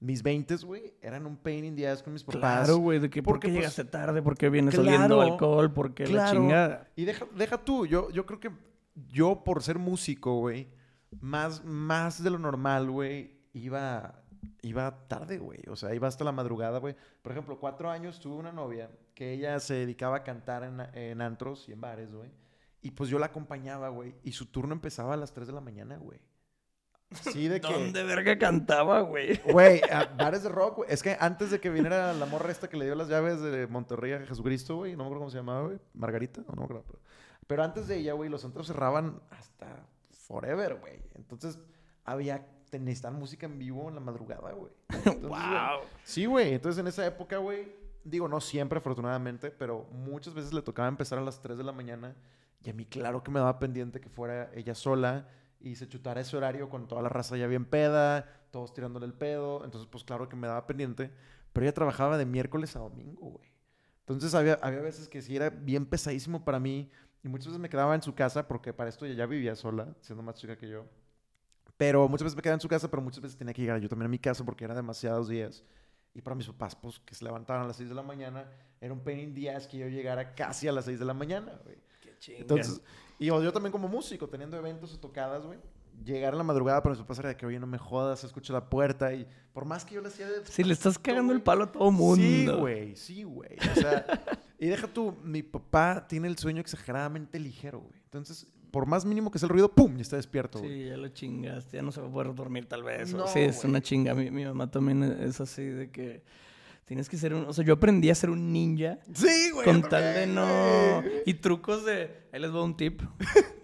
mis 0.00 0.22
20, 0.22 0.56
güey, 0.56 0.94
eran 1.00 1.26
un 1.26 1.36
pain 1.36 1.64
in 1.64 1.76
the 1.76 1.88
ass 1.88 2.02
con 2.02 2.12
mis 2.12 2.22
papás. 2.24 2.40
Claro, 2.40 2.78
güey, 2.78 2.98
de 2.98 3.08
que 3.10 3.22
por 3.22 3.40
qué 3.40 3.48
pues, 3.48 3.56
llegaste 3.56 3.84
tarde, 3.84 4.22
por 4.22 4.36
qué 4.36 4.48
vienes 4.48 4.74
claro, 4.74 4.88
oliendo 4.88 5.20
alcohol, 5.20 5.72
por 5.72 5.94
qué 5.94 6.04
la 6.04 6.10
claro. 6.10 6.40
chingada. 6.40 6.88
Y 6.94 7.04
deja, 7.04 7.26
deja 7.36 7.58
tú, 7.58 7.86
yo, 7.86 8.10
yo 8.10 8.26
creo 8.26 8.38
que 8.40 8.50
yo 9.08 9.42
por 9.44 9.62
ser 9.62 9.78
músico, 9.78 10.38
güey, 10.38 10.68
más, 11.20 11.64
más 11.64 12.22
de 12.22 12.30
lo 12.30 12.38
normal, 12.38 12.90
güey, 12.90 13.38
iba, 13.52 14.22
iba 14.62 15.08
tarde, 15.08 15.38
güey. 15.38 15.60
O 15.68 15.76
sea, 15.76 15.94
iba 15.94 16.08
hasta 16.08 16.24
la 16.24 16.32
madrugada, 16.32 16.78
güey. 16.78 16.96
Por 17.22 17.32
ejemplo, 17.32 17.58
cuatro 17.58 17.90
años 17.90 18.20
tuve 18.20 18.36
una 18.36 18.52
novia 18.52 18.90
que 19.14 19.32
ella 19.32 19.58
se 19.60 19.74
dedicaba 19.74 20.18
a 20.18 20.24
cantar 20.24 20.64
en, 20.64 20.80
en 20.94 21.20
antros 21.20 21.68
y 21.68 21.72
en 21.72 21.80
bares, 21.80 22.12
güey. 22.12 22.30
Y 22.82 22.92
pues 22.92 23.10
yo 23.10 23.18
la 23.18 23.26
acompañaba, 23.26 23.88
güey. 23.88 24.14
Y 24.22 24.32
su 24.32 24.46
turno 24.46 24.72
empezaba 24.72 25.14
a 25.14 25.16
las 25.16 25.32
3 25.32 25.48
de 25.48 25.52
la 25.52 25.60
mañana, 25.60 25.96
güey. 25.96 26.20
Sí, 27.10 27.48
de 27.48 27.60
que... 27.60 27.72
¿Dónde 27.72 28.04
verga 28.04 28.38
cantaba, 28.38 29.00
güey? 29.00 29.40
Güey, 29.52 29.80
bares 30.16 30.42
de 30.42 30.48
rock, 30.48 30.76
güey. 30.76 30.92
Es 30.92 31.02
que 31.02 31.16
antes 31.18 31.50
de 31.50 31.60
que 31.60 31.70
viniera 31.70 32.12
la 32.12 32.26
morra 32.26 32.52
esta 32.52 32.68
que 32.68 32.76
le 32.76 32.84
dio 32.84 32.94
las 32.94 33.08
llaves 33.08 33.40
de 33.40 33.66
Monterrey 33.66 34.12
a 34.12 34.26
Jesucristo, 34.26 34.76
güey, 34.76 34.92
no 34.92 34.98
me 34.98 35.04
acuerdo 35.04 35.20
cómo 35.20 35.30
se 35.30 35.38
llamaba, 35.38 35.66
güey. 35.66 35.78
Margarita, 35.94 36.42
no, 36.42 36.54
no 36.54 36.56
me 36.56 36.64
acuerdo. 36.64 36.84
Pero, 36.86 37.00
pero 37.46 37.64
antes 37.64 37.88
de 37.88 37.96
ella, 37.96 38.12
güey, 38.12 38.30
los 38.30 38.44
antros 38.44 38.66
cerraban 38.66 39.20
hasta 39.30 39.86
forever, 40.10 40.76
güey. 40.76 41.00
Entonces, 41.14 41.58
había, 42.04 42.46
te- 42.70 42.78
necesitaban 42.78 43.18
música 43.18 43.46
en 43.46 43.58
vivo 43.58 43.88
en 43.88 43.94
la 43.94 44.00
madrugada, 44.00 44.52
güey. 44.52 44.72
Entonces, 44.88 45.20
güey, 45.20 45.30
wow. 45.30 45.80
Sí, 46.04 46.26
güey. 46.26 46.54
Entonces, 46.54 46.78
en 46.80 46.86
esa 46.86 47.06
época, 47.06 47.38
güey, 47.38 47.72
digo, 48.04 48.28
no 48.28 48.40
siempre, 48.40 48.78
afortunadamente, 48.78 49.50
pero 49.50 49.84
muchas 49.92 50.34
veces 50.34 50.52
le 50.52 50.62
tocaba 50.62 50.88
empezar 50.88 51.18
a 51.18 51.22
las 51.22 51.40
3 51.40 51.58
de 51.58 51.64
la 51.64 51.72
mañana. 51.72 52.14
Y 52.62 52.70
a 52.70 52.72
mí, 52.72 52.84
claro 52.86 53.22
que 53.22 53.30
me 53.30 53.38
daba 53.38 53.58
pendiente 53.58 54.00
que 54.00 54.08
fuera 54.08 54.50
ella 54.54 54.74
sola 54.74 55.28
y 55.60 55.74
se 55.76 55.88
chutara 55.88 56.20
ese 56.20 56.36
horario 56.36 56.68
con 56.68 56.88
toda 56.88 57.02
la 57.02 57.08
raza 57.08 57.36
ya 57.36 57.46
bien 57.46 57.64
peda, 57.64 58.26
todos 58.50 58.72
tirándole 58.74 59.06
el 59.06 59.14
pedo. 59.14 59.64
Entonces, 59.64 59.88
pues 59.90 60.04
claro 60.04 60.28
que 60.28 60.36
me 60.36 60.46
daba 60.46 60.66
pendiente. 60.66 61.10
Pero 61.52 61.64
ella 61.66 61.74
trabajaba 61.74 62.18
de 62.18 62.26
miércoles 62.26 62.74
a 62.76 62.80
domingo, 62.80 63.30
güey. 63.30 63.48
Entonces, 64.00 64.34
había, 64.34 64.54
había 64.62 64.80
veces 64.80 65.08
que 65.08 65.20
sí 65.22 65.36
era 65.36 65.50
bien 65.50 65.86
pesadísimo 65.86 66.44
para 66.44 66.58
mí. 66.58 66.90
Y 67.24 67.28
muchas 67.28 67.48
veces 67.48 67.60
me 67.60 67.68
quedaba 67.68 67.94
en 67.94 68.02
su 68.02 68.14
casa 68.14 68.46
porque 68.46 68.72
para 68.72 68.88
esto 68.90 69.04
ella 69.04 69.14
ya 69.16 69.26
vivía 69.26 69.54
sola, 69.56 69.88
siendo 70.00 70.22
más 70.22 70.36
chica 70.36 70.56
que 70.56 70.68
yo. 70.68 70.84
Pero 71.78 72.06
muchas 72.08 72.24
veces 72.24 72.36
me 72.36 72.42
quedaba 72.42 72.56
en 72.56 72.60
su 72.60 72.68
casa, 72.68 72.90
pero 72.90 73.00
muchas 73.00 73.22
veces 73.22 73.38
tenía 73.38 73.54
que 73.54 73.62
llegar 73.62 73.80
yo 73.80 73.88
también 73.88 74.06
a 74.06 74.10
mi 74.10 74.18
casa 74.18 74.44
porque 74.44 74.64
eran 74.64 74.76
demasiados 74.76 75.28
días. 75.28 75.64
Y 76.12 76.20
para 76.20 76.34
mis 76.34 76.46
papás, 76.48 76.74
pues, 76.74 76.98
que 76.98 77.14
se 77.14 77.24
levantaban 77.24 77.62
a 77.62 77.66
las 77.68 77.76
6 77.76 77.88
de 77.88 77.94
la 77.94 78.02
mañana, 78.02 78.50
era 78.80 78.92
un 78.92 79.00
pain 79.00 79.20
in 79.20 79.34
the 79.34 79.50
ass 79.50 79.66
que 79.66 79.78
yo 79.78 79.88
llegara 79.88 80.34
casi 80.34 80.68
a 80.68 80.72
las 80.72 80.84
6 80.84 80.98
de 80.98 81.04
la 81.04 81.14
mañana, 81.14 81.52
güey. 81.64 81.78
Qué 82.02 82.18
chinga. 82.18 82.40
Entonces, 82.40 82.82
y 83.18 83.26
yo 83.26 83.42
yo 83.42 83.52
también 83.52 83.70
como 83.72 83.88
músico, 83.88 84.28
teniendo 84.28 84.56
eventos 84.56 84.92
o 84.94 84.98
tocadas, 84.98 85.46
güey, 85.46 85.60
llegar 86.04 86.34
a 86.34 86.36
la 86.36 86.42
madrugada 86.42 86.82
para 86.82 86.94
mis 86.94 87.02
papás 87.02 87.20
era 87.20 87.28
de 87.28 87.36
que, 87.36 87.46
oye, 87.46 87.60
no 87.60 87.66
me 87.66 87.78
jodas, 87.78 88.24
escucho 88.24 88.52
la 88.52 88.68
puerta 88.68 89.12
y 89.12 89.26
por 89.52 89.64
más 89.64 89.84
que 89.84 89.94
yo 89.94 90.00
le 90.00 90.08
hacía 90.08 90.28
de... 90.28 90.44
si 90.46 90.64
le 90.64 90.72
estás 90.72 90.98
cagando 90.98 91.32
el 91.32 91.42
palo 91.42 91.64
a 91.64 91.72
todo 91.72 91.90
mundo. 91.90 92.16
Sí, 92.16 92.46
güey, 92.46 92.96
sí, 92.96 93.22
güey. 93.22 93.56
O 93.72 93.74
sea, 93.74 94.06
y 94.58 94.66
deja 94.66 94.86
tú, 94.88 95.16
mi 95.22 95.42
papá 95.42 96.06
tiene 96.08 96.28
el 96.28 96.38
sueño 96.38 96.60
exageradamente 96.60 97.38
ligero, 97.38 97.80
güey. 97.80 98.00
Entonces, 98.04 98.46
por 98.70 98.86
más 98.86 99.04
mínimo 99.04 99.30
que 99.30 99.38
sea 99.38 99.46
el 99.46 99.50
ruido, 99.50 99.70
¡pum! 99.72 99.96
Y 99.98 100.00
está 100.02 100.16
despierto. 100.16 100.58
Sí, 100.60 100.86
ya 100.86 100.96
lo 100.96 101.08
chingaste, 101.08 101.76
ya 101.78 101.82
no 101.82 101.92
se 101.92 102.00
va 102.00 102.08
a 102.08 102.10
poder 102.10 102.34
dormir 102.34 102.66
tal 102.66 102.82
vez. 102.82 103.12
No, 103.14 103.26
sí, 103.26 103.40
es 103.40 103.64
una 103.64 103.80
chinga. 103.80 104.14
Mi, 104.14 104.30
mi 104.30 104.44
mamá 104.44 104.70
también 104.70 105.02
es 105.02 105.40
así 105.40 105.62
de 105.64 105.90
que 105.90 106.22
tienes 106.84 107.08
que 107.08 107.16
ser 107.16 107.34
un... 107.34 107.44
O 107.46 107.52
sea, 107.52 107.64
yo 107.64 107.74
aprendí 107.74 108.10
a 108.10 108.14
ser 108.14 108.30
un 108.30 108.52
ninja 108.52 108.98
Sí, 109.12 109.50
güey. 109.52 109.64
con 109.64 109.82
tal 109.82 110.14
de 110.14 110.26
no... 110.26 111.02
Y 111.26 111.34
trucos 111.34 111.84
de... 111.84 112.10
Ahí 112.32 112.40
les 112.40 112.50
voy 112.50 112.60
a 112.60 112.64
un 112.64 112.76
tip 112.76 113.02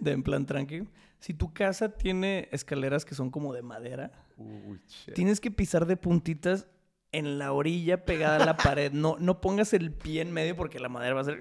de 0.01 0.12
en 0.12 0.23
plan 0.23 0.45
tranqui. 0.47 0.88
Si 1.21 1.33
tu 1.33 1.55
casa 1.55 1.88
tiene 1.97 2.49
escaleras 2.53 3.05
que 3.07 3.14
son 3.14 3.31
como 3.31 3.55
de 3.55 3.62
madera, 3.62 4.12
Uy, 4.37 4.79
tienes 5.14 5.40
que 5.40 5.51
pisar 5.51 5.87
de 5.87 5.97
puntitas 5.97 6.67
en 7.12 7.38
la 7.38 7.53
orilla 7.53 8.05
pegada 8.05 8.43
a 8.43 8.45
la 8.45 8.57
pared. 8.57 8.93
No, 8.93 9.17
no 9.19 9.40
pongas 9.40 9.73
el 9.73 9.90
pie 9.93 10.21
en 10.21 10.33
medio 10.33 10.55
porque 10.55 10.79
la 10.79 10.90
madera 10.90 11.14
va 11.14 11.23
a 11.23 11.25
ser... 11.25 11.38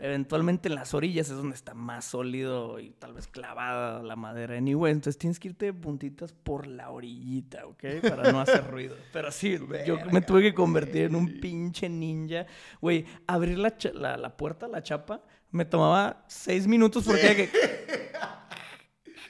Eventualmente 0.00 0.68
en 0.68 0.74
las 0.74 0.94
orillas 0.94 1.28
es 1.28 1.36
donde 1.36 1.54
está 1.54 1.74
más 1.74 2.06
sólido 2.06 2.80
y 2.80 2.90
tal 2.90 3.12
vez 3.12 3.26
clavada 3.26 4.02
la 4.02 4.16
madera. 4.16 4.56
Anyway, 4.56 4.92
entonces 4.92 5.18
tienes 5.18 5.38
que 5.38 5.48
irte 5.48 5.66
de 5.66 5.72
puntitas 5.74 6.32
por 6.32 6.66
la 6.66 6.90
orillita, 6.90 7.66
¿ok? 7.66 7.84
Para 8.08 8.32
no 8.32 8.40
hacer 8.40 8.66
ruido. 8.70 8.96
Pero 9.12 9.30
sí, 9.30 9.58
yo 9.86 9.98
me 10.10 10.22
tuve 10.22 10.40
que 10.40 10.54
convertir 10.54 11.02
en 11.02 11.16
un 11.16 11.40
pinche 11.40 11.88
ninja. 11.88 12.46
Güey, 12.80 13.04
abrir 13.26 13.58
la, 13.58 13.74
la, 13.92 14.16
la 14.16 14.36
puerta, 14.36 14.68
la 14.68 14.82
chapa, 14.82 15.22
me 15.50 15.64
tomaba 15.64 16.24
seis 16.28 16.66
minutos 16.66 17.04
porque 17.04 17.36
que... 17.36 17.50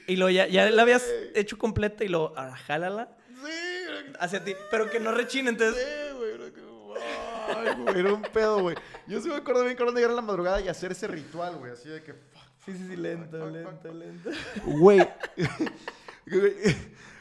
Y 0.07 0.15
luego 0.15 0.29
ya, 0.31 0.47
ya 0.47 0.69
la 0.69 0.81
habías 0.81 1.05
hecho 1.35 1.57
completa 1.57 2.03
y 2.03 2.07
luego, 2.07 2.33
ahora 2.35 2.55
jálala 2.55 3.17
Sí, 3.43 4.13
hacia 4.19 4.43
ti, 4.43 4.53
pero 4.69 4.89
que 4.89 4.99
no 4.99 5.11
rechine, 5.11 5.49
entonces... 5.49 5.83
Sí, 5.83 6.10
ay, 7.57 7.75
güey, 7.83 7.99
era 7.99 8.13
un 8.13 8.21
pedo, 8.21 8.61
güey. 8.61 8.75
Yo 9.07 9.21
sí 9.21 9.29
me 9.29 9.35
acuerdo 9.35 9.63
bien 9.63 9.75
cuando 9.75 9.93
llegar 9.95 10.11
a 10.11 10.15
la 10.15 10.21
madrugada 10.21 10.61
y 10.61 10.67
hacer 10.67 10.91
ese 10.91 11.07
ritual, 11.07 11.57
güey, 11.57 11.71
así 11.71 11.89
de 11.89 12.01
que, 12.03 12.13
fuck, 12.13 12.41
Sí, 12.65 12.73
sí, 12.73 12.87
sí, 12.89 12.95
lento, 12.95 13.39
fuck, 13.39 13.51
lento, 13.51 13.71
fuck, 13.81 13.93
lento. 13.93 14.29
Güey, 14.79 15.07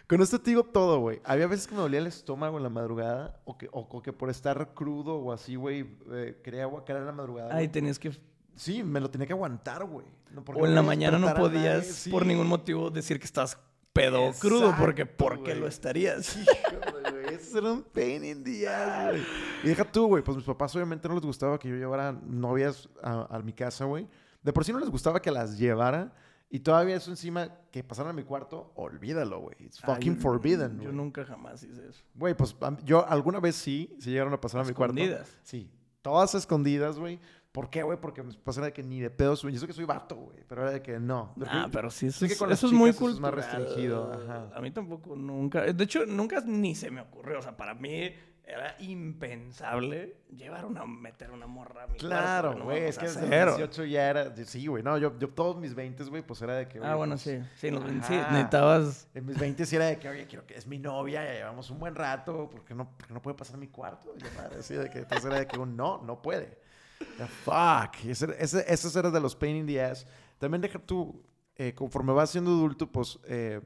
con 0.07 0.21
esto 0.21 0.41
te 0.41 0.51
digo 0.51 0.65
todo, 0.65 0.99
güey. 1.01 1.21
Había 1.25 1.47
veces 1.47 1.67
que 1.67 1.75
me 1.75 1.81
dolía 1.81 2.01
el 2.01 2.07
estómago 2.07 2.57
en 2.57 2.63
la 2.65 2.69
madrugada 2.69 3.41
o 3.45 3.57
que, 3.57 3.69
o, 3.73 3.81
o 3.81 4.03
que 4.03 4.13
por 4.13 4.29
estar 4.29 4.75
crudo 4.75 5.17
o 5.17 5.33
así, 5.33 5.55
güey, 5.57 5.87
eh, 6.13 6.41
quería 6.43 6.67
guacar 6.67 6.97
en 6.97 7.07
la 7.07 7.13
madrugada. 7.13 7.55
Ay, 7.55 7.69
tenías 7.69 7.99
que... 7.99 8.11
Sí, 8.57 8.83
me 8.83 9.01
lo 9.01 9.09
tenía 9.09 9.27
que 9.27 9.33
aguantar, 9.33 9.85
güey. 9.85 10.07
No, 10.33 10.43
O 10.55 10.67
en 10.67 10.75
la 10.75 10.83
mañana 10.83 11.19
no 11.19 11.33
podías 11.35 11.87
Sí. 11.87 12.11
por 12.11 12.27
ningún 12.27 12.47
motivo 12.47 12.91
decir 12.91 13.19
que 13.19 13.25
estás 13.25 13.59
pedo 13.93 14.25
o 14.25 14.33
crudo, 14.33 14.75
porque 14.79 15.03
Exacto, 15.03 15.25
¿por 15.25 15.43
qué 15.43 15.55
lo 15.55 15.67
estarías? 15.67 16.37
Eso 17.41 17.59
era 17.59 17.73
un 17.73 17.83
pain 17.83 18.25
in 18.25 18.45
the 18.45 18.69
ass, 18.69 19.11
güey. 19.11 19.23
Y 19.65 19.69
deja 19.69 19.85
tú, 19.85 20.07
güey. 20.07 20.23
Pues 20.23 20.37
mis 20.37 20.47
papás 20.47 20.75
obviamente 20.77 21.09
no 21.09 21.15
les 21.15 21.25
gustaba 21.25 21.59
que 21.59 21.69
yo 21.69 21.77
llevara 21.77 22.13
novias 22.13 22.89
a, 23.03 23.37
a 23.37 23.39
mi 23.41 23.53
casa, 23.53 23.85
güey. 23.85 24.07
De 24.43 24.53
por 24.53 24.65
sí 24.65 24.73
no 24.73 24.79
les 24.81 24.91
gustaba 24.91 25.21
que 25.21 25.31
las 25.31 25.59
llevara. 25.59 26.13
Y 26.53 26.61
todavía 26.61 26.97
eso 26.97 27.11
encima, 27.11 27.49
que 27.71 27.85
pasaran 27.85 28.11
a 28.11 28.13
mi 28.13 28.25
cuarto, 28.25 28.73
olvídalo, 28.75 29.39
güey. 29.41 29.57
It's 29.61 29.81
fucking 29.81 30.15
Ay, 30.15 30.21
forbidden, 30.21 30.79
Yo 30.79 30.85
güey. 30.87 30.97
nunca 30.97 31.25
jamás 31.25 31.63
hice 31.63 31.89
eso. 31.89 32.03
Güey, 32.15 32.35
pues 32.35 32.57
yo 32.85 33.07
alguna 33.09 33.39
vez 33.39 33.55
sí, 33.55 33.95
sí 34.01 34.11
llegaron 34.11 34.33
a 34.33 34.41
pasar 34.41 34.63
a 34.63 34.65
mi 34.65 34.73
cuarto. 34.73 34.97
Escondidas. 34.99 35.39
Sí. 35.45 35.71
Todas 36.03 36.35
escondidas, 36.35 36.99
güey. 36.99 37.21
¿Por 37.53 37.69
qué, 37.69 37.83
güey? 37.83 37.99
Porque 38.01 38.23
papás 38.23 38.59
era 38.59 38.67
de 38.67 38.73
que 38.73 38.83
ni 38.83 39.01
de 39.01 39.11
pedos, 39.11 39.43
güey. 39.43 39.53
Yo 39.55 39.61
sé 39.61 39.67
que 39.67 39.73
soy 39.73 39.85
vato, 39.85 40.15
güey. 40.15 40.45
Pero 40.49 40.63
era 40.63 40.71
de 40.71 40.83
que 40.83 41.01
no. 41.01 41.35
Ah, 41.47 41.69
pero 41.73 41.91
sí, 41.91 42.07
eso, 42.07 42.21
sé 42.21 42.27
que 42.29 42.35
es, 42.35 42.39
con 42.39 42.49
las 42.49 42.59
eso 42.59 42.69
es 42.69 42.73
muy 42.73 42.91
es 42.91 43.21
más 43.21 43.35
restringido, 43.35 44.13
ajá. 44.13 44.51
A 44.55 44.61
mí 44.61 44.71
tampoco, 44.71 45.17
nunca. 45.17 45.63
De 45.63 45.85
hecho, 45.85 46.07
nunca 46.07 46.41
ni 46.47 46.75
se 46.75 46.91
me 46.91 47.01
ocurrió. 47.01 47.41
O 47.41 47.43
sea, 47.43 47.57
para 47.57 47.75
mí 47.75 48.15
era 48.45 48.77
impensable 48.81 50.17
llevar 50.37 50.65
una, 50.65 50.85
meter 50.85 51.31
una 51.31 51.47
morra 51.47 51.85
a 51.85 51.87
mi 51.87 51.99
Claro, 51.99 52.55
no 52.55 52.65
güey, 52.65 52.81
vamos 52.81 52.91
es 52.91 52.99
que 52.99 53.07
desde 53.07 53.45
los 53.45 53.57
18 53.57 53.85
ya 53.85 54.11
era. 54.11 54.37
Sí, 54.45 54.67
güey, 54.67 54.83
no, 54.83 54.99
yo, 54.99 55.19
yo 55.19 55.29
todos 55.31 55.57
mis 55.57 55.75
20, 55.75 56.05
güey, 56.05 56.23
pues 56.23 56.41
era 56.43 56.55
de 56.57 56.69
que. 56.69 56.79
Ah, 56.83 56.95
bueno, 56.95 57.15
pues, 57.15 57.23
sí. 57.23 57.41
Sí, 57.57 57.69
en 57.69 57.75
los 57.75 57.85
veinte- 57.85 58.07
sí, 58.07 58.15
ajá. 58.15 58.31
necesitabas... 58.31 59.09
En 59.15 59.27
mis 59.27 59.39
20 59.39 59.67
sí 59.67 59.77
era 59.77 59.87
de 59.87 59.99
que, 59.99 60.09
oye, 60.09 60.27
quiero 60.27 60.47
que 60.47 60.55
es 60.55 60.67
mi 60.67 60.79
novia, 60.79 61.25
ya 61.25 61.33
llevamos 61.33 61.71
un 61.71 61.79
buen 61.79 61.95
rato, 61.95 62.49
¿por 62.51 62.65
qué 62.65 62.75
no, 62.75 62.91
por 62.97 63.07
qué 63.09 63.15
no 63.15 63.23
puede 63.23 63.37
pasar 63.37 63.57
mi 63.57 63.69
cuarto? 63.69 64.15
Y 64.17 64.21
yo, 64.23 64.29
madre, 64.37 64.59
así 64.61 64.75
de 64.75 64.89
que, 64.91 65.01
entonces 65.01 65.25
era 65.27 65.39
de 65.39 65.47
que 65.47 65.59
un 65.59 65.77
no, 65.77 66.03
no 66.03 66.23
puede. 66.23 66.60
Fuck. 67.45 68.05
Ese, 68.05 68.35
ese, 68.39 68.65
esos 68.73 68.95
eran 68.97 69.13
de 69.13 69.21
los 69.21 69.35
pain 69.35 69.57
in 69.57 69.67
the 69.67 69.83
ass. 69.83 70.07
También 70.39 70.61
deja 70.61 70.79
tú, 70.79 71.23
eh, 71.57 71.75
conforme 71.75 72.13
vas 72.13 72.31
siendo 72.31 72.51
adulto, 72.51 72.91
pues 72.91 73.19
eh, 73.25 73.61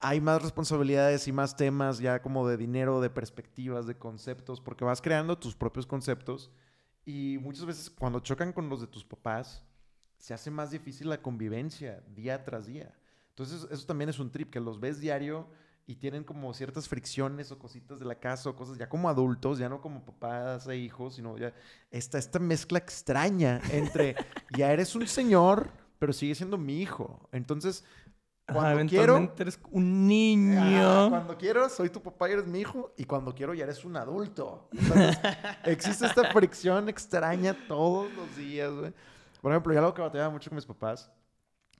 hay 0.00 0.20
más 0.20 0.42
responsabilidades 0.42 1.28
y 1.28 1.32
más 1.32 1.56
temas 1.56 1.98
ya 1.98 2.22
como 2.22 2.46
de 2.48 2.56
dinero, 2.56 3.00
de 3.00 3.10
perspectivas, 3.10 3.86
de 3.86 3.96
conceptos, 3.96 4.60
porque 4.60 4.84
vas 4.84 5.00
creando 5.02 5.38
tus 5.38 5.54
propios 5.54 5.86
conceptos 5.86 6.50
y 7.04 7.38
muchas 7.40 7.64
veces 7.64 7.90
cuando 7.90 8.20
chocan 8.20 8.52
con 8.52 8.68
los 8.68 8.80
de 8.80 8.86
tus 8.86 9.04
papás, 9.04 9.62
se 10.18 10.34
hace 10.34 10.50
más 10.50 10.70
difícil 10.70 11.08
la 11.08 11.20
convivencia 11.20 12.02
día 12.14 12.44
tras 12.44 12.66
día. 12.66 12.94
Entonces, 13.30 13.66
eso 13.70 13.86
también 13.86 14.08
es 14.08 14.18
un 14.18 14.30
trip, 14.30 14.50
que 14.50 14.60
los 14.60 14.78
ves 14.78 15.00
diario 15.00 15.48
y 15.86 15.96
tienen 15.96 16.24
como 16.24 16.54
ciertas 16.54 16.88
fricciones 16.88 17.50
o 17.50 17.58
cositas 17.58 17.98
de 17.98 18.04
la 18.04 18.14
casa 18.14 18.50
o 18.50 18.56
cosas 18.56 18.78
ya 18.78 18.88
como 18.88 19.08
adultos, 19.08 19.58
ya 19.58 19.68
no 19.68 19.80
como 19.80 20.04
papás 20.04 20.66
e 20.68 20.76
hijos, 20.76 21.16
sino 21.16 21.36
ya 21.36 21.52
esta, 21.90 22.18
esta 22.18 22.38
mezcla 22.38 22.78
extraña 22.78 23.60
entre 23.70 24.14
ya 24.56 24.72
eres 24.72 24.94
un 24.94 25.06
señor, 25.06 25.70
pero 25.98 26.12
sigue 26.12 26.34
siendo 26.34 26.56
mi 26.56 26.80
hijo. 26.80 27.28
Entonces, 27.32 27.84
cuando 28.46 28.86
quiero, 28.86 29.16
eventualmente 29.16 29.42
eres 29.42 29.60
un 29.70 30.06
niño. 30.06 31.04
Ah, 31.04 31.06
cuando 31.08 31.38
quiero, 31.38 31.68
soy 31.68 31.90
tu 31.90 32.02
papá 32.02 32.28
y 32.28 32.32
eres 32.32 32.46
mi 32.46 32.60
hijo. 32.60 32.92
Y 32.96 33.04
cuando 33.04 33.34
quiero, 33.34 33.54
ya 33.54 33.64
eres 33.64 33.84
un 33.84 33.96
adulto. 33.96 34.68
Entonces, 34.72 35.18
existe 35.64 36.06
esta 36.06 36.30
fricción 36.32 36.88
extraña 36.88 37.56
todos 37.66 38.12
los 38.14 38.36
días, 38.36 38.72
güey. 38.72 38.92
Por 39.40 39.52
ejemplo, 39.52 39.72
ya 39.72 39.80
algo 39.80 39.94
que 39.94 40.02
batallaba 40.02 40.30
mucho 40.30 40.50
con 40.50 40.56
mis 40.56 40.66
papás 40.66 41.10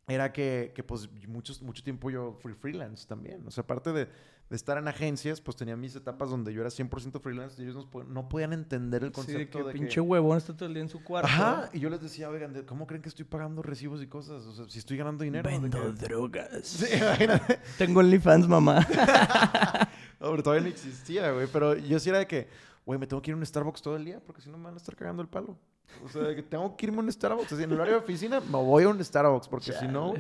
era 0.09 0.33
que, 0.33 0.73
que 0.75 0.83
pues, 0.83 1.09
muchos, 1.29 1.63
mucho 1.63 1.83
tiempo 1.83 2.11
yo 2.11 2.37
fui 2.41 2.53
freelance 2.55 3.07
también. 3.07 3.47
O 3.47 3.51
sea, 3.51 3.63
aparte 3.63 3.93
de, 3.93 4.07
de 4.51 4.57
estar 4.57 4.77
en 4.77 4.89
agencias, 4.89 5.41
pues 5.41 5.57
tenía 5.57 5.77
mis 5.77 5.95
etapas 5.97 6.29
donde 6.29 6.53
yo 6.53 6.61
era 6.61 6.71
100% 6.71 7.21
freelance 7.21 7.61
y 7.61 7.65
ellos 7.65 7.77
no, 7.77 7.89
po- 7.91 8.05
no 8.05 8.29
podían 8.29 8.53
entender 8.53 9.05
el 9.05 9.09
Sí, 9.15 9.21
de 9.21 9.27
concepto 9.27 9.59
que 9.59 9.65
de 9.65 9.73
que... 9.73 9.79
pinche 9.79 10.01
huevón 10.01 10.37
está 10.39 10.55
todo 10.55 10.67
el 10.69 10.75
día 10.75 10.83
en 10.83 10.89
su 10.89 11.03
cuarto. 11.03 11.29
Ajá, 11.29 11.71
y 11.73 11.79
yo 11.81 11.89
les 11.89 12.03
decía, 12.03 12.29
oigan, 12.29 12.53
¿de- 12.53 12.67
¿cómo 12.67 12.87
creen 12.87 13.01
que 13.01 13.09
estoy 13.09 13.25
pagando 13.25 13.63
recibos 13.63 14.03
y 14.03 14.09
cosas? 14.09 14.45
O 14.45 14.53
sea, 14.55 14.69
si 14.69 14.79
estoy 14.81 14.97
ganando 14.97 15.25
dinero. 15.25 15.49
Vendo 15.49 15.81
que- 15.95 16.07
drogas. 16.07 16.67
Sí, 16.67 16.87
imagínate. 16.97 17.61
Tengo 17.79 18.01
OnlyFans, 18.01 18.49
mamá. 18.49 18.87
O 20.25 20.31
pero 20.31 20.43
todavía 20.45 20.63
no 20.69 20.69
existía, 20.73 21.33
güey. 21.33 21.49
Pero 21.53 21.75
yo 21.77 21.99
sí 21.99 22.09
era 22.09 22.19
de 22.19 22.27
que, 22.29 22.47
güey, 22.87 22.97
me 22.99 23.07
tengo 23.09 23.21
que 23.21 23.31
ir 23.31 23.35
a 23.35 23.37
un 23.39 23.45
Starbucks 23.45 23.83
todo 23.83 23.97
el 23.97 24.05
día 24.05 24.21
porque 24.25 24.41
si 24.41 24.51
no 24.51 24.57
me 24.57 24.65
van 24.65 24.75
a 24.75 24.77
estar 24.77 24.95
cagando 24.95 25.21
el 25.21 25.29
palo. 25.29 25.59
O 26.05 26.09
sea, 26.09 26.35
que 26.35 26.43
tengo 26.43 26.77
que 26.77 26.87
irme 26.87 26.99
a 26.99 27.01
un 27.03 27.13
Starbucks. 27.13 27.53
Así, 27.53 27.63
en 27.63 27.71
el 27.71 27.77
horario 27.77 27.95
de 27.95 28.01
oficina 28.01 28.41
me 28.41 28.57
voy 28.59 28.85
a 28.85 28.89
un 28.89 29.03
Starbucks 29.05 29.49
porque 29.49 29.73
si 29.73 29.87
no... 29.89 30.15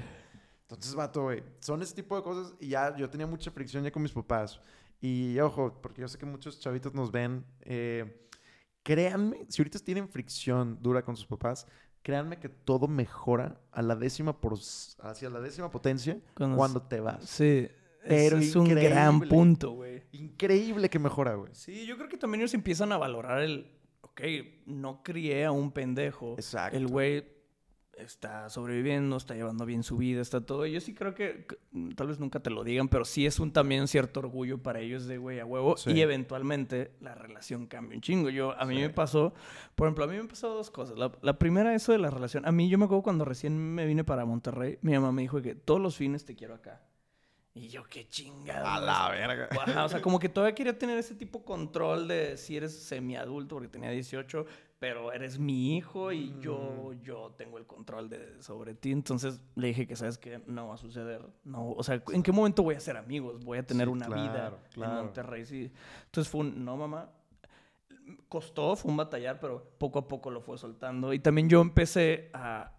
Entonces, 0.62 0.94
vato, 0.94 1.25
güey, 1.25 1.42
son 1.61 1.83
ese 1.83 1.94
tipo 1.94 2.16
de 2.16 2.22
cosas 2.22 2.55
y 2.59 2.68
ya 2.68 2.96
yo 2.96 3.11
tenía 3.11 3.27
mucha 3.27 3.51
fricción 3.51 3.85
ya 3.85 3.90
con 3.90 4.03
mis 4.03 4.12
papás. 4.12 4.59
Y 5.03 5.38
ojo, 5.40 5.79
porque 5.83 6.01
yo 6.01 6.09
sé 6.09 6.16
que 6.16 6.25
muchos 6.25 6.61
chavitos 6.61 6.94
nos 6.94 7.11
ven, 7.11 7.44
eh, 7.61 8.27
créanme, 8.83 9.44
si 9.48 9.61
ahorita 9.61 9.79
tienen 9.81 10.09
fricción 10.09 10.79
dura 10.81 11.05
con 11.05 11.16
sus 11.16 11.27
papás, 11.27 11.66
créanme 12.03 12.38
que 12.38 12.48
todo 12.48 12.88
mejora 12.88 13.61
a 13.70 13.83
la 13.83 13.96
décima 13.96 14.40
por, 14.40 14.55
hacia 14.55 15.29
la 15.29 15.40
décima 15.40 15.70
potencia 15.70 16.18
Cuando- 16.35 16.57
cuando 16.57 16.83
te 16.83 17.01
vas. 17.01 17.25
Sí. 17.29 17.68
Pero 18.09 18.38
es 18.38 18.57
un 18.57 18.64
gran 18.68 19.20
punto, 19.20 19.72
güey. 19.72 20.03
Increíble 20.12 20.88
que 20.90 20.98
mejora, 20.98 21.35
güey. 21.35 21.55
Sí, 21.55 21.87
yo 21.87 21.96
creo 21.96 22.09
que 22.09 22.16
también 22.16 22.40
ellos 22.40 22.55
empiezan 22.55 22.90
a 22.92 22.96
valorar 22.96 23.42
el, 23.42 23.70
ok, 24.12 24.20
no 24.66 25.03
crié 25.03 25.44
a 25.44 25.53
un 25.53 25.72
pendejo. 25.72 26.35
Exacto. 26.35 26.77
El 26.77 26.87
güey 26.87 27.25
está 27.98 28.48
sobreviviendo, 28.48 29.16
está 29.18 29.35
llevando 29.35 29.66
bien 29.66 29.83
su 29.83 29.98
vida, 29.98 30.22
está 30.22 30.40
todo. 30.40 30.64
Yo 30.66 30.81
sí 30.81 30.94
creo 30.94 31.14
que, 31.14 31.46
mm, 31.72 31.90
tal 31.90 32.07
vez 32.09 32.18
nunca 32.18 32.40
te 32.40 32.48
lo 32.51 32.64
digan, 32.64 32.88
pero 32.88 33.05
sí 33.05 33.27
es 33.27 33.38
un 33.38 33.53
también 33.53 33.87
cierto 33.87 34.20
orgullo 34.20 34.59
para 34.62 34.81
ellos 34.81 35.07
de 35.07 35.18
güey 35.18 35.38
a 35.40 35.44
huevo. 35.44 35.77
Sí. 35.77 35.90
Y 35.92 36.01
eventualmente 36.01 36.92
la 37.01 37.14
relación 37.14 37.66
cambia 37.66 37.94
un 37.96 38.01
chingo. 38.03 38.31
Yo, 38.31 38.59
a 38.59 38.64
mí 38.64 38.77
Sí. 38.77 38.81
me 38.81 38.90
pasó, 38.90 39.35
por 39.75 39.87
ejemplo, 39.87 40.05
a 40.05 40.09
mí 40.09 40.16
me 40.16 40.25
pasó 40.25 40.48
dos 40.55 40.70
cosas. 40.70 40.96
La, 40.98 41.12
la 41.20 41.38
primera, 41.38 41.75
eso 41.75 41.92
de 41.92 41.98
la 41.98 42.11
relación. 42.11 42.46
A 42.46 42.51
mí, 42.53 42.68
yo 42.70 42.79
me 42.79 42.87
acuerdo 42.87 43.03
cuando 43.03 43.25
recién 43.27 43.57
me 43.59 43.85
vine 43.87 44.05
para 44.05 44.25
Monterrey, 44.25 44.79
mi 44.83 44.92
mamá 44.92 45.12
me 45.12 45.22
dijo 45.22 45.40
que 45.42 45.55
todos 45.55 45.81
los 45.81 45.96
fines 45.96 46.25
te 46.25 46.35
quiero 46.35 46.55
acá. 46.55 46.81
Y 47.54 47.68
yo, 47.68 47.84
qué 47.84 48.08
chingado. 48.08 48.66
A 48.66 48.80
la 48.80 49.10
verga. 49.10 49.48
O 49.84 49.88
sea, 49.88 50.00
como 50.00 50.18
que 50.18 50.28
todavía 50.30 50.54
quería 50.54 50.78
tener 50.78 50.98
ese 50.98 51.14
tipo 51.14 51.44
control 51.44 52.08
de 52.08 52.36
si 52.36 52.56
eres 52.56 52.78
semiadulto, 52.82 53.56
porque 53.56 53.68
tenía 53.68 53.90
18, 53.90 54.46
pero 54.78 55.12
eres 55.12 55.38
mi 55.38 55.76
hijo 55.76 56.10
y 56.12 56.34
yo, 56.40 56.92
yo 57.02 57.34
tengo 57.36 57.58
el 57.58 57.66
control 57.66 58.08
de, 58.08 58.42
sobre 58.42 58.74
ti. 58.74 58.90
Entonces 58.90 59.40
le 59.54 59.68
dije 59.68 59.86
que, 59.86 59.96
¿sabes 59.96 60.18
que 60.18 60.40
No 60.46 60.68
va 60.68 60.74
a 60.74 60.78
suceder. 60.78 61.22
No, 61.44 61.72
o 61.72 61.82
sea, 61.82 62.02
¿en 62.12 62.22
qué 62.22 62.32
momento 62.32 62.62
voy 62.62 62.74
a 62.74 62.80
ser 62.80 62.96
amigos? 62.96 63.44
Voy 63.44 63.58
a 63.58 63.66
tener 63.66 63.86
Sí, 63.86 63.92
una 63.92 64.08
vida 64.08 64.58
claro. 64.72 64.92
en 64.92 65.04
Monterrey. 65.04 65.44
Sí. 65.44 65.70
Entonces 66.06 66.30
fue 66.30 66.40
un, 66.40 66.64
no, 66.64 66.76
mamá. 66.76 67.10
Costó, 68.28 68.74
fue 68.76 68.90
un 68.90 68.96
batallar, 68.96 69.38
pero 69.38 69.62
poco 69.78 69.98
a 69.98 70.08
poco 70.08 70.30
lo 70.30 70.40
fue 70.40 70.56
soltando. 70.58 71.12
Y 71.12 71.18
también 71.18 71.48
yo 71.48 71.60
empecé 71.60 72.30
a... 72.32 72.72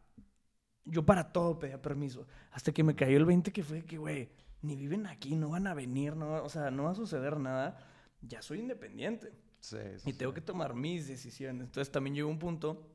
Yo 0.86 1.06
para 1.06 1.32
todo 1.32 1.58
pedía 1.60 1.82
permiso. 1.82 2.28
Hasta 2.52 2.74
que 2.74 2.84
me 2.84 2.96
cayó 2.96 3.16
el 3.18 3.24
20 3.26 3.54
que 3.54 3.64
fue 3.64 3.86
que, 3.86 3.98
güey, 3.98 4.30
ni 4.64 4.76
viven 4.76 5.06
aquí, 5.06 5.36
no 5.36 5.50
van 5.50 5.68
a 5.68 5.74
venir, 5.74 6.16
no, 6.16 6.44
o 6.44 6.50
sea, 6.50 6.72
no 6.72 6.86
va 6.86 6.92
a 6.92 6.96
suceder 6.96 7.38
nada. 7.40 7.78
Ya 8.22 8.42
soy 8.42 8.60
independiente 8.60 9.34
Sí, 9.60 9.78
sí, 9.98 10.10
y 10.10 10.14
tengo 10.14 10.32
sí. 10.32 10.36
que 10.36 10.42
tomar 10.42 10.74
mis 10.74 11.08
decisiones. 11.08 11.68
Entonces 11.68 11.92
también 11.92 12.16
llegó 12.16 12.30
un 12.30 12.40
punto 12.40 12.90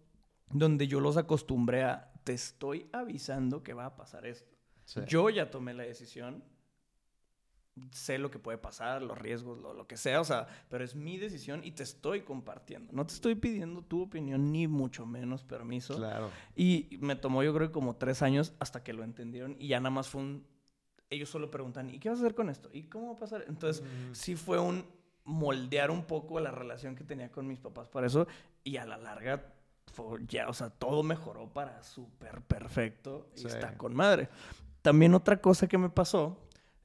donde 0.51 0.87
yo 0.87 1.01
los 1.01 1.17
acostumbré 1.17 1.85
a, 1.85 2.13
te 2.25 2.35
estoy 2.35 2.89
avisando 2.93 3.63
que 3.63 3.73
va 3.73 3.87
a 3.87 3.97
pasar 3.97 4.27
esto. 4.27 4.55
Yo 5.07 5.31
ya 5.31 5.51
tomé 5.51 5.73
la 5.75 5.83
decisión, 5.83 6.43
sé 7.91 8.19
lo 8.19 8.31
que 8.31 8.39
puede 8.39 8.59
pasar, 8.59 9.03
los 9.03 9.17
riesgos, 9.17 9.59
lo, 9.59 9.73
lo 9.73 9.87
que 9.87 9.97
sea, 9.97 10.21
o 10.21 10.25
sea, 10.25 10.47
pero 10.69 10.85
es 10.85 10.95
mi 10.95 11.17
decisión 11.17 11.63
y 11.65 11.73
te 11.73 11.83
estoy 11.83 12.23
compartiendo. 12.23 12.93
No 12.93 13.07
te 13.07 13.15
estoy 13.15 13.35
pidiendo 13.35 13.83
tu 13.83 14.03
opinión 14.03 14.53
ni 14.53 14.67
mucho 14.67 15.07
menos 15.07 15.45
permiso. 15.45 15.97
Claro. 15.97 16.31
Y 16.55 16.99
me 17.01 17.17
tomó 17.17 17.43
yo 17.43 17.55
creo 17.55 17.69
que 17.69 17.73
como 17.73 17.97
tres 17.97 18.23
años 18.23 18.55
hasta 18.59 18.83
que 18.83 18.93
lo 18.93 19.05
entendieron 19.05 19.57
y 19.59 19.69
ya 19.69 19.81
nada 19.81 19.91
más 19.91 20.09
fue 20.09 20.23
un... 20.23 20.47
Ellos 21.11 21.29
solo 21.31 21.51
preguntan, 21.51 21.89
¿y 21.91 21.99
qué 21.99 22.11
vas 22.11 22.19
a 22.19 22.23
hacer 22.23 22.35
con 22.35 22.51
esto? 22.51 22.69
¿Y 22.73 22.85
cómo 22.85 23.09
va 23.09 23.13
a 23.15 23.17
pasar? 23.19 23.45
Entonces 23.49 23.83
Mm. 23.83 24.15
sí 24.15 24.37
fue 24.37 24.59
un 24.59 24.85
moldear 25.25 25.91
un 25.91 26.05
poco 26.05 26.41
la 26.41 26.51
relación 26.51 26.95
que 26.95 27.05
tenía 27.05 27.31
con 27.31 27.47
mis 27.47 27.59
papás 27.61 27.89
para 27.89 28.07
eso 28.07 28.27
y 28.65 28.77
a 28.79 28.85
la 28.87 28.97
larga 28.97 29.53
fue 29.93 30.19
ya, 30.27 30.49
o 30.49 30.55
sea, 30.55 30.71
todo 30.71 31.03
mejoró 31.03 31.49
para 31.53 31.83
súper 31.83 32.43
perfecto 32.43 33.29
y 33.37 33.41
Sí. 33.41 33.47
está 33.49 33.77
con 33.77 33.95
madre. 33.95 34.29
También 34.83 35.15
otra 35.15 35.41
cosa 35.41 35.67
que 35.67 35.77
me 35.79 35.89
pasó, 35.91 36.39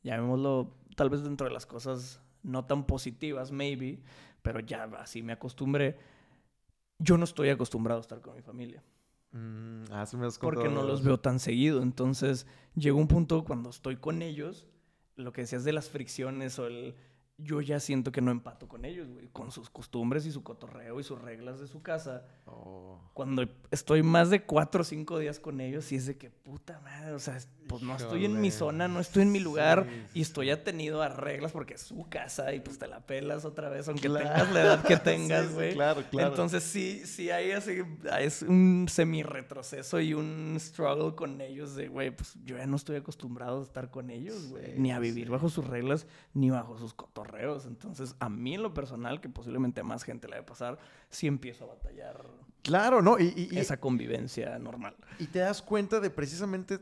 llamémoslo 0.04 0.74
tal 0.96 1.10
vez 1.10 1.24
dentro 1.24 1.48
de 1.48 1.54
las 1.54 1.66
cosas 1.66 2.22
no 2.44 2.66
tan 2.66 2.86
positivas, 2.86 3.52
maybe, 3.52 4.00
pero 4.42 4.60
ya 4.60 4.84
así 5.00 5.22
me 5.22 5.34
acostumbré. 5.34 5.98
Yo 7.00 7.18
no 7.18 7.24
estoy 7.24 7.50
acostumbrado 7.50 8.00
a 8.00 8.02
estar 8.02 8.20
con 8.22 8.36
mi 8.36 8.42
familia 8.42 8.84
Mm, 9.34 9.86
ah, 9.91 10.06
sí 10.06 10.15
me 10.15 10.28
has 10.28 10.38
porque 10.38 10.69
no 10.69 10.84
los 10.84 11.04
veo 11.04 11.19
tan 11.19 11.39
seguido. 11.39 11.82
Entonces 11.82 12.48
llegó 12.76 13.00
un 13.00 13.08
punto 13.08 13.43
cuando 13.43 13.69
estoy 13.69 13.98
con 13.98 14.22
ellos, 14.22 14.67
lo 15.15 15.34
que 15.34 15.41
decías 15.41 15.63
de 15.63 15.74
las 15.74 15.89
fricciones 15.89 16.58
o 16.60 16.67
el... 16.67 16.96
Yo 17.43 17.62
ya 17.62 17.79
siento 17.79 18.12
que 18.12 18.21
no 18.21 18.32
empato 18.32 18.67
con 18.67 18.86
ellos, 18.86 19.10
güey, 19.12 19.27
con 19.29 19.51
sus 19.51 19.69
costumbres 19.69 20.25
y 20.25 20.32
su 20.32 20.43
cotorreo 20.43 20.99
y 20.99 21.03
sus 21.03 21.21
reglas 21.21 21.60
de 21.60 21.67
su 21.67 21.82
casa. 21.82 22.25
Oh. 22.45 22.99
Cuando 23.13 23.43
estoy 23.71 24.01
más 24.03 24.29
de 24.29 24.43
cuatro 24.43 24.82
o 24.82 24.84
cinco 24.84 25.19
días 25.19 25.39
con 25.39 25.60
ellos, 25.62 25.86
sí 25.86 25.95
es 25.95 26.06
de 26.06 26.17
que 26.17 26.29
puta 26.29 26.79
madre, 26.82 27.12
o 27.13 27.19
sea, 27.19 27.38
es- 27.38 27.47
pues 27.67 27.82
no 27.82 27.95
estoy 27.95 28.25
en 28.25 28.39
mi 28.41 28.51
zona, 28.51 28.88
no 28.88 28.99
estoy 28.99 29.23
en 29.23 29.32
mi 29.32 29.39
lugar 29.39 29.88
Sí, 29.89 30.19
y 30.19 30.21
estoy 30.21 30.51
atenido 30.51 31.01
a 31.01 31.08
reglas 31.10 31.53
porque 31.53 31.73
es 31.75 31.82
su 31.82 32.08
casa 32.10 32.53
y 32.53 32.60
pues 32.60 32.77
te 32.77 32.88
la 32.88 32.99
pelas 32.99 33.45
otra 33.45 33.69
vez, 33.69 33.88
aunque 33.88 34.08
Claro. 34.10 34.25
tengas 34.29 34.53
la 34.53 34.62
edad 34.62 34.84
que 34.84 34.97
tengas, 34.97 35.47
sí, 35.47 35.53
güey. 35.53 35.73
claro, 35.73 36.03
claro. 36.12 36.29
Entonces 36.29 36.63
sí, 36.63 37.06
sí 37.06 37.32
hay 37.32 37.51
así, 37.51 37.82
es 38.19 38.41
un 38.43 38.86
semi-retroceso 38.89 39.99
y 40.01 40.13
un 40.13 40.56
struggle 40.60 41.15
con 41.15 41.41
ellos 41.41 41.75
de, 41.75 41.88
güey, 41.88 42.12
pues 42.15 42.36
yo 42.43 42.58
ya 42.58 42.67
no 42.67 42.75
estoy 42.75 42.97
acostumbrado 42.97 43.62
a 43.62 43.63
estar 43.63 43.89
con 43.89 44.10
ellos, 44.10 44.49
güey, 44.49 44.65
Sí, 44.65 44.71
ni 44.77 44.91
a 44.91 44.99
vivir 44.99 45.29
bajo 45.29 45.49
sus 45.49 45.65
reglas, 45.65 46.06
ni 46.34 46.49
bajo 46.49 46.77
sus 46.77 46.93
cotorreos. 46.93 47.33
Entonces, 47.38 48.15
a 48.19 48.30
mí 48.30 48.56
en 48.56 48.63
lo 48.63 48.74
personal, 48.74 49.19
que 49.22 49.30
posiblemente 49.30 49.82
a 49.82 49.84
más 49.84 50.04
gente 50.04 50.28
le 50.28 50.36
va 50.36 50.41
a 50.41 50.46
pasar, 50.46 50.78
sí 51.10 51.28
empiezo 51.28 51.65
a 51.65 51.67
batallar 51.67 52.22
Claro, 52.62 53.02
no, 53.02 53.19
y, 53.19 53.26
y- 53.36 53.50
y- 53.52 53.60
esa 53.60 53.78
convivencia 53.80 54.58
normal. 54.60 54.96
y 55.19 55.28
te 55.28 55.39
das 55.39 55.62
cuenta 55.62 56.00
de 56.00 56.10
precisamente, 56.10 56.80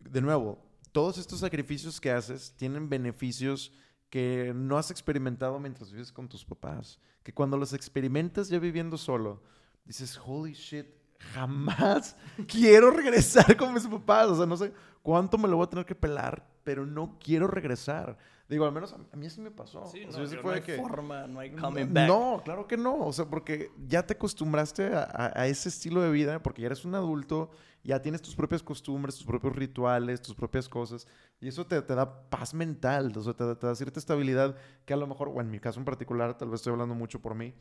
de 0.00 0.20
nuevo, 0.20 0.58
todos 0.92 1.18
estos 1.18 1.40
sacrificios 1.40 2.00
que 2.00 2.10
haces 2.12 2.54
tienen 2.56 2.88
beneficios 2.88 3.72
que 4.10 4.52
no 4.54 4.78
has 4.78 4.90
experimentado 4.90 5.58
mientras 5.58 5.90
vives 5.92 6.12
con 6.12 6.28
tus 6.28 6.44
papás. 6.44 6.98
Que 7.22 7.34
cuando 7.34 7.56
los 7.58 7.72
experimentas 7.74 8.48
ya 8.48 8.58
viviendo 8.58 8.96
solo, 8.96 9.42
dices, 9.84 10.18
holy 10.24 10.52
shit, 10.54 10.86
jamás 11.34 12.16
quiero 12.48 12.90
regresar 12.90 13.56
con 13.56 13.74
mis 13.74 13.86
papás. 13.86 14.28
O 14.28 14.36
sea, 14.36 14.46
no 14.46 14.56
sé 14.56 14.72
cuánto 15.02 15.36
me 15.36 15.48
lo 15.48 15.56
voy 15.56 15.66
a 15.66 15.70
tener 15.70 15.84
que 15.84 15.94
pelar, 15.94 16.46
pero 16.68 16.84
no 16.84 17.16
quiero 17.18 17.46
regresar. 17.46 18.18
Digo, 18.46 18.66
al 18.66 18.72
menos 18.72 18.92
a, 18.92 18.96
a 19.10 19.16
mí 19.16 19.24
así 19.26 19.40
me 19.40 19.50
pasó. 19.50 19.86
Sí, 19.86 20.04
O 20.04 20.10
no, 20.18 20.26
sí 20.26 20.36
fue 20.36 20.56
hay 20.56 20.60
que- 20.60 20.76
forma, 20.76 21.26
no 21.26 21.40
hay 21.40 21.50
coming 21.52 21.94
back. 21.94 22.06
no, 22.08 22.42
claro 22.44 22.66
que 22.66 22.76
no. 22.76 23.06
O 23.06 23.12
sea, 23.14 23.24
porque 23.24 23.70
ya 23.86 24.06
te 24.06 24.12
acostumbraste 24.12 24.92
a, 24.94 25.02
a- 25.04 25.32
a 25.40 25.46
ese 25.46 25.70
estilo 25.70 26.02
de 26.02 26.10
vida, 26.10 26.42
porque 26.42 26.60
ya 26.60 26.66
eres 26.66 26.84
un 26.84 26.94
adulto, 26.94 27.50
ya 27.84 28.02
tienes 28.02 28.20
tus 28.20 28.36
propias 28.36 28.62
costumbres, 28.62 29.16
tus 29.16 29.24
propios 29.24 29.56
rituales, 29.56 30.20
tus 30.20 30.34
propias 30.34 30.68
cosas, 30.68 31.06
y 31.40 31.48
eso 31.48 31.66
te, 31.66 31.80
te 31.80 31.94
da 31.94 32.28
paz 32.28 32.52
mental, 32.52 33.12
o 33.16 33.22
sea, 33.22 33.32
te, 33.32 33.44
da- 33.44 33.58
te 33.58 33.66
da 33.66 33.74
cierta 33.74 33.98
estabilidad 33.98 34.56
que 34.84 34.92
a 34.92 34.96
lo 34.98 35.06
mejor, 35.06 35.28
o 35.28 35.40
en 35.40 35.50
mi 35.50 35.58
caso 35.58 35.78
en 35.80 35.86
particular, 35.86 36.36
tal 36.36 36.50
vez 36.50 36.60
estoy 36.60 36.72
hablando 36.74 36.94
mucho 36.94 37.22
por 37.22 37.34
mí, 37.34 37.54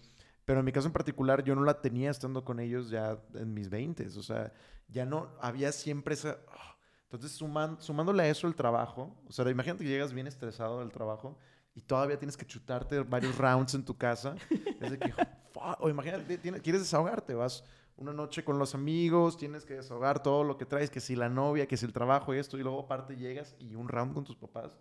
pero 0.44 0.60
en 0.60 0.66
mi 0.66 0.74
caso 0.74 0.88
en 0.88 0.94
particular 0.94 1.46
yo 1.46 1.56
no 1.56 1.64
la 1.64 1.80
tenía 1.82 2.10
estando 2.12 2.44
con 2.44 2.60
ellos 2.60 2.90
ya 2.90 3.18
en 3.36 3.54
mis 3.54 3.70
20, 3.70 4.06
o 4.08 4.22
sea, 4.24 4.52
ya 4.90 5.06
no 5.06 5.30
había 5.42 5.72
siempre 5.72 6.14
esa... 6.16 6.38
ah. 6.50 6.74
Entonces, 7.10 7.40
suman- 7.42 7.80
sumándole 7.80 8.24
a 8.24 8.28
eso 8.28 8.48
el 8.48 8.56
trabajo, 8.56 9.16
o 9.28 9.32
sea, 9.32 9.50
imagínate 9.50 9.84
que 9.84 9.90
llegas 9.90 10.12
bien 10.14 10.28
estresado 10.28 10.80
del 10.80 10.92
trabajo 10.92 11.38
y 11.74 11.82
todavía 11.82 12.18
tienes 12.20 12.36
que 12.36 12.46
chutarte 12.46 13.00
varios 13.02 13.38
rounds 13.38 13.74
en 13.76 13.86
tu 13.86 13.96
casa. 13.98 14.36
Es 14.82 14.92
de 14.92 15.00
que, 15.00 15.14
fuck, 15.54 15.78
o 15.80 15.90
imagínate, 15.90 16.38
tienes- 16.38 16.62
quieres 16.62 16.82
desahogarte, 16.82 17.34
vas 17.34 17.64
una 17.96 18.14
noche 18.14 18.44
con 18.44 18.60
los 18.60 18.76
amigos, 18.76 19.38
tienes 19.38 19.66
que 19.66 19.76
desahogar 19.76 20.22
todo 20.22 20.44
lo 20.44 20.58
que 20.58 20.66
traes, 20.66 20.90
que 20.92 21.00
si 21.00 21.16
la 21.16 21.30
novia, 21.30 21.66
que 21.66 21.78
si 21.78 21.86
el 21.86 21.94
trabajo 21.94 22.36
y 22.36 22.38
esto, 22.40 22.58
y 22.58 22.62
luego 22.62 22.82
aparte 22.82 23.16
llegas 23.16 23.56
y 23.60 23.74
un 23.76 23.88
round 23.88 24.14
con 24.14 24.24
tus 24.24 24.36
papás. 24.36 24.78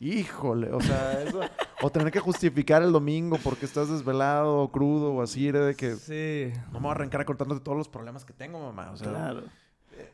Híjole, 0.00 0.70
o 0.72 0.80
sea, 0.80 1.22
eso, 1.22 1.40
o 1.82 1.90
tener 1.90 2.12
que 2.12 2.20
justificar 2.20 2.82
el 2.82 2.92
domingo 2.92 3.36
porque 3.42 3.64
estás 3.66 3.88
desvelado 3.88 4.58
o 4.62 4.70
crudo 4.70 5.12
o 5.12 5.22
así, 5.22 5.50
de 5.50 5.74
que 5.74 5.96
Sí, 5.96 6.52
no 6.70 6.74
me 6.74 6.80
voy 6.84 6.88
a 6.90 6.92
arrancar 6.92 7.24
contándote 7.24 7.60
todos 7.62 7.76
los 7.76 7.88
problemas 7.88 8.24
que 8.24 8.32
tengo, 8.32 8.60
mamá. 8.60 8.90
O 8.92 8.96
sea, 8.96 9.08
claro. 9.08 9.42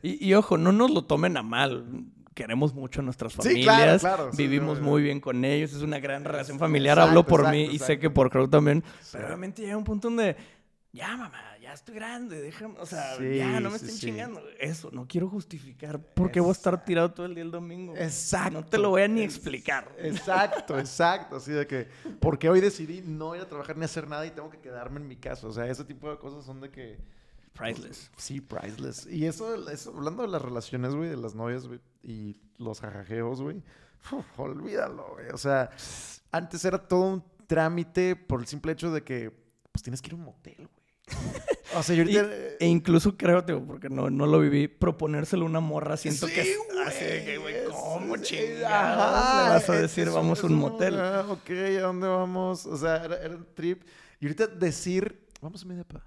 Y, 0.01 0.25
y 0.27 0.33
ojo, 0.33 0.57
no 0.57 0.71
nos 0.71 0.91
lo 0.91 1.03
tomen 1.05 1.37
a 1.37 1.43
mal. 1.43 1.85
Queremos 2.33 2.73
mucho 2.73 2.99
a 2.99 3.03
nuestras 3.03 3.31
Sí, 3.33 3.37
familias. 3.39 4.01
claro, 4.01 4.15
claro, 4.17 4.33
sí, 4.33 4.43
vivimos 4.43 4.81
muy 4.81 5.01
bien 5.01 5.21
con 5.21 5.45
ellos. 5.45 5.71
Es 5.73 5.81
una 5.81 5.99
gran 5.99 6.23
relación 6.25 6.59
familiar. 6.59 6.97
Exacto, 6.97 7.09
Hablo 7.09 7.25
por 7.25 7.39
exacto, 7.41 7.57
mí 7.57 7.75
y 7.75 7.79
sé 7.79 7.97
que 7.97 8.09
por 8.09 8.29
Crow 8.29 8.47
también. 8.49 8.83
Pero 9.11 9.27
obviamente 9.27 9.61
llega 9.61 9.77
un 9.77 9.85
punto 9.85 10.09
donde, 10.09 10.35
ya 10.91 11.15
mamá, 11.15 11.41
ya 11.61 11.71
estoy 11.71 11.95
grande, 11.95 12.41
déjame, 12.41 12.75
o 12.77 12.85
sea, 12.85 13.15
Sí, 13.17 13.37
ya 13.37 13.59
no 13.61 13.69
me 13.71 13.79
sí, 13.79 13.85
estén 13.85 13.97
sí. 13.99 14.05
chingando. 14.07 14.41
Eso, 14.59 14.89
no 14.91 15.07
quiero 15.07 15.29
justificar 15.29 15.97
por 15.97 16.29
qué 16.29 16.41
voy 16.41 16.49
a 16.49 16.51
estar 16.51 16.83
tirado 16.83 17.11
todo 17.13 17.25
el 17.25 17.35
día 17.35 17.43
el 17.45 17.51
domingo. 17.51 17.95
Exacto. 17.95 18.51
No 18.51 18.65
te 18.65 18.77
lo 18.79 18.89
voy 18.89 19.03
a 19.03 19.07
ni 19.07 19.21
explicar. 19.21 19.89
Exacto, 19.97 20.77
exacto. 20.77 21.37
Así 21.37 21.53
de 21.53 21.65
que, 21.65 21.87
porque 22.19 22.49
hoy 22.49 22.59
decidí 22.59 23.01
no 23.01 23.33
ir 23.33 23.41
a 23.43 23.47
trabajar 23.47 23.77
ni 23.77 23.85
hacer 23.85 24.09
nada 24.09 24.25
y 24.27 24.31
tengo 24.31 24.49
que 24.49 24.59
quedarme 24.59 24.99
en 24.99 25.07
mi 25.07 25.15
casa. 25.15 25.47
O 25.47 25.53
sea, 25.53 25.67
ese 25.67 25.85
tipo 25.85 26.09
de 26.11 26.17
cosas 26.17 26.43
son 26.43 26.59
de 26.59 26.69
que. 26.69 26.97
Priceless. 27.55 28.11
Sí, 28.17 28.41
priceless. 28.41 29.07
Y 29.07 29.25
eso, 29.25 29.69
eso 29.69 29.93
hablando 29.95 30.23
de 30.23 30.27
las 30.29 30.41
relaciones, 30.41 30.93
güey, 30.93 31.09
de 31.09 31.17
las 31.17 31.35
novias, 31.35 31.67
güey, 31.67 31.79
y 32.03 32.35
los 32.57 32.81
jajajeos, 32.81 33.41
güey. 33.41 33.63
uf, 34.11 34.25
olvídalo, 34.39 35.13
güey. 35.13 35.29
O 35.33 35.37
sea, 35.37 35.69
antes 36.31 36.63
era 36.65 36.77
todo 36.77 37.01
un 37.01 37.23
trámite 37.47 38.15
por 38.15 38.41
el 38.41 38.47
simple 38.47 38.73
hecho 38.73 38.91
de 38.91 39.03
que 39.03 39.31
pues 39.71 39.83
tienes 39.83 40.01
que 40.01 40.07
ir 40.09 40.13
a 40.13 40.17
un 40.17 40.23
motel, 40.23 40.55
güey. 40.57 40.69
O 41.75 41.83
sea, 41.83 41.95
yo 41.95 42.03
Y- 42.09 42.17
ahorita... 42.17 42.35
e 42.59 42.67
incluso 42.67 43.15
creo, 43.17 43.43
tío, 43.45 43.63
porque 43.65 43.89
no, 43.89 44.09
no 44.09 44.25
lo 44.25 44.39
viví, 44.39 44.67
proponérselo 44.67 45.45
a 45.45 45.49
una 45.49 45.59
morra, 45.59 45.95
siento 45.97 46.27
que 46.27 46.43
Sí, 46.43 46.49
es 46.49 46.57
güey, 46.73 46.79
así 46.87 47.03
de 47.05 47.25
que, 47.25 47.37
güey, 47.37 47.55
es- 47.55 47.69
¿cómo 47.69 48.15
ajá, 48.15 49.43
le 49.45 49.49
vas 49.49 49.69
a 49.69 49.73
decir 49.73 50.09
vamos 50.09 50.43
a 50.43 50.47
un 50.47 50.55
motel? 50.55 50.99
Ah, 50.99 51.25
ok, 51.29 51.49
¿a 51.77 51.81
dónde 51.81 52.07
vamos? 52.07 52.65
O 52.65 52.77
sea, 52.77 53.03
era, 53.05 53.17
era 53.17 53.35
un 53.35 53.47
trip. 53.53 53.83
Y 54.19 54.25
ahorita 54.25 54.47
decir, 54.47 55.25
vamos 55.41 55.63
a 55.63 55.65
mi 55.67 55.75
depa. 55.75 56.03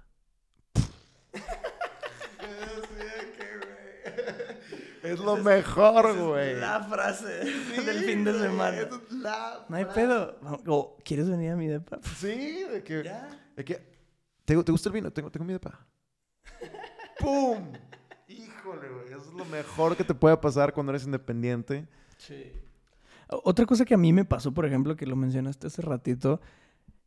Es 5.13 5.19
lo 5.19 5.37
mejor, 5.37 6.17
güey. 6.17 6.59
La 6.59 6.83
frase 6.83 7.43
Sí, 7.75 7.83
del 7.83 8.03
fin 8.05 8.23
de 8.23 8.33
semana. 8.39 8.77
esa 8.77 8.95
es 8.95 9.11
la 9.11 9.65
No 9.69 9.75
hay 9.75 9.83
frase. 9.85 9.99
pedo. 10.01 10.39
O, 10.67 10.97
¿quieres 11.03 11.29
venir 11.29 11.51
a 11.51 11.55
mi 11.55 11.67
depa? 11.67 11.99
Sí, 12.17 12.63
de 12.71 12.83
que... 12.83 13.03
Ya. 13.03 13.29
de 13.55 13.65
que 13.65 13.75
¿te, 14.45 14.63
te 14.63 14.71
gusta 14.71 14.89
el 14.89 14.93
vino? 14.93 15.11
Tengo, 15.11 15.29
tengo 15.31 15.45
mi 15.45 15.53
depa. 15.53 15.85
¡Pum! 17.19 17.71
Híjole, 18.27 18.89
güey. 18.89 19.07
Eso 19.07 19.21
es 19.29 19.33
lo 19.33 19.45
mejor 19.45 19.95
que 19.97 20.03
te 20.03 20.13
puede 20.13 20.37
pasar 20.37 20.73
cuando 20.73 20.91
eres 20.91 21.05
independiente. 21.05 21.87
Sí. 22.17 22.51
Otra 23.27 23.65
cosa 23.65 23.85
que 23.85 23.93
a 23.93 23.97
mí 23.97 24.11
me 24.13 24.25
pasó, 24.25 24.53
por 24.53 24.65
ejemplo, 24.65 24.95
que 24.95 25.05
lo 25.05 25.15
mencionaste 25.15 25.67
hace 25.67 25.81
ratito, 25.81 26.41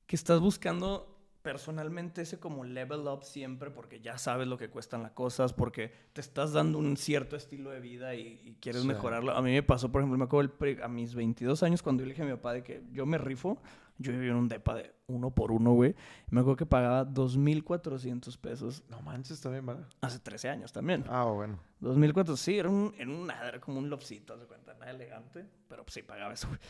que 0.07 0.15
estás 0.17 0.41
buscando 0.41 1.12
personalmente 1.43 2.23
ese 2.23 2.39
como 2.39 2.65
level 2.65 3.01
up 3.09 3.25
siempre 3.25 3.71
porque 3.71 4.01
ya 4.01 4.17
sabes 4.19 4.47
lo 4.47 4.57
que 4.57 4.71
cuestan 4.71 5.03
las 5.03 5.13
cosas, 5.13 5.53
porque 5.53 5.93
te 6.13 6.21
estás 6.21 6.53
dando 6.53 6.79
un 6.79 6.97
cierto 6.97 7.37
estilo 7.37 7.71
de 7.71 7.81
vida 7.81 8.15
y, 8.15 8.41
y 8.45 8.57
quieres 8.61 8.83
Sí. 8.83 8.89
mejorarlo. 8.89 9.33
A 9.33 9.43
mí 9.43 9.51
me 9.53 9.63
pasó, 9.63 9.91
por 9.91 10.01
ejemplo, 10.03 10.17
me 10.19 10.25
acuerdo 10.25 10.53
el 10.65 10.83
a 10.83 10.89
mis 10.89 11.15
22 11.15 11.63
años 11.63 11.83
cuando 11.83 12.03
yo 12.03 12.07
le 12.07 12.13
dije 12.13 12.23
a 12.23 12.27
mi 12.27 12.33
papá 12.33 12.53
de 12.55 12.63
que 12.63 12.83
yo 12.93 13.05
me 13.07 13.19
rifo, 13.19 13.61
yo 13.99 14.13
vivía 14.13 14.31
en 14.31 14.37
un 14.37 14.49
depa 14.49 14.75
de 14.75 14.95
uno 15.07 15.31
por 15.31 15.53
uno, 15.53 15.73
güey. 15.75 15.95
Me 16.31 16.41
acuerdo 16.41 16.57
que 16.57 16.67
pagaba 16.67 17.05
2.400 17.05 18.37
pesos 18.39 18.83
No 18.89 19.01
manches, 19.03 19.43
bien, 19.49 19.67
¿verdad? 19.67 19.87
hace 20.01 20.19
13 20.19 20.49
años 20.49 20.73
también. 20.73 21.05
Ah, 21.09 21.25
bueno. 21.25 21.59
2004, 21.81 22.37
sí, 22.37 22.59
era 22.59 22.69
un, 22.71 22.95
era 22.99 23.11
un 23.11 23.31
era 23.31 23.61
como 23.61 23.79
un 23.79 23.91
lobcito, 23.91 24.39
se 24.39 24.47
cuenta, 24.47 24.75
nada 24.75 24.91
elegante, 24.91 25.45
pero 25.69 25.85
pues 25.85 25.95
sí, 25.95 26.03
pagaba 26.03 26.33
eso, 26.33 26.49
güey. 26.49 26.61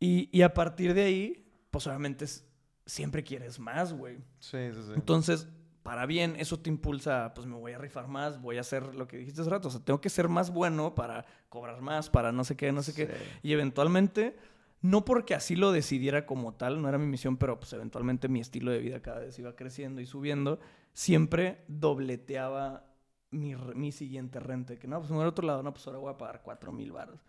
Y, 0.00 0.28
y 0.36 0.42
a 0.42 0.52
partir 0.54 0.94
de 0.94 1.02
ahí, 1.02 1.46
pues 1.70 1.86
obviamente 1.86 2.24
es- 2.24 2.44
siempre 2.86 3.24
quieres 3.24 3.58
más, 3.58 3.92
güey. 3.92 4.18
Sí, 4.38 4.72
sí, 4.72 4.82
sí. 4.82 4.92
Entonces, 4.94 5.48
para 5.82 6.06
bien, 6.06 6.36
eso 6.38 6.60
te 6.60 6.70
impulsa, 6.70 7.32
pues 7.34 7.46
me 7.46 7.56
voy 7.56 7.72
a 7.72 7.78
rifar 7.78 8.08
más, 8.08 8.40
voy 8.40 8.58
a 8.58 8.60
hacer 8.60 8.94
lo 8.94 9.08
que 9.08 9.16
dijiste 9.16 9.40
hace 9.40 9.50
rato, 9.50 9.68
o 9.68 9.70
sea, 9.70 9.80
tengo 9.84 10.00
que 10.00 10.10
ser 10.10 10.28
más 10.28 10.50
bueno 10.50 10.94
para 10.94 11.24
cobrar 11.48 11.80
más, 11.80 12.08
para 12.08 12.30
no 12.32 12.44
sé 12.44 12.56
qué, 12.56 12.72
no 12.72 12.82
sé 12.82 12.94
qué. 12.94 13.10
Y 13.42 13.52
eventualmente, 13.52 14.36
no 14.80 15.04
porque 15.04 15.34
así 15.34 15.56
lo 15.56 15.72
decidiera 15.72 16.24
como 16.24 16.54
tal, 16.54 16.80
no 16.80 16.88
era 16.88 16.98
mi 16.98 17.06
misión, 17.06 17.36
pero 17.36 17.58
pues 17.58 17.72
eventualmente 17.72 18.28
mi 18.28 18.40
estilo 18.40 18.70
de 18.70 18.78
vida 18.78 19.02
cada 19.02 19.20
vez 19.20 19.38
iba 19.38 19.56
creciendo 19.56 20.00
y 20.00 20.06
subiendo, 20.06 20.60
siempre 20.92 21.64
dobleteaba 21.68 22.86
mi, 23.30 23.54
mi 23.74 23.90
siguiente 23.90 24.38
renta. 24.38 24.76
Que 24.76 24.86
no, 24.86 24.98
pues 24.98 25.10
me 25.10 25.16
voy 25.16 25.26
otro 25.26 25.46
lado, 25.46 25.62
no, 25.62 25.72
pues 25.72 25.86
ahora 25.86 25.98
voy 25.98 26.12
a 26.12 26.18
pagar 26.18 26.42
cuatro 26.42 26.72
mil 26.72 26.92
baros. 26.92 27.20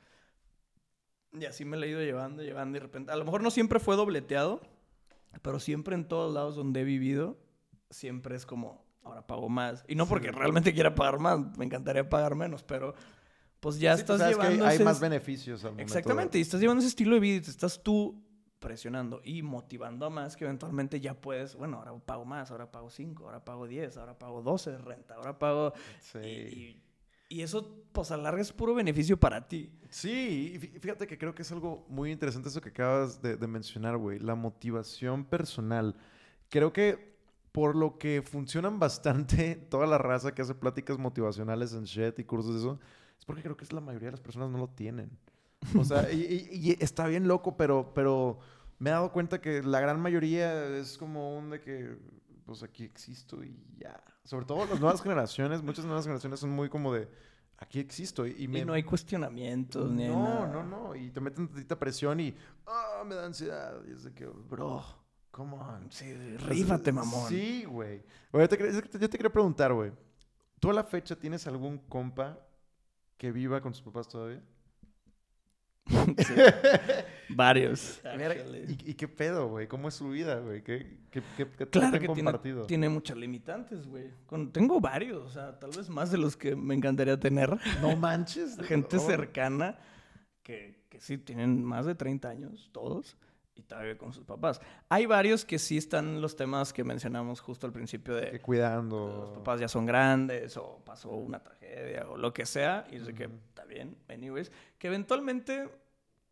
Y 1.32 1.46
así 1.46 1.66
me 1.66 1.78
la 1.78 1.88
he 1.88 1.90
ido 1.90 2.02
llevando, 2.02 2.44
llevando 2.44 2.78
y 2.78 2.80
de 2.80 2.86
repente, 2.86 3.12
a 3.12 3.16
lo 3.16 3.26
mejor 3.26 3.42
no 3.42 3.50
siempre 3.50 3.80
fue 3.80 3.96
dobleteado, 3.96 4.62
pero 5.42 5.60
siempre 5.60 5.96
en 5.96 6.08
todos 6.08 6.34
lados 6.34 6.56
donde 6.56 6.82
he 6.82 6.84
vivido, 6.84 7.38
siempre 7.90 8.36
es 8.36 8.46
como, 8.46 8.86
ahora 9.04 9.26
pago 9.28 9.50
más. 9.50 9.84
Y 9.88 9.96
no 9.96 10.06
porque 10.08 10.30
Sí. 10.30 10.36
realmente 10.36 10.74
quiera 10.74 10.96
pagar 10.96 11.20
más, 11.20 11.58
me 11.58 11.66
encantaría 11.66 12.08
pagar 12.08 12.36
menos, 12.36 12.64
pero 12.64 12.94
pues 13.60 13.80
ya 13.80 13.96
Sí, 13.96 14.02
estás 14.02 14.20
sabes 14.20 14.36
que 14.38 14.42
hay- 14.44 14.48
llevando 14.50 14.66
hay, 14.70 14.76
ese- 14.76 14.84
más 14.84 15.00
beneficios 15.00 15.64
al 15.66 15.80
Exactamente, 15.80 16.38
y 16.38 16.42
estás 16.42 16.60
llevando 16.60 16.80
ese 16.80 16.90
estilo 16.90 17.16
de 17.16 17.20
vida 17.22 17.36
y 17.38 17.42
te 17.42 17.50
estás 17.52 17.82
tú 17.82 18.22
presionando 18.60 19.22
y 19.26 19.42
motivando 19.42 20.06
a 20.06 20.10
más 20.10 20.38
que 20.38 20.46
eventualmente 20.46 21.00
ya 21.02 21.14
puedes, 21.20 21.56
bueno, 21.56 21.78
ahora 21.78 21.94
pago 22.06 22.24
más, 22.26 22.50
ahora 22.52 22.72
pago 22.72 22.90
5, 22.90 23.26
ahora 23.26 23.44
pago 23.44 23.68
10, 23.68 23.98
ahora 23.98 24.18
pago 24.18 24.42
12 24.42 24.72
de 24.72 24.78
renta, 24.78 25.16
ahora 25.16 25.38
pago... 25.38 25.74
Sí. 26.00 26.20
Y, 26.20 26.30
y- 26.30 26.84
y 27.34 27.42
eso, 27.42 27.84
pues 27.92 28.12
a 28.12 28.18
la 28.18 28.24
larga 28.24 28.42
es 28.42 28.54
puro 28.54 28.76
beneficio 28.76 29.20
para 29.20 29.48
ti. 29.48 29.72
Sí, 29.90 30.54
y 30.54 30.60
fí- 30.60 30.80
fíjate 30.80 31.08
que 31.08 31.18
creo 31.18 31.34
que 31.34 31.42
es 31.42 31.52
algo 31.52 31.86
muy 31.90 32.12
interesante 32.12 32.50
eso 32.50 32.62
que 32.62 32.70
acabas 32.70 33.22
de, 33.22 33.36
mencionar, 33.48 33.98
güey. 33.98 34.20
La 34.20 34.36
motivación 34.36 35.26
personal. 35.26 35.96
Creo 36.50 36.72
que 36.72 37.16
por 37.52 37.76
lo 37.76 37.98
que 37.98 38.22
funcionan 38.22 38.78
bastante 38.80 39.56
toda 39.56 39.88
la 39.88 39.98
raza 39.98 40.36
que 40.36 40.44
hace 40.44 40.54
pláticas 40.54 41.00
motivacionales 41.00 41.74
en 41.74 41.86
Shed 41.86 42.14
y 42.20 42.24
cursos 42.24 42.54
de 42.54 42.60
eso, 42.60 42.80
es 43.18 43.26
porque 43.26 43.42
creo 43.42 43.58
que 43.58 43.64
es 43.64 43.74
la 43.74 43.82
mayoría 43.82 44.10
de 44.10 44.14
las 44.14 44.22
personas 44.22 44.52
no 44.52 44.60
lo 44.60 44.68
tienen. 44.70 45.10
O 45.80 45.84
sea, 45.84 46.12
y 46.12 46.76
está 46.82 47.08
bien 47.08 47.28
loco, 47.28 47.58
pero, 47.58 47.94
pero 47.96 48.38
me 48.80 48.90
he 48.90 48.94
dado 48.94 49.12
cuenta 49.12 49.40
que 49.40 49.64
la 49.64 49.80
gran 49.80 50.00
mayoría 50.02 50.68
es 50.78 50.98
como 50.98 51.38
un 51.38 51.52
de 51.52 51.62
que, 51.62 51.96
pues 52.46 52.64
aquí 52.64 52.84
existo 52.84 53.44
y 53.44 53.56
ya. 53.78 54.02
Sobre 54.24 54.46
todo 54.46 54.66
las 54.66 54.80
nuevas 54.80 55.02
generaciones, 55.02 55.62
muchas 55.62 55.86
nuevas 55.86 56.04
generaciones 56.06 56.40
son 56.40 56.50
muy 56.52 56.70
como 56.70 56.94
de, 56.94 57.10
aquí 57.58 57.80
existo. 57.80 58.26
Y, 58.28 58.36
y 58.44 58.48
me, 58.48 58.60
Y 58.60 58.66
no 58.66 58.74
hay 58.74 58.84
cuestionamientos 58.84 59.90
ni 59.92 60.08
no, 60.08 60.24
nada. 60.24 60.48
no, 60.48 60.64
no. 60.64 60.96
Y 60.96 61.12
te 61.12 61.20
meten 61.20 61.48
tantita 61.48 61.78
presión 61.78 62.20
y. 62.20 62.36
¡Ah! 62.68 63.04
me 63.06 63.16
da 63.16 63.26
ansiedad. 63.26 63.82
Y 63.88 63.92
es 63.92 64.04
de 64.04 64.14
que, 64.14 64.26
bro, 64.26 64.84
come 65.32 65.56
on. 65.56 65.92
Sí, 65.92 66.14
rífate, 66.38 66.92
mamón. 66.92 67.28
Sí, 67.30 67.66
güey. 67.66 68.02
Oye, 68.32 68.48
te 68.48 68.58
quería- 68.58 68.72
yo 68.74 68.82
te 69.10 69.18
quería 69.18 69.32
preguntar, 69.32 69.74
güey. 69.74 69.92
¿Tú 70.60 70.70
a 70.70 70.74
la 70.74 70.84
fecha 70.84 71.16
tienes 71.18 71.46
algún 71.48 71.78
compa 71.78 72.38
que 73.18 73.32
viva 73.32 73.60
con 73.62 73.74
sus 73.74 73.84
papás 73.84 74.08
todavía? 74.08 74.42
Sí. 76.18 76.34
Varios. 77.30 78.02
Mira. 78.16 78.36
¿y, 78.36 78.92
y 78.92 78.94
qué 78.94 79.08
pedo, 79.08 79.48
güey? 79.50 79.68
¿Cómo 79.68 79.88
es 79.88 79.96
su 79.96 80.10
vida, 80.10 80.40
güey? 80.40 80.62
¿Qué, 80.62 81.00
qué, 81.10 81.24
qué, 81.38 81.48
qué 81.58 81.68
Claro 81.68 81.92
que 81.92 82.06
han 82.06 82.14
tiene, 82.14 82.32
compartido? 82.32 82.66
tiene 82.66 82.90
muchas 82.90 83.18
limitantes, 83.18 83.88
güey. 83.88 84.06
Con- 84.28 84.52
Tengo 84.52 84.80
varios, 84.80 85.24
o 85.26 85.30
sea, 85.30 85.58
tal 85.60 85.72
vez 85.76 85.90
más 85.90 86.12
de 86.12 86.18
los 86.20 86.38
que 86.38 86.56
me 86.56 86.76
encantaría 86.76 87.20
tener. 87.20 87.58
No 87.82 87.96
manches. 87.96 88.58
gente 88.68 89.00
cercana 89.00 89.80
que, 90.44 90.84
que 90.90 91.00
sí 91.00 91.18
tienen 91.18 91.64
más 91.64 91.86
de 91.86 91.96
30 91.96 92.30
años, 92.30 92.70
todos, 92.72 93.18
y 93.56 93.62
todavía 93.64 93.98
con 93.98 94.12
sus 94.14 94.26
papás. 94.26 94.60
Hay 94.90 95.06
varios 95.06 95.46
que 95.46 95.60
sí 95.60 95.78
están 95.78 96.22
los 96.22 96.36
temas 96.36 96.74
que 96.74 96.84
mencionamos 96.84 97.40
justo 97.40 97.68
al 97.68 97.74
principio 97.74 98.16
Que 98.16 98.32
de 98.32 98.40
cuidando. 98.42 99.26
los 99.28 99.38
papás 99.38 99.60
ya 99.60 99.68
son 99.68 99.86
grandes 99.86 100.58
o 100.58 100.82
pasó 100.84 101.12
una 101.12 101.40
tragedia 101.42 102.08
o 102.10 102.18
lo 102.18 102.34
que 102.34 102.46
sea, 102.46 102.86
y 102.92 102.96
es 102.96 103.06
de 103.06 103.14
que 103.14 103.26
está 103.50 103.66
bien, 103.66 103.98
anyways, 104.10 104.52
que 104.78 104.88
eventualmente 104.88 105.70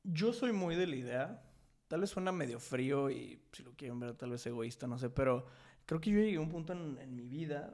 yo 0.03 0.33
soy 0.33 0.51
muy 0.51 0.75
de 0.75 0.87
la 0.87 0.95
idea, 0.95 1.43
tal 1.87 2.01
vez 2.01 2.09
suena 2.09 2.31
medio 2.31 2.59
frío 2.59 3.09
y 3.11 3.39
si 3.51 3.63
lo 3.63 3.73
quieren 3.73 3.99
ver 3.99 4.15
tal 4.15 4.31
vez 4.31 4.45
egoísta, 4.47 4.87
no 4.87 4.97
sé, 4.97 5.09
pero 5.09 5.45
creo 5.85 6.01
que 6.01 6.09
yo 6.09 6.19
llegué 6.19 6.37
a 6.37 6.41
un 6.41 6.49
punto 6.49 6.73
en, 6.73 6.97
en 6.99 7.15
mi 7.15 7.27
vida 7.27 7.73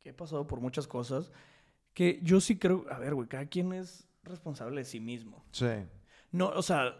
que 0.00 0.10
he 0.10 0.12
pasado 0.12 0.46
por 0.46 0.60
muchas 0.60 0.86
cosas 0.86 1.32
que 1.94 2.20
yo 2.22 2.40
sí 2.40 2.58
creo, 2.58 2.84
a 2.90 2.98
ver, 2.98 3.14
güey, 3.14 3.28
cada 3.28 3.46
quien 3.46 3.72
es 3.72 4.06
responsable 4.24 4.80
de 4.80 4.84
sí 4.84 4.98
mismo. 5.00 5.44
Sí. 5.52 5.66
No, 6.30 6.48
o 6.48 6.62
sea, 6.62 6.94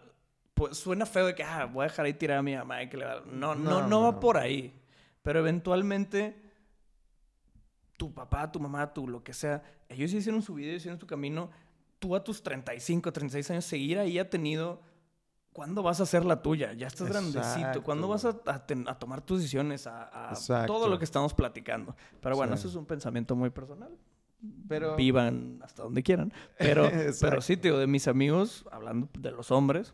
pues 0.53 0.77
suena 0.77 1.05
feo 1.05 1.25
de 1.27 1.35
que, 1.35 1.43
ah, 1.43 1.65
voy 1.65 1.85
a 1.85 1.87
dejar 1.89 2.05
ahí 2.05 2.13
tirada 2.13 2.39
a 2.39 2.43
mi 2.43 2.55
mamá 2.55 2.83
y 2.83 2.89
que 2.89 2.97
le 2.97 3.05
va... 3.05 3.21
No, 3.25 3.55
no, 3.55 3.55
No, 3.55 3.81
no, 3.81 3.87
no, 3.87 4.01
va 4.03 4.19
por 4.19 4.37
ahí. 4.37 4.79
Pero 5.21 5.39
eventualmente, 5.39 6.35
tu 7.97 8.13
papá, 8.13 8.51
tu 8.51 8.59
mamá, 8.59 8.93
tu 8.93 9.07
lo 9.07 9.23
que 9.23 9.33
sea, 9.33 9.63
ellos 9.89 10.13
hicieron 10.13 10.41
su 10.41 10.53
vida, 10.55 10.73
hicieron 10.73 10.99
su 10.99 11.07
camino. 11.07 11.49
Tú 11.99 12.15
a 12.15 12.23
tus 12.23 12.43
35, 12.43 13.11
36 13.13 13.51
años, 13.51 13.65
seguir 13.65 13.99
ahí 13.99 14.19
ha 14.19 14.29
tenido... 14.29 14.81
¿Cuándo 15.53 15.83
vas 15.83 15.99
a 15.99 16.03
hacer 16.03 16.25
la 16.25 16.41
tuya? 16.41 16.73
Ya 16.73 16.87
estás 16.87 17.07
grandecito. 17.09 17.39
Exacto, 17.45 17.83
¿Cuándo 17.83 18.07
vas 18.07 18.25
a, 18.25 18.39
a 18.47 18.65
ten- 18.65 18.87
a 18.89 18.97
tomar 18.97 19.21
tus 19.21 19.37
decisiones? 19.37 19.85
A, 19.85 20.31
a 20.31 20.65
todo 20.65 20.87
lo 20.87 20.97
que 20.97 21.05
estamos 21.05 21.35
platicando. 21.35 21.95
Pero 22.21 22.35
bueno, 22.35 22.57
Sí. 22.57 22.61
eso 22.61 22.69
es 22.69 22.75
un 22.75 22.87
pensamiento 22.87 23.35
muy 23.35 23.51
personal 23.51 23.95
Pero. 24.67 24.95
vivan 24.95 25.59
hasta 25.63 25.83
donde 25.83 26.01
quieran. 26.01 26.33
Pero, 26.57 26.89
pero 27.21 27.39
sí, 27.39 27.55
tío, 27.55 27.77
de 27.77 27.85
mis 27.85 28.07
amigos, 28.07 28.65
hablando 28.71 29.07
de 29.15 29.29
los 29.29 29.51
hombres, 29.51 29.93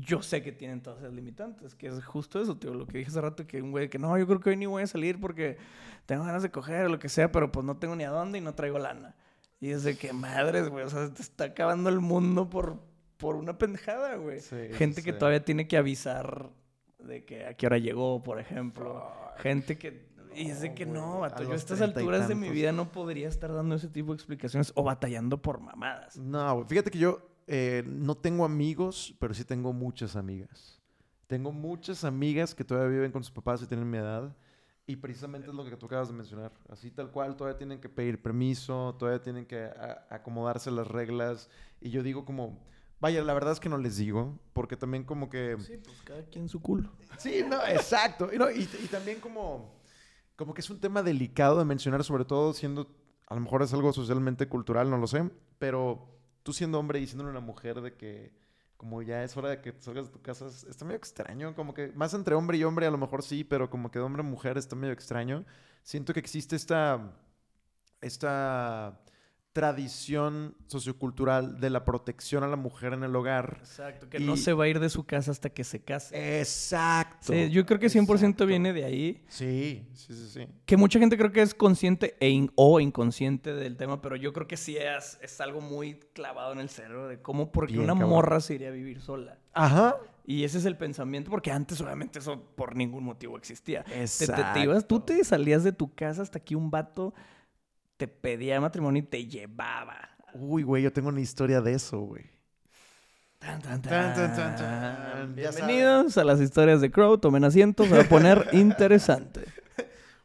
yo 0.00 0.22
sé 0.22 0.42
que 0.42 0.52
tienen 0.52 0.82
todas 0.82 1.00
esas 1.00 1.12
limitantes, 1.12 1.74
que 1.74 1.88
es 1.88 2.04
justo 2.04 2.40
eso, 2.40 2.56
tío, 2.56 2.74
lo 2.74 2.86
que 2.86 2.98
dije 2.98 3.10
hace 3.10 3.20
rato, 3.20 3.46
que 3.46 3.60
un 3.60 3.70
güey 3.70 3.88
que 3.88 3.98
no, 3.98 4.16
yo 4.18 4.26
creo 4.26 4.40
que 4.40 4.50
hoy 4.50 4.56
ni 4.56 4.66
voy 4.66 4.82
a 4.82 4.86
salir 4.86 5.20
porque 5.20 5.58
tengo 6.06 6.24
ganas 6.24 6.42
de 6.42 6.50
coger 6.50 6.86
o 6.86 6.88
lo 6.88 6.98
que 6.98 7.08
sea, 7.08 7.30
pero 7.30 7.50
pues 7.52 7.64
no 7.64 7.76
tengo 7.76 7.96
ni 7.96 8.04
a 8.04 8.10
dónde 8.10 8.38
y 8.38 8.40
no 8.40 8.54
traigo 8.54 8.78
lana. 8.78 9.14
Y 9.60 9.70
es 9.70 9.84
de 9.84 9.96
que 9.96 10.12
madres, 10.12 10.68
güey, 10.68 10.84
o 10.84 10.88
sea, 10.88 11.06
se 11.06 11.12
te 11.12 11.22
está 11.22 11.44
acabando 11.44 11.90
el 11.90 12.00
mundo 12.00 12.48
por, 12.48 12.80
por 13.16 13.36
una 13.36 13.58
pendejada, 13.58 14.16
güey. 14.16 14.40
Sí, 14.40 14.56
Gente 14.72 15.02
que 15.02 15.12
todavía 15.12 15.44
tiene 15.44 15.68
que 15.68 15.76
avisar 15.76 16.50
de 16.98 17.24
que 17.24 17.46
a 17.46 17.54
qué 17.54 17.66
hora 17.66 17.78
llegó, 17.78 18.22
por 18.22 18.40
ejemplo. 18.40 19.10
Gente 19.38 19.76
que... 19.76 20.08
Y 20.34 20.48
es 20.48 20.60
de 20.60 20.68
no, 20.68 20.74
que 20.76 20.86
no, 20.86 21.14
a 21.16 21.18
vato, 21.28 21.42
yo 21.42 21.52
a 21.52 21.56
estas 21.56 21.80
alturas 21.80 22.28
de 22.28 22.36
mi 22.36 22.50
vida 22.50 22.70
no 22.70 22.92
podría 22.92 23.28
estar 23.28 23.52
dando 23.52 23.74
ese 23.74 23.88
tipo 23.88 24.12
de 24.12 24.14
explicaciones 24.14 24.72
o 24.76 24.84
batallando 24.84 25.42
por 25.42 25.60
mamadas. 25.60 26.16
No, 26.16 26.54
güey. 26.54 26.68
fíjate 26.68 26.92
que 26.92 26.98
yo 26.98 27.29
eh, 27.52 27.82
no 27.84 28.16
tengo 28.16 28.44
amigos, 28.44 29.12
pero 29.18 29.34
sí 29.34 29.44
tengo 29.44 29.72
muchas 29.72 30.14
amigas. 30.14 30.80
Tengo 31.26 31.50
muchas 31.50 32.04
amigas 32.04 32.54
que 32.54 32.62
todavía 32.62 32.90
viven 32.90 33.10
con 33.10 33.24
sus 33.24 33.32
papás 33.32 33.60
y 33.60 33.66
tienen 33.66 33.90
mi 33.90 33.98
edad. 33.98 34.36
Y 34.86 34.94
precisamente 34.94 35.48
es 35.48 35.54
lo 35.54 35.64
que 35.64 35.76
tú 35.76 35.86
acabas 35.86 36.06
de 36.06 36.14
mencionar. 36.14 36.52
Así 36.68 36.92
tal 36.92 37.10
cual, 37.10 37.34
todavía 37.34 37.58
tienen 37.58 37.80
que 37.80 37.88
pedir 37.88 38.22
permiso, 38.22 38.94
todavía 39.00 39.20
tienen 39.20 39.46
que 39.46 39.68
acomodarse 40.10 40.70
las 40.70 40.86
reglas. 40.86 41.50
Y 41.80 41.90
yo 41.90 42.04
digo 42.04 42.24
como, 42.24 42.56
Vaya, 43.00 43.20
la 43.24 43.34
verdad 43.34 43.52
es 43.52 43.60
que 43.60 43.68
no 43.68 43.78
les 43.78 43.96
digo, 43.96 44.38
porque 44.52 44.76
también 44.76 45.02
como 45.04 45.28
que... 45.28 45.56
Sí, 45.58 45.78
pues 45.82 46.02
cada 46.02 46.22
quien 46.26 46.48
su 46.48 46.60
culo. 46.60 46.92
Sí, 47.18 47.42
no, 47.48 47.56
exacto. 47.66 48.30
Y, 48.32 48.38
no, 48.38 48.48
y, 48.48 48.60
y 48.60 48.86
también 48.88 49.18
como, 49.18 49.74
como 50.36 50.54
que 50.54 50.60
es 50.60 50.70
un 50.70 50.78
tema 50.78 51.02
delicado 51.02 51.58
de 51.58 51.64
mencionar, 51.64 52.04
sobre 52.04 52.26
todo 52.26 52.52
siendo, 52.52 52.94
a 53.26 53.34
lo 53.34 53.40
mejor 53.40 53.62
es 53.62 53.72
algo 53.72 53.92
socialmente 53.92 54.48
cultural, 54.48 54.88
no 54.88 54.98
lo 54.98 55.06
sé, 55.06 55.28
pero 55.58 56.19
tú 56.42 56.52
siendo 56.52 56.78
hombre 56.78 57.00
y 57.00 57.06
siendo 57.06 57.28
una 57.28 57.40
mujer 57.40 57.80
de 57.80 57.94
que 57.96 58.32
como 58.76 59.02
ya 59.02 59.22
es 59.24 59.36
hora 59.36 59.50
de 59.50 59.60
que 59.60 59.74
salgas 59.80 60.06
de 60.06 60.12
tu 60.12 60.22
casa, 60.22 60.46
es- 60.46 60.64
está 60.64 60.84
medio 60.86 60.96
extraño, 60.98 61.54
como 61.54 61.74
que 61.74 61.88
más 61.92 62.14
entre 62.14 62.34
hombre 62.34 62.56
y 62.58 62.64
hombre 62.64 62.86
a 62.86 62.90
lo 62.90 62.96
mejor 62.98 63.22
sí, 63.22 63.44
pero 63.44 63.68
como 63.70 63.90
que 63.90 63.98
de 63.98 64.04
hombre 64.06 64.22
a 64.22 64.24
mujer 64.24 64.56
está 64.58 64.74
medio 64.76 64.94
extraño. 64.94 65.44
Siento 65.82 66.14
que 66.14 66.20
existe 66.20 66.56
esta, 66.56 67.12
esta 68.00 69.00
tradición 69.52 70.54
sociocultural 70.66 71.60
de 71.60 71.70
la 71.70 71.84
protección 71.84 72.44
a 72.44 72.48
la 72.48 72.56
mujer 72.56 72.92
en 72.92 73.02
el 73.04 73.14
hogar. 73.16 73.56
Exacto, 73.60 74.08
que 74.08 74.18
Y- 74.18 74.24
no 74.24 74.36
se 74.36 74.52
va 74.52 74.64
a 74.64 74.68
ir 74.68 74.78
de 74.80 74.88
su 74.88 75.04
casa 75.04 75.30
hasta 75.30 75.50
que 75.50 75.64
se 75.64 75.80
case. 75.82 76.40
Exacto. 76.40 77.32
Sí, 77.32 77.50
yo 77.50 77.66
creo 77.66 77.78
que 77.78 77.88
100% 77.88 78.14
exacto. 78.14 78.46
viene 78.46 78.72
de 78.72 78.84
ahí. 78.84 79.24
Sí, 79.28 79.86
sí, 79.94 80.14
sí, 80.14 80.28
sí. 80.28 80.46
Que 80.66 80.76
mucha 80.76 80.98
gente 80.98 81.16
creo 81.18 81.32
que 81.32 81.42
es 81.42 81.54
consciente 81.54 82.16
e 82.20 82.28
in- 82.30 82.52
o 82.54 82.80
inconsciente 82.80 83.52
del 83.54 83.76
tema, 83.76 84.00
pero 84.00 84.16
yo 84.16 84.32
creo 84.32 84.46
que 84.46 84.56
sí 84.56 84.76
es, 84.76 85.18
es 85.20 85.40
algo 85.40 85.60
muy 85.60 85.94
clavado 86.14 86.52
en 86.52 86.60
el 86.60 86.68
cerebro 86.68 87.08
de 87.08 87.20
cómo, 87.20 87.50
porque 87.52 87.72
Bien 87.72 87.84
una 87.84 87.94
cabrón. 87.94 88.10
morra 88.10 88.40
se 88.40 88.54
iría 88.54 88.68
a 88.68 88.72
vivir 88.72 89.00
sola. 89.00 89.38
Ajá. 89.52 89.96
Y 90.24 90.44
ese 90.44 90.58
es 90.58 90.64
el 90.64 90.76
pensamiento, 90.76 91.28
porque 91.30 91.50
antes 91.50 91.80
obviamente 91.80 92.20
eso 92.20 92.40
por 92.54 92.76
ningún 92.76 93.02
motivo 93.02 93.36
existía. 93.36 93.82
Te, 93.82 93.90
te- 93.90 93.96
te 93.96 94.02
Exacto. 94.04 94.60
ibas, 94.60 94.86
tú 94.86 95.00
te 95.00 95.24
salías 95.24 95.64
de 95.64 95.72
tu 95.72 95.92
casa 95.92 96.22
hasta 96.22 96.38
que 96.38 96.54
un 96.54 96.70
vato 96.70 97.12
te 98.00 98.08
pedía 98.08 98.58
matrimonio 98.62 99.02
y 99.02 99.06
te 99.06 99.26
llevaba. 99.26 100.08
Uy, 100.32 100.62
güey, 100.62 100.82
yo 100.82 100.90
tengo 100.90 101.10
una 101.10 101.20
historia 101.20 101.60
de 101.60 101.74
eso, 101.74 102.00
güey. 102.00 102.24
Tan, 103.38 103.60
tan, 103.60 103.82
Tan, 103.82 105.34
Bienvenidos 105.34 106.16
a 106.16 106.24
las 106.24 106.40
historias 106.40 106.80
de 106.80 106.90
Crow. 106.90 107.18
Tomen 107.18 107.44
asiento, 107.44 107.84
se 107.84 107.94
va 107.94 108.00
a 108.00 108.08
poner 108.08 108.48
interesante. 108.52 109.44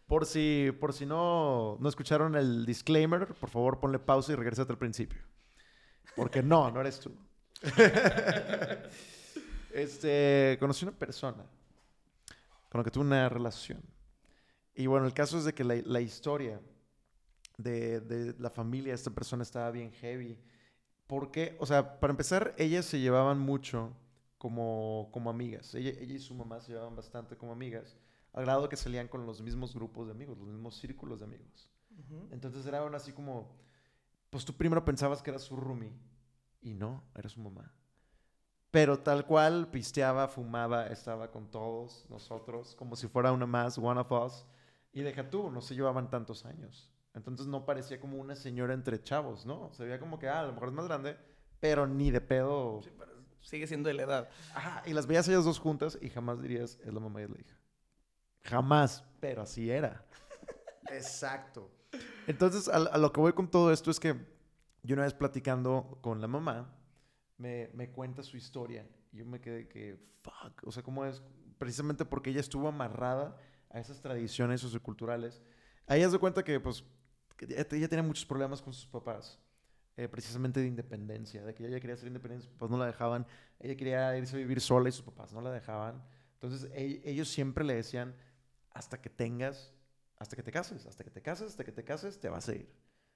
Por 0.08 0.26
si, 0.26 0.72
por 0.80 0.94
si 0.94 1.06
no, 1.06 1.76
no 1.82 1.90
escucharon 1.90 2.38
el 2.38 2.66
disclaimer, 2.66 3.28
por 3.34 3.50
favor 3.50 3.82
ponle 3.82 4.00
pausa 4.00 4.32
y 4.32 4.36
regrésate 4.36 4.72
al 4.72 4.78
principio. 4.78 5.20
Porque 6.16 6.42
no, 6.42 6.72
no 6.72 6.80
eres 6.80 7.02
tú. 7.02 7.12
este, 9.74 10.56
conocí 10.62 10.86
una 10.86 10.98
persona 10.98 11.44
con 12.70 12.80
la 12.80 12.86
que 12.86 12.92
tuve 12.92 13.04
una 13.04 13.28
relación. 13.28 13.82
Y 14.76 14.86
bueno, 14.86 15.06
el 15.06 15.14
caso 15.14 15.38
es 15.38 15.44
de 15.44 15.54
que 15.54 15.66
la, 15.66 15.76
la 15.84 16.00
historia 16.00 16.62
de, 17.58 18.00
de 18.02 18.36
la 18.40 18.50
familia 18.50 18.92
de 18.92 18.96
esta 18.96 19.12
persona 19.12 19.44
estaba 19.44 19.72
bien 19.72 19.92
heavy. 19.92 20.38
Porque, 21.08 21.56
o 21.60 21.66
sea, 21.66 22.00
para 22.00 22.12
empezar, 22.12 22.56
ellas 22.58 22.86
se 22.86 23.00
llevaban 23.00 23.40
mucho 23.40 23.94
como, 24.38 25.10
como 25.12 25.30
amigas. 25.30 25.74
Ella, 25.76 25.92
ella 26.00 26.16
y 26.16 26.20
su 26.20 26.34
mamá 26.34 26.62
se 26.62 26.72
llevaban 26.72 26.96
bastante 26.96 27.38
como 27.38 27.52
amigas, 27.52 27.98
al 28.34 28.46
grado 28.46 28.70
que 28.70 28.76
salían 28.76 29.08
con 29.08 29.26
los 29.26 29.42
mismos 29.42 29.74
grupos 29.74 30.08
de 30.08 30.14
amigos, 30.14 30.38
los 30.38 30.48
mismos 30.48 30.78
círculos 30.78 31.20
de 31.20 31.26
amigos. 31.26 31.70
Entonces 32.30 32.66
era 32.66 32.80
aún 32.80 32.94
así 32.94 33.14
como, 33.14 33.56
pues 34.30 34.44
tú 34.44 34.54
primero 34.54 34.84
pensabas 34.84 35.24
que 35.24 35.30
era 35.30 35.40
su 35.40 35.56
roomie 35.56 35.94
y 36.62 36.74
no, 36.74 37.04
era 37.16 37.30
su 37.30 37.40
mamá. 37.40 37.72
Pero 38.70 39.00
tal 39.00 39.26
cual 39.26 39.72
pisteaba, 39.72 40.28
fumaba, 40.28 40.88
estaba 40.88 41.32
con 41.32 41.50
todos 41.50 42.06
nosotros, 42.10 42.76
como 42.76 42.96
si 42.98 43.08
fuera 43.08 43.32
una 43.32 43.46
más, 43.46 43.78
one 43.78 44.02
of 44.02 44.12
us. 44.12 44.46
Y 44.92 45.02
deja 45.02 45.30
tú, 45.30 45.50
no 45.50 45.62
se 45.62 45.76
llevaban 45.76 46.10
tantos 46.10 46.46
años. 46.46 46.92
Entonces 47.16 47.48
no 47.48 47.66
parecía 47.66 48.00
como 48.00 48.18
una 48.18 48.36
señora 48.36 48.74
entre 48.74 49.02
chavos, 49.02 49.46
¿no? 49.46 49.72
Se 49.74 49.84
veía 49.86 50.00
como 50.00 50.20
que, 50.20 50.28
ah, 50.28 50.42
a 50.42 50.46
lo 50.46 50.54
mejor 50.54 50.70
es 50.70 50.74
más 50.74 50.86
grande, 50.86 51.18
pero 51.60 51.88
ni 51.88 52.12
de 52.12 52.22
pedo. 52.22 52.82
Sí, 52.84 52.92
pero 52.98 53.12
sigue 53.42 53.68
siendo 53.68 53.88
de 53.88 53.94
la 53.96 54.04
edad. 54.04 54.30
Ajá, 54.54 54.84
y 54.86 54.94
las 54.94 55.08
veías 55.08 55.28
ellas 55.28 55.46
dos 55.46 55.60
juntas 55.60 55.98
y 56.02 56.10
jamás 56.10 56.42
dirías, 56.42 56.78
es 56.84 56.94
la 56.94 57.00
mamá 57.00 57.22
y 57.22 57.24
es 57.24 57.30
la 57.30 57.40
hija. 57.40 57.58
Jamás, 58.44 59.04
pero 59.20 59.42
así 59.42 59.72
era. 59.72 60.06
Exacto. 60.92 61.72
Entonces, 62.28 62.68
a, 62.68 62.76
a 62.76 62.98
lo 62.98 63.12
que 63.12 63.22
voy 63.22 63.34
con 63.34 63.50
todo 63.50 63.72
esto 63.72 63.90
es 63.90 64.00
que 64.00 64.16
yo 64.84 64.94
una 64.94 65.04
vez 65.04 65.14
platicando 65.14 65.98
con 66.02 66.22
la 66.22 66.28
mamá, 66.28 66.76
me, 67.38 67.70
me 67.74 67.90
cuenta 67.92 68.24
su 68.24 68.38
historia. 68.38 68.88
Y 69.12 69.18
yo 69.18 69.26
me 69.26 69.42
quedé 69.42 69.68
que, 69.68 69.98
fuck, 70.22 70.64
o 70.66 70.72
sea, 70.72 70.84
¿cómo 70.84 71.06
es? 71.06 71.24
Precisamente 71.58 72.06
porque 72.06 72.30
ella 72.30 72.40
estuvo 72.40 72.68
amarrada 72.68 73.38
a 73.70 73.80
esas 73.80 74.02
tradiciones 74.02 74.62
socioculturales. 74.62 75.42
A 75.88 75.96
ella 75.98 76.10
se 76.10 76.20
cuenta 76.20 76.44
que, 76.44 76.60
pues, 76.60 76.84
ella, 77.40 77.66
ella 77.72 77.88
tenía 77.90 78.04
muchos 78.04 78.26
problemas 78.26 78.62
con 78.62 78.74
sus 78.74 78.88
papás. 78.88 79.38
eh, 79.98 80.10
precisamente 80.10 80.60
de 80.60 80.68
independencia, 80.68 81.46
de 81.46 81.54
que 81.56 81.66
ella 81.66 81.80
quería 81.80 81.96
ser 81.96 82.08
independiente, 82.08 82.44
sus 82.46 82.54
papás 82.54 82.70
no 82.70 82.78
la 82.78 82.86
dejaban, 82.86 83.26
ella 83.62 83.78
quería 83.78 84.18
irse 84.18 84.36
a 84.36 84.40
vivir 84.40 84.60
sola 84.60 84.90
y 84.90 84.92
sus 84.92 85.04
papás 85.06 85.32
no 85.32 85.40
la 85.40 85.52
dejaban. 85.52 86.04
Entonces 86.34 86.70
e- 86.74 87.02
ellos 87.06 87.30
siempre 87.30 87.64
le 87.64 87.76
decían, 87.76 88.14
hasta 88.74 89.00
que 89.02 89.10
tengas, 89.10 89.74
hasta 90.18 90.36
que 90.36 90.44
te 90.44 90.52
cases, 90.52 90.86
hasta 90.86 91.06
que 91.06 91.10
te 91.12 91.22
cases, 91.22 91.48
hasta 91.48 91.64
que 91.64 91.72
te 91.72 91.86
cases, 91.86 92.20
te 92.20 92.28
vas 92.28 92.50
a 92.50 92.56
ir. 92.56 92.70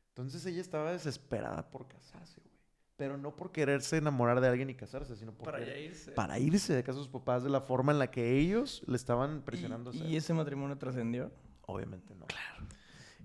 Entonces 0.10 0.46
ella 0.46 0.62
estaba 0.62 0.94
desesperada 0.94 1.70
por 1.70 1.86
casarse, 1.90 2.40
güey. 2.40 2.56
Pero 2.96 3.18
no 3.18 3.36
por 3.36 3.52
quererse 3.52 3.98
enamorar 3.98 4.40
de 4.40 4.48
alguien 4.48 4.70
y 4.70 4.76
casarse, 4.76 5.18
sino 5.18 5.34
por 5.34 5.46
Para 5.52 5.60
querer- 5.60 5.84
irse. 5.84 6.12
para 6.14 6.40
irse 6.40 6.74
de 6.74 6.82
casa 6.84 6.98
de 7.00 7.04
sus 7.04 7.12
papás 7.12 7.44
de 7.44 7.50
la 7.50 7.60
forma 7.60 7.92
en 7.92 8.00
la 8.00 8.10
que 8.10 8.38
ellos 8.40 8.84
le 8.88 8.96
estaban 8.96 9.42
presionando. 9.42 9.92
¿Y, 9.94 10.02
y 10.04 10.16
ese 10.16 10.34
matrimonio 10.34 10.78
trascendió? 10.78 11.30
Obviamente 11.64 12.16
no. 12.16 12.26
Claro. 12.28 12.68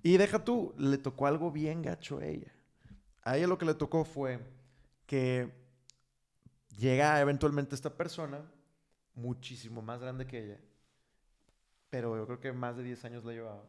Y 0.04 0.18
deja 0.18 0.44
tú, 0.44 0.74
le 0.76 0.98
tocó 0.98 1.26
algo 1.26 1.50
bien 1.50 1.80
gacho 1.80 2.18
a 2.18 2.26
ella. 2.26 2.52
A 3.22 3.38
ella 3.38 3.46
lo 3.46 3.56
que 3.56 3.64
le 3.64 3.72
tocó 3.72 4.04
fue 4.04 4.38
que 5.06 5.50
llega 6.76 7.18
eventualmente 7.22 7.74
esta 7.74 7.96
persona, 7.96 8.44
muchísimo 9.14 9.80
más 9.80 10.02
grande 10.02 10.26
que 10.26 10.44
ella, 10.44 10.60
pero 11.88 12.18
yo 12.18 12.26
creo 12.26 12.38
que 12.38 12.52
más 12.52 12.76
de 12.76 12.82
10 12.82 13.02
años 13.06 13.24
la 13.24 13.32
llevaba. 13.32 13.64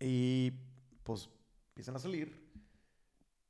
Y 0.00 0.50
pues 1.04 1.30
empiezan 1.68 1.94
a 1.94 2.00
salir 2.00 2.50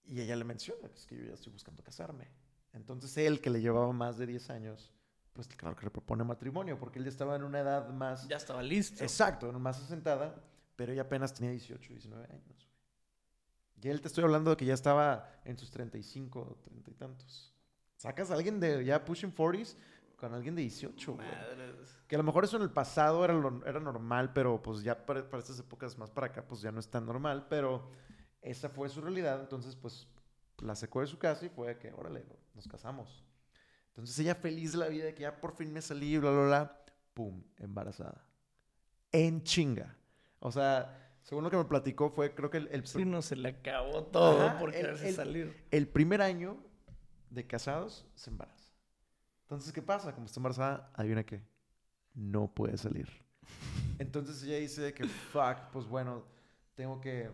y 0.05 0.21
ella 0.21 0.37
le 0.37 0.45
menciona, 0.45 0.91
es 0.95 1.07
que 1.07 1.17
yo 1.17 1.25
ya 1.25 1.33
estoy 1.33 1.55
buscando 1.55 1.83
casarme. 1.83 2.29
Entonces 2.75 3.17
él, 3.17 3.41
que 3.41 3.49
le 3.49 3.63
llevaba 3.63 3.91
más 3.95 4.19
de 4.19 4.27
10 4.27 4.51
años, 4.51 4.93
pues 5.33 5.49
claro 5.49 5.75
que 5.75 5.87
le 5.87 5.91
propone 5.91 6.23
matrimonio, 6.23 6.79
porque 6.79 6.99
él 6.99 7.07
ya 7.07 7.11
estaba 7.11 7.35
en 7.35 7.45
una 7.45 7.61
edad 7.61 7.89
más... 7.89 8.29
Ya 8.29 8.37
estaba 8.37 8.63
listo. 8.63 9.03
Exacto, 9.03 9.51
más 9.59 9.81
asentada, 9.81 10.45
pero 10.79 10.93
ella 10.93 11.03
apenas 11.03 11.35
tenía 11.35 11.51
18, 11.51 11.93
19 11.93 12.25
años. 12.33 12.69
Y 13.83 13.89
él 13.89 14.01
te 14.01 14.07
estoy 14.07 14.23
hablando 14.23 14.51
de 14.51 14.57
que 14.57 14.65
ya 14.65 14.75
estaba 14.75 15.29
en 15.45 15.59
sus 15.59 15.73
35, 15.73 16.59
30 16.63 16.91
y 16.93 16.95
tantos. 16.95 17.53
Sacas 17.97 18.31
a 18.31 18.35
alguien 18.35 18.61
de 18.61 18.85
ya 18.85 19.05
pushing 19.05 19.35
40s 19.35 19.75
con 20.17 20.33
alguien 20.35 20.55
de 20.55 20.63
18, 20.63 21.15
güey. 21.15 21.27
Que 22.07 22.15
a 22.15 22.19
lo 22.19 22.23
mejor 22.23 22.45
eso 22.45 22.57
en 22.59 22.63
el 22.63 22.71
pasado 22.71 23.25
era, 23.25 23.35
lo- 23.35 23.67
era 23.67 23.81
normal, 23.81 24.33
pero 24.33 24.63
pues 24.63 24.85
ya 24.85 25.05
para, 25.05 25.29
para 25.29 25.41
estas 25.43 25.59
épocas 25.59 25.99
más 25.99 26.11
para 26.11 26.29
acá, 26.29 26.47
pues 26.47 26.61
ya 26.61 26.71
no 26.71 26.79
es 26.79 26.89
tan 26.89 27.05
normal. 27.07 27.47
Pero 27.51 27.91
esa 28.41 28.69
fue 28.69 28.89
su 28.89 29.01
realidad, 29.01 29.41
entonces 29.41 29.75
pues 29.75 30.07
la 30.59 30.77
sacó 30.77 31.01
de 31.01 31.09
su 31.09 31.19
casa 31.19 31.45
y 31.47 31.49
fue 31.49 31.77
que, 31.77 31.93
órale, 31.93 32.25
nos 32.55 32.69
casamos. 32.69 33.25
Entonces 33.89 34.17
ella 34.21 34.37
feliz 34.37 34.73
de 34.73 34.79
la 34.79 34.87
vida 34.89 35.07
de 35.07 35.15
que 35.15 35.23
ya 35.23 35.41
por 35.41 35.57
fin 35.57 35.73
me 35.73 35.83
salí, 35.83 36.19
bla, 36.19 36.31
bla, 36.31 36.47
bla. 36.47 36.85
Pum, 37.15 37.43
embarazada. 37.57 38.25
En 39.11 39.43
chinga. 39.43 39.97
O 40.41 40.53
sea, 40.53 41.13
según 41.23 41.45
lo 41.45 41.51
que 41.51 41.57
me 41.57 41.65
platicó 41.65 42.11
fue, 42.11 42.35
creo 42.35 42.51
que 42.51 42.59
el, 42.59 42.69
el, 42.73 42.87
Sí, 42.87 43.05
no 43.05 43.23
se 43.23 43.37
le 43.37 43.49
acabó 43.51 44.05
todo 44.05 44.47
Ajá, 44.47 44.59
por 44.59 44.73
quererse 44.73 45.09
el- 45.09 45.15
salir. 45.15 45.65
el 45.71 45.89
primer 45.89 46.23
año 46.23 46.57
de 47.31 47.47
casados 47.47 48.07
se 48.15 48.31
embaraza. 48.31 48.73
Entonces, 49.43 49.73
¿qué 49.73 49.83
pasa? 49.83 50.15
Como 50.15 50.27
está 50.27 50.41
embarazada, 50.41 50.91
adivina 50.95 51.25
qué. 51.25 51.43
No 52.15 52.53
puede 52.53 52.77
salir. 52.77 53.09
Entonces 53.99 54.43
ella 54.43 54.59
dice 54.59 54.93
que, 54.95 55.05
fuck, 55.05 55.71
pues 55.73 55.87
bueno, 55.87 56.25
tengo 56.75 57.01
que, 57.01 57.31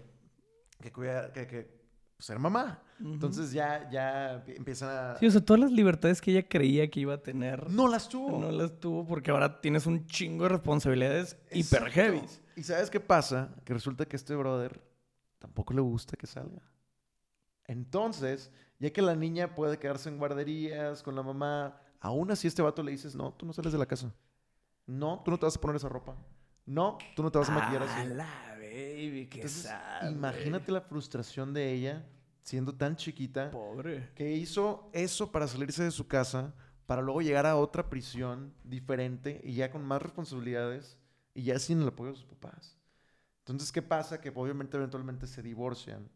que 0.80 0.92
cuidar, 0.92 1.32
que, 1.32 1.46
que 1.46 1.84
ser 2.18 2.38
mamá. 2.38 2.82
Entonces 3.00 3.52
ya, 3.52 3.88
ya 3.90 4.44
empiezan 4.46 4.88
a... 4.90 5.16
Sí, 5.18 5.26
o 5.26 5.30
sea, 5.30 5.44
todas 5.44 5.60
las 5.60 5.72
libertades 5.72 6.20
que 6.20 6.30
ella 6.30 6.48
creía 6.48 6.88
que 6.90 7.00
iba 7.00 7.14
a 7.14 7.22
tener, 7.22 7.68
no 7.70 7.88
las 7.88 8.08
tuvo. 8.08 8.38
no 8.38 8.50
las 8.50 8.78
tuvo 8.80 9.04
porque 9.06 9.30
ahora 9.30 9.60
tienes 9.60 9.84
un 9.86 10.06
chingo 10.06 10.44
de 10.44 10.50
responsabilidades 10.50 11.36
hiper 11.50 11.90
heavy. 11.90 12.22
¿Y 12.56 12.62
sabes 12.62 12.90
qué 12.90 13.00
pasa? 13.00 13.54
Que 13.64 13.72
resulta 13.74 14.06
que 14.06 14.16
este 14.16 14.34
brother 14.34 14.80
tampoco 15.38 15.74
le 15.74 15.80
gusta 15.80 16.16
que 16.16 16.26
salga. 16.26 16.62
Entonces, 17.66 18.50
ya 18.78 18.92
que 18.92 19.02
la 19.02 19.14
niña 19.14 19.54
puede 19.54 19.78
quedarse 19.78 20.08
en 20.08 20.18
guarderías 20.18 21.02
con 21.02 21.14
la 21.14 21.22
mamá, 21.22 21.80
aún 22.00 22.30
así 22.30 22.46
este 22.48 22.62
vato 22.62 22.82
le 22.82 22.92
dices, 22.92 23.14
no, 23.14 23.32
tú 23.32 23.46
no 23.46 23.52
sales 23.52 23.72
de 23.72 23.78
la 23.78 23.86
casa. 23.86 24.12
No, 24.86 25.22
tú 25.24 25.30
no 25.30 25.38
te 25.38 25.46
vas 25.46 25.56
a 25.56 25.60
poner 25.60 25.76
esa 25.76 25.88
ropa. 25.88 26.14
No, 26.66 26.98
tú 27.16 27.22
no 27.22 27.30
te 27.30 27.38
vas 27.38 27.48
a 27.48 27.52
maquillar 27.52 27.82
Ah, 27.82 27.98
así. 28.00 28.08
la 28.14 28.54
baby, 28.56 29.28
qué 29.30 29.38
Entonces, 29.38 29.62
sad, 29.62 30.10
imagínate 30.10 30.72
la 30.72 30.80
frustración 30.80 31.52
de 31.54 31.72
ella 31.72 32.04
siendo 32.42 32.74
tan 32.74 32.96
chiquita. 32.96 33.50
Pobre. 33.50 34.10
que 34.14 34.32
hizo 34.32 34.90
eso 34.92 35.30
para 35.32 35.46
salirse 35.48 35.82
de 35.82 35.90
su 35.90 36.06
casa, 36.06 36.54
para 36.86 37.00
luego 37.00 37.22
llegar 37.22 37.46
a 37.46 37.56
otra 37.56 37.88
prisión 37.88 38.52
diferente 38.62 39.40
y 39.42 39.54
ya 39.54 39.70
con 39.70 39.82
más 39.84 40.02
responsabilidades 40.02 40.98
y 41.34 41.42
ya 41.42 41.58
sin 41.58 41.82
el 41.82 41.88
apoyo 41.88 42.12
de 42.12 42.16
sus 42.16 42.26
papás. 42.26 42.76
Entonces, 43.40 43.72
¿qué 43.72 43.82
pasa? 43.82 44.20
Que 44.20 44.32
obviamente 44.34 44.76
eventualmente 44.76 45.26
se 45.26 45.42
divorcian 45.42 46.08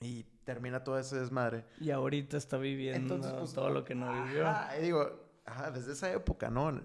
Y 0.00 0.24
termina 0.44 0.82
todo 0.82 0.98
ese 0.98 1.20
desmadre. 1.20 1.64
Y 1.80 1.90
ahorita 1.90 2.36
está 2.36 2.56
viviendo 2.56 3.14
Entonces, 3.14 3.32
pues, 3.38 3.52
todo 3.52 3.70
lo 3.70 3.84
que 3.84 3.94
no 3.94 4.24
vivió. 4.24 4.48
Ajá, 4.48 4.76
y 4.78 4.82
digo, 4.82 5.08
ajá, 5.44 5.70
desde 5.70 5.92
esa 5.92 6.10
época, 6.10 6.50
¿no? 6.50 6.80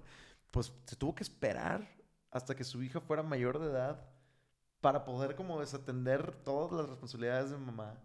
Pues 0.51 0.71
se 0.85 0.95
tuvo 0.95 1.15
que 1.15 1.23
esperar 1.23 1.89
hasta 2.29 2.55
que 2.55 2.63
su 2.63 2.83
hija 2.83 2.99
fuera 3.01 3.23
mayor 3.23 3.57
de 3.57 3.67
edad 3.67 4.05
para 4.81 5.05
poder 5.05 5.35
como 5.35 5.59
desatender 5.59 6.35
todas 6.43 6.71
las 6.71 6.89
responsabilidades 6.89 7.49
de 7.49 7.57
mamá. 7.57 7.95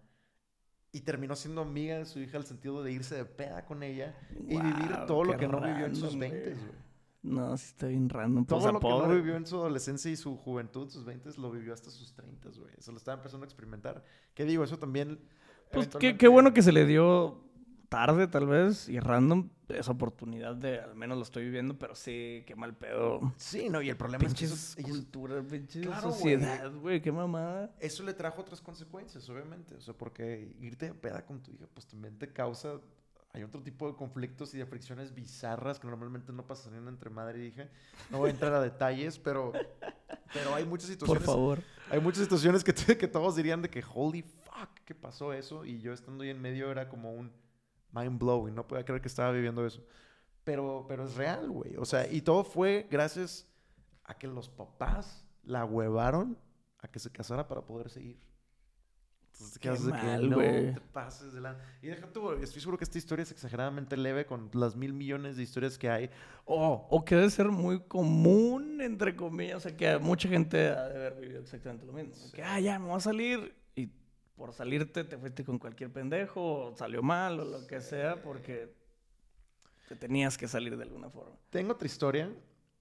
Y 0.91 1.01
terminó 1.01 1.37
siendo 1.37 1.63
amiga 1.63 1.99
de 1.99 2.07
su 2.07 2.19
hija 2.19 2.39
al 2.39 2.47
sentido 2.47 2.83
de 2.83 2.93
irse 2.93 3.15
de 3.15 3.25
peda 3.25 3.65
con 3.65 3.83
ella 3.83 4.15
y 4.31 4.61
vivir 4.61 5.07
todo 5.07 5.25
lo 5.25 5.37
que 5.37 5.49
no 5.49 5.61
vivió 5.61 5.87
en 5.87 5.97
sus 5.97 6.13
random, 6.13 6.31
20, 6.31 6.55
güey. 6.55 6.92
No, 7.23 7.57
sí 7.57 7.67
está 7.69 7.87
bien 7.87 8.09
random. 8.09 8.45
Pues 8.45 8.63
Todo 8.63 8.73
lo 8.73 8.81
que 8.81 8.89
no 8.89 9.15
vivió 9.15 9.37
en 9.37 9.47
su 9.47 9.57
adolescencia 9.57 10.11
y 10.11 10.17
su 10.17 10.37
juventud, 10.37 10.89
sus 10.91 11.05
20, 11.05 11.31
lo 11.39 11.51
vivió 11.53 11.73
hasta 11.73 11.91
sus 11.91 12.13
30, 12.15 12.49
güey. 12.59 12.73
Eso 12.77 12.91
lo 12.91 12.99
estaba 12.99 13.17
empezando 13.17 13.45
a 13.45 13.47
experimentar. 13.47 14.03
¿Qué 14.35 14.45
digo? 14.45 14.65
Eso 14.65 14.79
también... 14.79 15.21
Pues 15.71 15.87
qué, 15.87 16.09
eventualmente- 16.09 16.19
qué 16.19 16.29
bueno 16.29 16.53
que 16.53 16.63
se 16.63 16.73
le 16.73 16.85
dio 16.85 17.41
tarde, 17.89 18.27
tal 18.27 18.47
vez, 18.47 18.89
y 18.89 18.99
random 19.01 19.51
esa 19.69 19.93
oportunidad 19.93 20.55
de, 20.57 20.81
al 20.81 20.95
menos 20.97 21.17
lo 21.19 21.23
estoy 21.25 21.45
viviendo, 21.45 21.79
pero 21.79 21.95
sí, 21.95 22.43
qué 22.47 22.55
mal 22.57 22.75
pedo. 22.75 23.33
Sí, 23.37 23.69
no, 23.71 23.81
y 23.83 23.89
el 23.91 23.97
problema 23.97 24.25
es 24.27 24.33
que 24.35 24.41
Pinches 24.47 24.77
eso, 24.79 24.83
cultura, 24.89 25.43
pinche 25.43 25.81
Claro, 25.83 26.09
güey. 26.09 26.13
sociedad, 26.15 26.73
güey, 26.75 27.01
qué 27.03 27.13
mamada. 27.13 27.75
eso 27.81 28.03
le 28.03 28.15
trajo 28.15 28.41
otras 28.41 28.61
consecuencias, 28.61 29.29
obviamente. 29.31 29.75
O 29.77 29.81
sea, 29.81 29.95
porque 29.95 30.55
irte 30.61 30.87
de 30.87 30.95
peda 30.95 31.25
con 31.25 31.41
tu 31.43 31.53
hija, 31.53 31.67
pues 31.73 31.87
también 31.87 32.19
te 32.19 32.33
causa. 32.33 32.81
Hay 33.35 33.43
otro 33.43 33.63
tipo 33.63 33.89
de 33.89 33.97
conflictos 33.97 34.53
y 34.55 34.59
de 34.59 34.67
fricciones 34.67 35.15
bizarras 35.15 35.79
que 35.79 35.87
normalmente 35.87 36.33
no 36.33 36.47
pasarían 36.47 36.87
entre 36.87 37.09
madre 37.09 37.43
y 37.43 37.47
hija. 37.47 37.69
No 38.11 38.19
voy 38.19 38.29
a 38.29 38.33
entrar 38.33 38.53
a 38.53 38.61
detalles, 38.61 39.19
pero, 39.19 39.53
pero 40.35 40.55
hay 40.55 40.67
muchas 40.67 40.89
Por 40.91 40.93
situaciones. 40.93 41.25
favor. 41.25 41.63
Hay 41.91 42.01
muchas 42.01 42.25
situaciones 42.25 42.63
que, 42.63 42.75
que 42.75 43.09
todos 43.09 43.35
dirían 43.35 43.63
de 43.63 43.71
que, 43.71 43.83
holy 43.95 44.23
fuck, 44.23 44.69
¿qué 44.85 44.95
pasó 44.95 45.33
eso? 45.33 45.65
Y 45.65 45.81
yo 45.81 45.95
estando 45.95 46.25
ahí 46.25 46.31
en 46.31 46.43
medio 46.43 46.71
era 46.71 46.91
como 46.91 47.15
un 47.15 47.33
mind 47.93 48.19
blowing. 48.19 48.55
No 48.55 48.67
podía 48.69 48.85
creer 48.85 49.01
que 49.01 49.09
estaba 49.09 49.33
viviendo 49.33 49.67
eso. 49.67 49.83
Pero, 50.45 50.85
pero 50.87 51.05
es 51.05 51.15
real, 51.15 51.49
güey. 51.49 51.77
O 51.77 51.87
sea, 51.87 52.11
y 52.13 52.21
todo 52.21 52.45
fue 52.45 52.87
gracias 52.91 53.49
a 54.05 54.19
que 54.19 54.27
los 54.27 54.51
papás 54.51 55.25
la 55.43 55.65
huevaron 55.65 56.37
a 56.81 56.89
que 56.89 56.99
se 56.99 57.11
casara 57.11 57.49
para 57.49 57.63
poder 57.65 57.89
seguir. 57.89 58.21
Entonces, 59.45 59.59
Qué 59.59 59.69
haces 59.69 59.87
de 59.87 59.93
que 59.93 59.99
mal, 60.07 60.31
no 60.31 60.37
güey. 60.37 60.75
te 60.75 60.81
pases 60.81 61.33
de 61.33 61.41
la... 61.41 61.59
Y 61.83 61.89
deja 61.89 62.07
tú, 62.13 62.33
estoy 62.33 62.61
seguro 62.61 62.79
que 62.79 62.85
esta 62.85 62.99
historia 62.99 63.23
es 63.23 63.31
exageradamente 63.33 63.97
leve 63.97 64.25
con 64.27 64.51
las 64.55 64.77
mil 64.77 64.93
millones 64.93 65.37
de 65.37 65.43
historias 65.43 65.77
que 65.79 65.91
hay. 65.91 66.11
Oh, 66.45 66.87
O 66.91 67.05
que 67.05 67.15
debe 67.17 67.31
ser 67.31 67.49
muy 67.49 67.81
común, 67.81 68.81
entre 68.81 69.15
comillas. 69.17 69.57
O 69.57 69.61
sea, 69.61 69.77
que 69.77 69.99
mucha 69.99 70.29
gente 70.29 70.69
ha 70.71 70.89
de 70.89 70.97
haber 70.97 71.21
vivido 71.21 71.41
exactamente 71.43 71.85
lo 71.87 71.93
mismo. 71.93 72.15
Que, 72.33 72.43
ah, 72.43 72.61
ya, 72.61 72.79
me 72.79 72.87
voy 72.87 72.97
a 72.97 73.01
salir. 73.01 73.55
Y 73.75 73.89
por 74.37 74.53
salirte 74.53 75.05
te 75.05 75.19
fuiste 75.19 75.45
con 75.45 75.59
cualquier 75.59 75.93
pendejo, 75.93 76.67
o 76.71 76.77
salió 76.77 77.03
mal, 77.03 77.39
o 77.41 77.45
lo 77.45 77.67
que 77.67 77.81
sea, 77.81 78.23
porque 78.23 78.75
te 79.89 79.97
tenías 79.97 80.39
que 80.39 80.49
salir 80.49 80.77
de 80.77 80.85
alguna 80.85 81.11
forma. 81.11 81.37
Tengo 81.51 81.73
otra 81.73 81.87
historia. 81.87 82.31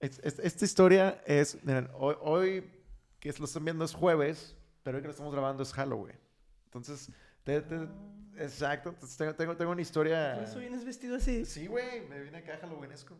Es- 0.00 0.18
es- 0.24 0.38
esta 0.38 0.64
historia 0.64 1.22
es, 1.26 1.62
miren, 1.64 1.88
hoy, 1.94 2.16
hoy 2.20 2.64
que 3.20 3.32
lo 3.38 3.44
están 3.44 3.64
viendo 3.64 3.84
es 3.84 3.94
jueves, 3.94 4.56
pero 4.82 4.96
hoy 4.96 5.02
que 5.02 5.06
lo 5.08 5.12
estamos 5.12 5.32
grabando 5.32 5.62
es 5.62 5.72
Halloween. 5.72 6.16
Entonces, 6.74 7.10
te- 7.44 7.60
te- 7.60 7.88
exacto, 8.38 8.88
entonces 8.90 9.16
tengo, 9.18 9.34
tengo, 9.34 9.56
tengo 9.56 9.72
una 9.72 9.82
historia... 9.82 10.34
¿Por 10.36 10.44
eso 10.44 10.58
vienes 10.58 10.84
vestido 10.86 11.16
así? 11.16 11.44
Sí, 11.44 11.66
güey, 11.66 12.08
me 12.08 12.18
vine 12.20 12.38
acá 12.38 12.56
Halloweenesco. 12.62 13.14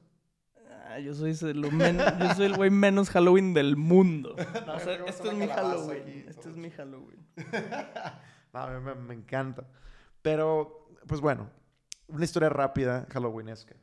Ah, 0.86 0.98
yo 0.98 1.14
soy, 1.14 1.34
yo 1.34 1.48
el 1.48 2.56
güey 2.56 2.70
menos 2.70 3.10
Halloween 3.10 3.52
del 3.52 3.76
mundo. 3.76 4.34
No, 4.66 4.72
o 4.72 4.76
me 4.76 4.82
sea, 4.84 4.96
gusta 5.02 5.10
este 5.10 5.28
es 5.28 5.34
mi 5.34 5.46
Halloween. 5.48 6.24
Este 6.28 6.48
es 6.48 6.56
mi 6.56 6.70
Halloween. 6.70 7.26
No, 8.54 8.60
a 8.60 8.70
mí 8.70 8.84
me, 8.84 8.94
me 8.94 9.14
encanta. 9.14 9.66
Pero, 10.22 10.88
pues 11.06 11.20
bueno, 11.20 11.50
una 12.08 12.24
historia 12.24 12.48
rápida, 12.48 13.06
halloweenesca. 13.10 13.74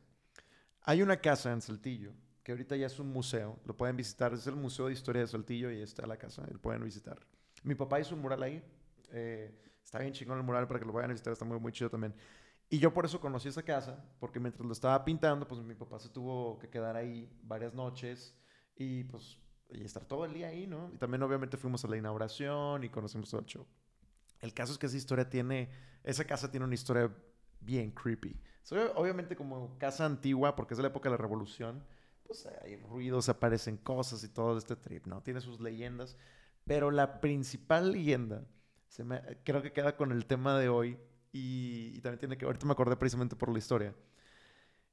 Hay 0.82 1.00
una 1.02 1.16
casa 1.18 1.52
en 1.52 1.60
Saltillo, 1.60 2.12
que 2.42 2.52
ahorita 2.52 2.74
ya 2.74 2.86
es 2.86 2.98
un 2.98 3.12
museo, 3.12 3.58
lo 3.66 3.76
pueden 3.76 3.96
visitar, 3.96 4.32
es 4.34 4.46
el 4.46 4.56
Museo 4.56 4.86
de 4.88 4.94
Historia 4.94 5.22
de 5.22 5.28
Saltillo 5.28 5.70
y 5.70 5.80
está 5.82 6.06
la 6.06 6.16
casa, 6.16 6.44
lo 6.50 6.58
pueden 6.58 6.82
visitar. 6.82 7.18
Mi 7.62 7.74
papá 7.74 8.00
hizo 8.00 8.14
un 8.14 8.22
mural 8.22 8.42
ahí, 8.42 8.64
eh, 9.12 9.54
está 9.82 9.98
bien 9.98 10.12
chingón 10.12 10.38
el 10.38 10.44
mural 10.44 10.66
para 10.66 10.80
que 10.80 10.86
lo 10.86 10.92
vayan 10.92 11.10
a 11.10 11.14
visitar, 11.14 11.32
está 11.32 11.44
muy, 11.44 11.58
muy 11.58 11.72
chido 11.72 11.90
también. 11.90 12.14
Y 12.68 12.78
yo 12.78 12.94
por 12.94 13.04
eso 13.04 13.20
conocí 13.20 13.48
esa 13.48 13.62
casa, 13.62 14.04
porque 14.20 14.38
mientras 14.38 14.64
lo 14.64 14.72
estaba 14.72 15.04
pintando, 15.04 15.46
pues 15.48 15.60
mi 15.60 15.74
papá 15.74 15.98
se 15.98 16.08
tuvo 16.08 16.58
que 16.58 16.68
quedar 16.68 16.96
ahí 16.96 17.28
varias 17.42 17.74
noches 17.74 18.36
y 18.76 19.04
pues 19.04 19.38
y 19.72 19.84
estar 19.84 20.04
todo 20.04 20.24
el 20.24 20.32
día 20.32 20.48
ahí, 20.48 20.66
¿no? 20.66 20.90
Y 20.92 20.98
también 20.98 21.22
obviamente 21.22 21.56
fuimos 21.56 21.84
a 21.84 21.88
la 21.88 21.96
inauguración 21.96 22.82
y 22.84 22.88
conocimos 22.88 23.30
todo 23.30 23.40
el 23.40 23.46
show. 23.46 23.66
El 24.40 24.54
caso 24.54 24.72
es 24.72 24.78
que 24.78 24.86
esa 24.86 24.96
historia 24.96 25.28
tiene, 25.28 25.70
esa 26.02 26.24
casa 26.24 26.50
tiene 26.50 26.66
una 26.66 26.74
historia 26.74 27.14
bien 27.60 27.90
creepy. 27.90 28.40
So, 28.62 28.92
obviamente 28.94 29.36
como 29.36 29.76
casa 29.78 30.06
antigua, 30.06 30.56
porque 30.56 30.74
es 30.74 30.78
de 30.78 30.82
la 30.82 30.88
época 30.88 31.08
de 31.08 31.16
la 31.16 31.22
revolución, 31.22 31.84
pues 32.24 32.46
hay 32.62 32.76
ruidos, 32.76 33.28
aparecen 33.28 33.76
cosas 33.76 34.22
y 34.24 34.28
todo 34.28 34.56
este 34.56 34.76
trip, 34.76 35.06
¿no? 35.06 35.22
Tiene 35.22 35.40
sus 35.40 35.60
leyendas, 35.60 36.16
pero 36.64 36.90
la 36.90 37.20
principal 37.20 37.92
leyenda, 37.92 38.46
se 38.90 39.04
me- 39.04 39.22
creo 39.44 39.62
que 39.62 39.72
queda 39.72 39.96
con 39.96 40.12
el 40.12 40.26
tema 40.26 40.58
de 40.58 40.68
hoy 40.68 40.98
y, 41.32 41.92
y 41.96 42.00
también 42.00 42.18
tiene 42.18 42.36
que, 42.36 42.44
ahorita 42.44 42.66
me 42.66 42.72
acordé 42.72 42.96
precisamente 42.96 43.36
por 43.36 43.48
la 43.50 43.58
historia, 43.58 43.94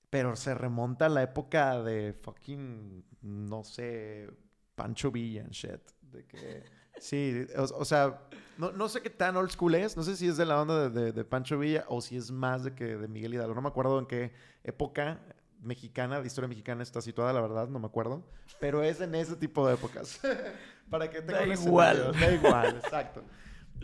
pero 0.09 0.35
se 0.35 0.53
remonta 0.53 1.07
a 1.07 1.09
la 1.09 1.23
época 1.23 1.81
de 1.83 2.13
fucking, 2.13 3.03
no 3.21 3.63
sé, 3.63 4.29
Pancho 4.75 5.11
Villa 5.11 5.41
and 5.41 5.51
shit, 5.51 5.81
de 6.01 6.25
que... 6.25 6.63
Sí, 6.99 7.45
o, 7.55 7.61
o 7.81 7.85
sea, 7.85 8.21
no, 8.57 8.71
no 8.71 8.89
sé 8.89 9.01
qué 9.03 9.11
tan 9.11 9.37
old 9.37 9.51
school 9.51 9.75
es. 9.75 9.95
No 9.95 10.01
sé 10.01 10.15
si 10.17 10.27
es 10.27 10.35
de 10.35 10.45
la 10.47 10.59
onda 10.59 10.89
de, 10.89 11.01
de- 11.01 11.11
de 11.11 11.23
Pancho 11.23 11.59
Villa 11.59 11.85
o 11.89 12.01
si 12.01 12.17
es 12.17 12.31
más 12.31 12.63
de 12.63 12.73
que 12.73 12.97
de 12.97 13.07
Miguel 13.07 13.35
Hidalgo. 13.35 13.53
No 13.53 13.61
me 13.61 13.67
acuerdo 13.67 13.99
en 13.99 14.07
qué 14.07 14.31
época 14.63 15.19
mexicana, 15.61 16.19
de 16.19 16.25
historia 16.25 16.47
mexicana 16.47 16.81
está 16.81 16.99
situada, 17.01 17.33
la 17.33 17.41
verdad, 17.41 17.67
no 17.67 17.77
me 17.77 17.85
acuerdo. 17.85 18.23
Pero 18.59 18.81
es 18.81 18.99
en 18.99 19.13
ese 19.13 19.35
tipo 19.35 19.67
de 19.67 19.75
épocas. 19.75 20.19
Para 20.89 21.07
que 21.07 21.21
tengan 21.21 21.47
Da 21.49 21.53
igual. 21.53 22.13
Da 22.19 22.31
igual, 22.31 22.75
exacto. 22.83 23.23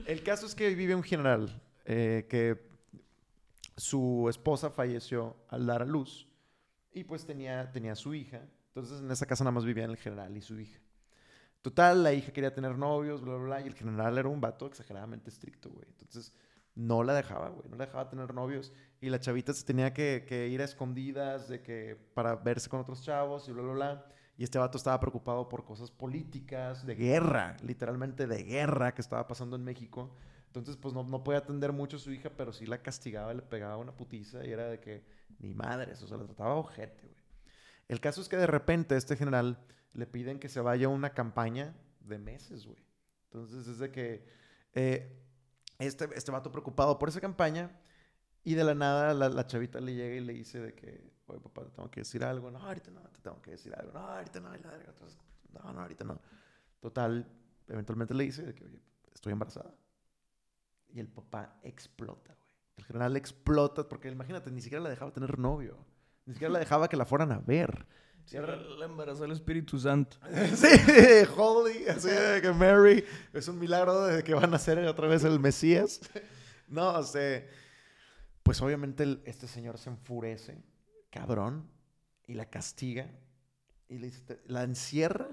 El 0.06 0.24
caso 0.24 0.46
es 0.46 0.56
que 0.56 0.74
vive 0.76 0.96
un 0.96 1.04
general 1.04 1.62
eh, 1.86 2.28
que 2.30 2.70
su 3.78 4.28
esposa 4.30 4.70
falleció 4.70 5.36
al 5.50 5.66
dar 5.66 5.82
a 5.82 5.86
luz 5.86 6.28
y 6.91 7.04
pues 7.04 7.26
tenía, 7.26 7.72
tenía 7.72 7.96
su 7.96 8.14
hija. 8.14 8.41
Entonces 8.68 9.00
en 9.00 9.12
esa 9.12 9.26
casa 9.26 9.44
nada 9.44 9.54
más 9.54 9.66
vivían 9.66 9.89
el 9.89 9.98
general 9.98 10.36
y 10.36 10.41
su 10.41 10.60
hija. 10.60 10.80
Total, 11.62 12.04
la 12.04 12.14
hija 12.14 12.34
quería 12.34 12.54
tener 12.54 12.78
novios, 12.78 13.22
bla, 13.22 13.36
bla, 13.36 13.44
bla, 13.46 13.62
y 13.62 13.68
el 13.68 13.74
general 13.74 14.18
era 14.18 14.28
un 14.28 14.41
vato 14.41 14.66
exageradamente 14.66 15.30
estricto, 15.30 15.70
güey. 15.70 15.86
Entonces, 15.88 16.34
no 16.76 17.04
la 17.04 17.14
dejaba, 17.14 17.50
güey, 17.50 17.70
no 17.70 17.78
la 17.78 17.86
dejaba 17.86 18.10
tener 18.10 18.34
novios. 18.34 18.74
Y 19.00 19.10
la 19.10 19.20
chavita 19.20 19.54
se 19.54 19.64
tenía 19.64 19.94
que, 19.94 20.26
que 20.28 20.50
ir 20.50 20.62
a 20.62 20.66
escondidas 20.66 21.48
de 21.48 21.62
que, 21.62 21.96
para 22.14 22.36
verse 22.36 22.70
con 22.70 22.82
otros 22.82 23.02
chavos 23.02 23.48
y 23.48 23.54
bla, 23.54 23.64
bla, 23.64 23.74
bla. 23.74 24.06
Y 24.38 24.43
este 24.43 24.57
vato 24.57 24.77
estaba 24.77 24.99
preocupado 24.99 25.47
por 25.47 25.63
cosas 25.63 25.91
políticas, 25.91 26.86
de 26.86 26.95
guerra, 26.95 27.55
literalmente 27.63 28.25
de 28.25 28.43
guerra 28.43 28.93
que 28.93 29.01
estaba 29.01 29.27
pasando 29.27 29.55
en 29.55 29.63
México. 29.63 30.15
Entonces, 30.47 30.75
pues 30.75 30.93
no, 30.93 31.03
no 31.03 31.23
podía 31.23 31.39
atender 31.39 31.71
mucho 31.71 31.97
a 31.97 31.99
su 31.99 32.11
hija, 32.11 32.31
pero 32.36 32.51
sí 32.51 32.65
la 32.65 32.81
castigaba, 32.81 33.34
le 33.34 33.41
pegaba 33.41 33.77
una 33.77 33.95
putiza 33.95 34.45
y 34.45 34.51
era 34.51 34.67
de 34.67 34.79
que, 34.79 35.03
ni 35.39 35.53
madres, 35.53 36.01
o 36.01 36.07
sea, 36.07 36.17
la 36.17 36.25
trataba 36.25 36.55
ojete, 36.55 37.07
güey. 37.07 37.23
El 37.88 37.99
caso 37.99 38.21
es 38.21 38.29
que 38.29 38.38
de 38.38 38.47
repente 38.47 38.95
este 38.95 39.15
general 39.15 39.59
le 39.93 40.07
piden 40.07 40.39
que 40.39 40.49
se 40.49 40.61
vaya 40.61 40.88
a 40.88 40.89
una 40.89 41.13
campaña 41.13 41.75
de 41.99 42.17
meses, 42.17 42.65
güey. 42.65 42.84
Entonces 43.25 43.67
es 43.67 43.77
de 43.77 43.91
que 43.91 44.25
eh, 44.73 45.21
este, 45.79 46.07
este 46.15 46.31
vato 46.31 46.51
preocupado 46.51 46.97
por 46.97 47.09
esa 47.09 47.21
campaña 47.21 47.79
y 48.43 48.55
de 48.55 48.63
la 48.63 48.73
nada 48.73 49.13
la 49.13 49.47
chavita 49.47 49.79
le 49.79 49.95
llega 49.95 50.15
y 50.15 50.21
le 50.21 50.34
dice 50.34 50.59
de 50.59 50.73
que, 50.73 51.13
oye 51.34 51.41
papá, 51.41 51.63
te 51.63 51.71
tengo 51.71 51.89
que 51.91 52.01
decir 52.01 52.23
algo. 52.23 52.49
No, 52.51 52.59
ahorita 52.59 52.91
no, 52.91 53.01
te 53.01 53.19
tengo 53.21 53.41
que 53.41 53.51
decir 53.51 53.73
algo. 53.75 53.91
No, 53.93 53.99
ahorita 53.99 54.39
no, 54.39 54.49
la 54.49 54.57
verga, 54.71 54.89
entonces, 54.89 55.17
no, 55.51 55.73
no, 55.73 55.81
ahorita 55.81 56.03
no. 56.05 56.19
Total, 56.79 57.27
eventualmente 57.67 58.13
le 58.13 58.23
dice 58.25 58.43
de 58.43 58.53
que, 58.55 58.63
oye, 58.65 58.81
estoy 59.13 59.34
embarazada. 59.34 59.73
Y 60.89 60.99
el 60.99 61.07
papá 61.07 61.59
explota, 61.63 62.34
güey. 62.36 62.49
El 62.77 62.86
general 62.86 63.15
explota 63.17 63.88
porque 63.88 64.09
imagínate, 64.09 64.49
ni 64.51 64.61
siquiera 64.61 64.84
la 64.84 64.89
dejaba 64.89 65.11
tener 65.11 65.38
novio. 65.39 65.77
Ni 66.25 66.34
siquiera 66.34 66.51
la 66.53 66.59
dejaba 66.59 66.88
que 66.89 66.97
la 66.97 67.05
fueran 67.05 67.31
a 67.31 67.39
ver. 67.39 67.86
Sí, 68.25 68.38
la 68.38 68.86
embarazó 68.86 69.25
el 69.25 69.31
Espíritu 69.31 69.77
Santo. 69.77 70.17
Sí, 70.55 70.67
holy, 71.38 71.86
así 71.88 72.09
de 72.09 72.41
que 72.41 72.51
Mary 72.53 73.03
es 73.34 73.47
un 73.47 73.59
milagro 73.59 74.05
de 74.05 74.23
que 74.23 74.34
van 74.34 74.53
a 74.53 74.59
ser 74.59 74.79
otra 74.88 75.07
vez 75.07 75.23
el 75.25 75.39
Mesías. 75.39 75.99
No, 76.67 76.93
o 76.97 77.03
sea, 77.03 77.45
pues 78.43 78.61
obviamente 78.61 79.03
el- 79.03 79.21
este 79.25 79.47
señor 79.47 79.77
se 79.77 79.89
enfurece, 79.89 80.57
cabrón, 81.14 81.70
y 82.26 82.34
la 82.34 82.49
castiga 82.49 83.09
y 83.88 83.99
le 83.99 84.07
dice, 84.07 84.41
la 84.47 84.64
encierra 84.64 85.30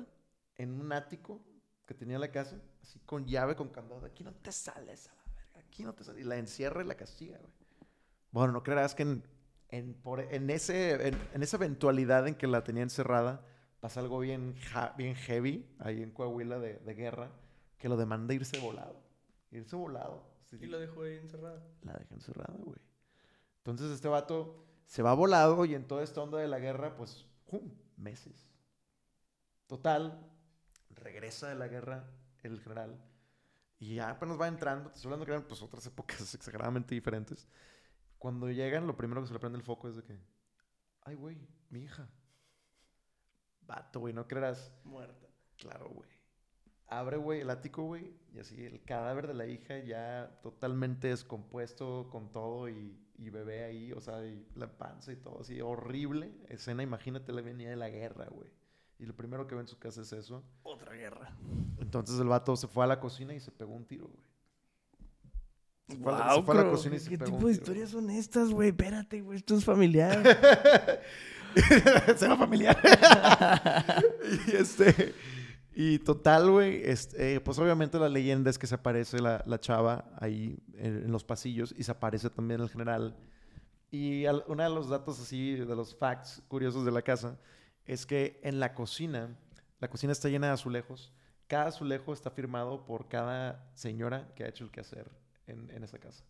en 0.57 0.79
un 0.79 0.93
ático 0.93 1.41
que 1.87 1.95
tenía 1.95 2.19
la 2.19 2.31
casa, 2.31 2.61
así 2.83 2.99
con 3.01 3.27
llave, 3.27 3.57
con 3.57 3.71
candado. 3.71 4.05
Aquí 4.05 4.23
no 4.23 4.33
te 4.35 4.53
sales 4.53 5.09
a 5.09 5.15
la 5.15 5.23
verga, 5.35 5.61
aquí 5.67 5.83
no 5.83 5.95
te 5.95 6.05
sales. 6.05 6.21
Y 6.25 6.29
la 6.29 6.37
encierra 6.37 6.83
y 6.83 6.87
la 6.87 6.95
castiga, 6.97 7.39
güey. 7.39 7.53
Bueno, 8.31 8.53
no 8.53 8.63
creerás 8.63 8.95
que 8.95 9.03
en, 9.05 9.25
en, 9.71 9.95
por- 9.95 10.21
en 10.21 10.51
ese, 10.51 11.09
en, 11.09 11.17
en 11.33 11.43
esa 11.43 11.57
eventualidad 11.57 12.29
en 12.29 12.35
que 12.35 12.47
la 12.47 12.63
tenía 12.63 12.83
encerrada, 12.83 13.45
pasa 13.81 14.01
algo 14.01 14.19
bien, 14.19 14.55
ja- 14.73 14.95
bien 14.99 15.15
heavy 15.15 15.67
ahí 15.79 16.03
en 16.03 16.11
Coahuila 16.11 16.59
de, 16.59 16.75
de 16.79 16.95
guerra, 16.95 17.31
que 17.79 17.89
lo 17.89 17.97
demanda 17.97 18.35
irse 18.35 18.59
volado. 18.59 19.01
Irse 19.51 19.75
volado. 19.75 20.29
Y 20.61 20.67
lo 20.67 20.79
dejó 20.79 21.03
ahí 21.03 21.17
encerrada. 21.17 21.65
La 21.83 21.95
dejó 21.95 22.15
encerrada, 22.15 22.55
güey. 22.59 22.79
Entonces 23.59 23.91
este 23.93 24.09
vato 24.09 24.67
se 24.91 25.05
va 25.05 25.15
volado 25.15 25.65
y 25.67 25.77
en 25.77 25.87
toda 25.87 26.03
esta 26.03 26.21
onda 26.21 26.39
de 26.39 26.49
la 26.49 26.59
guerra, 26.59 26.97
pues, 26.97 27.25
¡pum! 27.47 27.71
meses. 27.97 28.51
Total, 29.69 30.29
regresa 30.91 31.49
de 31.49 31.55
la 31.55 31.69
guerra 31.69 32.11
el 32.43 32.61
general 32.61 33.01
y 33.79 33.95
ya 33.95 34.11
apenas 34.11 34.41
va 34.41 34.49
entrando, 34.49 34.91
te 34.91 34.97
estoy 34.97 35.11
hablando 35.11 35.27
que 35.27 35.31
eran 35.31 35.47
pues 35.47 35.63
otras 35.63 35.87
épocas 35.87 36.35
exageradamente 36.35 36.93
diferentes. 36.93 37.47
Cuando 38.19 38.51
llegan, 38.51 38.89
lo 38.89 38.97
primero 38.97 39.21
que 39.21 39.29
se 39.29 39.33
le 39.33 39.39
prende 39.39 39.59
el 39.59 39.65
foco 39.65 39.89
es 39.89 39.95
de 39.95 40.03
que, 40.03 40.19
ay, 41.03 41.15
güey, 41.15 41.39
mi 41.69 41.83
hija. 41.83 42.09
Vato, 43.61 44.01
güey, 44.01 44.13
no 44.13 44.27
creerás. 44.27 44.75
Muerta. 44.83 45.29
Claro, 45.57 45.89
güey. 45.91 46.11
Abre, 46.89 47.17
güey, 47.17 47.43
el 47.43 47.51
ático, 47.51 47.85
güey, 47.85 48.13
y 48.33 48.41
así 48.41 48.67
el 48.67 48.83
cadáver 48.83 49.29
de 49.29 49.35
la 49.35 49.47
hija 49.47 49.79
ya 49.79 50.41
totalmente 50.43 51.07
descompuesto 51.07 52.09
con 52.11 52.33
todo 52.33 52.69
y, 52.69 52.99
y 53.21 53.29
bebé 53.31 53.65
ahí, 53.65 53.93
o 53.93 54.01
sea, 54.01 54.25
y 54.27 54.47
la 54.55 54.67
panza 54.67 55.13
y 55.13 55.17
todo 55.17 55.41
así, 55.43 55.61
horrible 55.61 56.33
escena, 56.49 56.83
imagínate 56.83 57.33
la 57.33 57.43
venía 57.43 57.69
de 57.69 57.77
la 57.77 57.91
guerra, 57.91 58.27
güey. 58.31 58.49
Y 58.99 59.07
lo 59.07 59.15
primero 59.15 59.47
que 59.47 59.55
ve 59.55 59.61
en 59.61 59.69
su 59.69 59.79
casa 59.79 60.03
es 60.03 60.13
eso. 60.13 60.43
Otra 60.63 60.93
guerra. 60.95 61.35
Entonces 61.79 62.19
el 62.19 62.29
vato 62.29 62.57
se 62.57 62.67
fue 62.67 62.85
a 62.85 62.87
la 62.87 62.99
cocina 63.01 63.35
y 63.35 63.41
se 63.41 63.51
pegó 63.51 63.75
un 63.75 63.85
tiro, 63.87 64.09
güey. 64.09 64.25
Se 65.89 65.97
fue 65.97 66.13
a 66.13 66.19
la- 66.19 66.25
Guau, 66.25 66.37
se 66.39 66.43
fue 66.45 66.55
a 66.55 66.57
la 66.59 66.63
pero, 66.63 66.73
cocina 66.73 66.97
y 66.97 66.99
se 67.01 67.11
¿Qué 67.11 67.19
pegó 67.19 67.31
tipo 67.31 67.39
un 67.39 67.45
de 67.47 67.53
historias 67.53 67.91
son 67.91 68.11
estas, 68.11 68.51
güey? 68.51 68.69
Espérate, 68.71 69.21
güey, 69.23 69.39
esto 69.39 69.55
es 69.57 69.65
familiar. 69.65 70.23
Será 72.17 72.37
familiar. 72.37 72.79
y 74.47 74.51
este. 74.57 75.15
Y 75.73 75.99
total, 76.01 76.51
güey. 76.51 76.83
Este, 76.85 77.35
eh, 77.35 77.41
pues 77.41 77.59
obviamente 77.59 77.99
la 77.99 78.09
leyenda 78.09 78.51
es 78.51 78.59
que 78.59 78.67
se 78.67 78.75
aparece 78.75 79.21
la, 79.21 79.43
la 79.47 79.61
chava 79.61 80.11
ahí 80.19 80.59
en, 80.75 81.05
en 81.05 81.13
los 81.13 81.25
pasillos 81.25 81.75
y 81.77 81.85
se 81.85 81.93
aparece 81.93 82.29
también 82.31 82.61
el 82.61 82.69
general. 82.69 83.17
Y 83.91 84.27
al- 84.27 84.45
uno 84.49 84.63
de 84.63 84.71
los 84.71 84.89
datos 84.89 85.21
así, 85.21 85.55
de 85.55 85.65
los 85.77 85.95
facts 85.97 86.43
curiosos 86.49 86.85
de 86.85 86.91
la 86.93 87.03
casa, 87.03 87.39
es 87.87 88.05
que 88.07 88.41
en 88.43 88.61
la 88.61 88.75
cocina, 88.75 89.37
la 89.81 89.89
cocina 89.89 90.13
está 90.13 90.29
llena 90.29 90.49
de 90.49 90.53
azulejos. 90.55 91.13
Cada 91.47 91.67
azulejo 91.67 92.13
está 92.13 92.31
firmado 92.31 92.85
por 92.85 93.09
cada 93.09 93.71
señora 93.75 94.33
que 94.35 94.45
ha 94.45 94.49
hecho 94.49 94.65
el 94.65 94.71
quehacer 94.71 95.11
en, 95.47 95.71
en 95.71 95.83
esa 95.83 95.99
casa. 95.99 96.25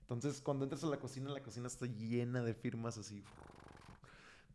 Entonces, 0.00 0.40
cuando 0.40 0.64
entras 0.64 0.84
a 0.84 0.88
la 0.88 0.98
cocina, 0.98 1.30
la 1.30 1.42
cocina 1.42 1.66
está 1.66 1.86
llena 1.86 2.42
de 2.42 2.54
firmas 2.54 2.96
así. 2.98 3.22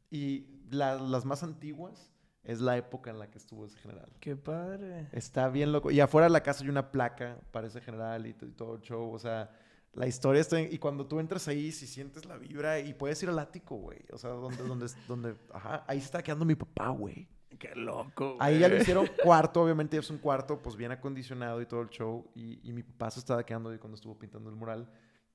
Y 0.09 0.47
la- 0.71 0.95
las 0.95 1.25
más 1.25 1.43
antiguas 1.43 2.11
es 2.43 2.59
la 2.61 2.77
época 2.77 3.09
en 3.09 3.19
la 3.19 3.29
que 3.29 3.37
estuvo 3.37 3.65
ese 3.65 3.77
general. 3.79 4.09
Qué 4.19 4.35
padre. 4.35 5.07
Está 5.11 5.49
bien 5.49 5.71
loco. 5.71 5.91
Y 5.91 5.99
afuera 5.99 6.25
de 6.27 6.31
la 6.33 6.43
casa 6.43 6.63
hay 6.63 6.69
una 6.69 6.91
placa 6.91 7.37
para 7.51 7.67
ese 7.67 7.79
general 7.81 8.25
y, 8.27 8.33
todo 8.33 8.75
el 8.75 8.81
show. 8.81 9.11
O 9.13 9.19
sea, 9.19 9.49
la 9.93 10.07
historia 10.07 10.41
está... 10.41 10.59
en- 10.59 10.73
Y 10.73 10.77
cuando 10.77 11.05
tú 11.07 11.19
entras 11.19 11.47
ahí, 11.47 11.71
si 11.71 11.87
sientes 11.87 12.25
la 12.25 12.37
vibra 12.37 12.79
y 12.79 12.93
puedes 12.93 13.21
ir 13.23 13.29
al 13.29 13.39
ático, 13.39 13.75
güey. 13.77 13.99
O 14.11 14.17
sea, 14.17 14.31
donde, 14.31 14.61
donde, 14.63 14.87
donde... 15.07 15.35
Ajá, 15.53 15.83
ahí 15.87 15.99
se 15.99 16.05
está 16.05 16.21
quedando 16.21 16.43
mi 16.45 16.55
papá, 16.55 16.89
güey. 16.89 17.27
Qué 17.59 17.75
loco, 17.75 18.35
Ahí 18.39 18.59
ya 18.59 18.67
güey. 18.67 18.81
hicieron 18.81 19.07
cuarto, 19.23 19.61
obviamente 19.61 19.95
es 19.95 20.09
un 20.09 20.17
cuarto, 20.17 20.61
pues 20.61 20.75
bien 20.75 20.91
acondicionado 20.91 21.61
y 21.61 21.65
todo 21.65 21.81
el 21.81 21.89
show. 21.89 22.29
Y, 22.35 22.59
y 22.67 22.73
mi 22.73 22.83
papá 22.83 23.11
se 23.11 23.19
estaba 23.19 23.45
quedando 23.45 23.69
ahí 23.69 23.77
cuando 23.77 23.95
estuvo 23.95 24.17
pintando 24.17 24.49
el 24.49 24.55
mural. 24.55 24.89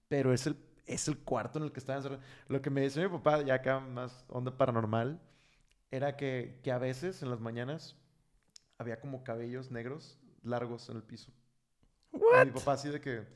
Pero 0.09 0.33
es 0.35 0.47
el, 0.47 0.57
es 0.85 1.07
el 1.09 1.19
cuarto 1.19 1.59
en 1.59 1.65
el 1.65 1.73
que 1.73 1.79
estaba 1.79 1.97
encerrado. 1.99 2.21
Lo 2.49 2.61
que 2.61 2.69
me 2.71 2.81
decía 2.83 3.03
mi 3.09 3.09
papá, 3.17 3.41
ya 3.43 3.55
acá 3.55 3.79
más 3.81 4.25
onda 4.29 4.55
paranormal, 4.55 5.21
era 5.91 6.17
que, 6.17 6.61
que 6.63 6.73
a 6.73 6.79
veces 6.79 7.23
en 7.23 7.31
las 7.31 7.41
mañanas 7.41 7.97
había 8.79 9.01
como 9.01 9.25
cabellos 9.25 9.71
negros 9.71 10.19
largos 10.43 10.89
en 10.89 10.97
el 10.97 11.03
piso. 11.03 11.33
Y 12.13 12.19
What? 12.19 12.47
mi 12.47 12.53
papá 12.53 12.73
así 12.73 12.89
de 12.89 13.01
que... 13.01 13.27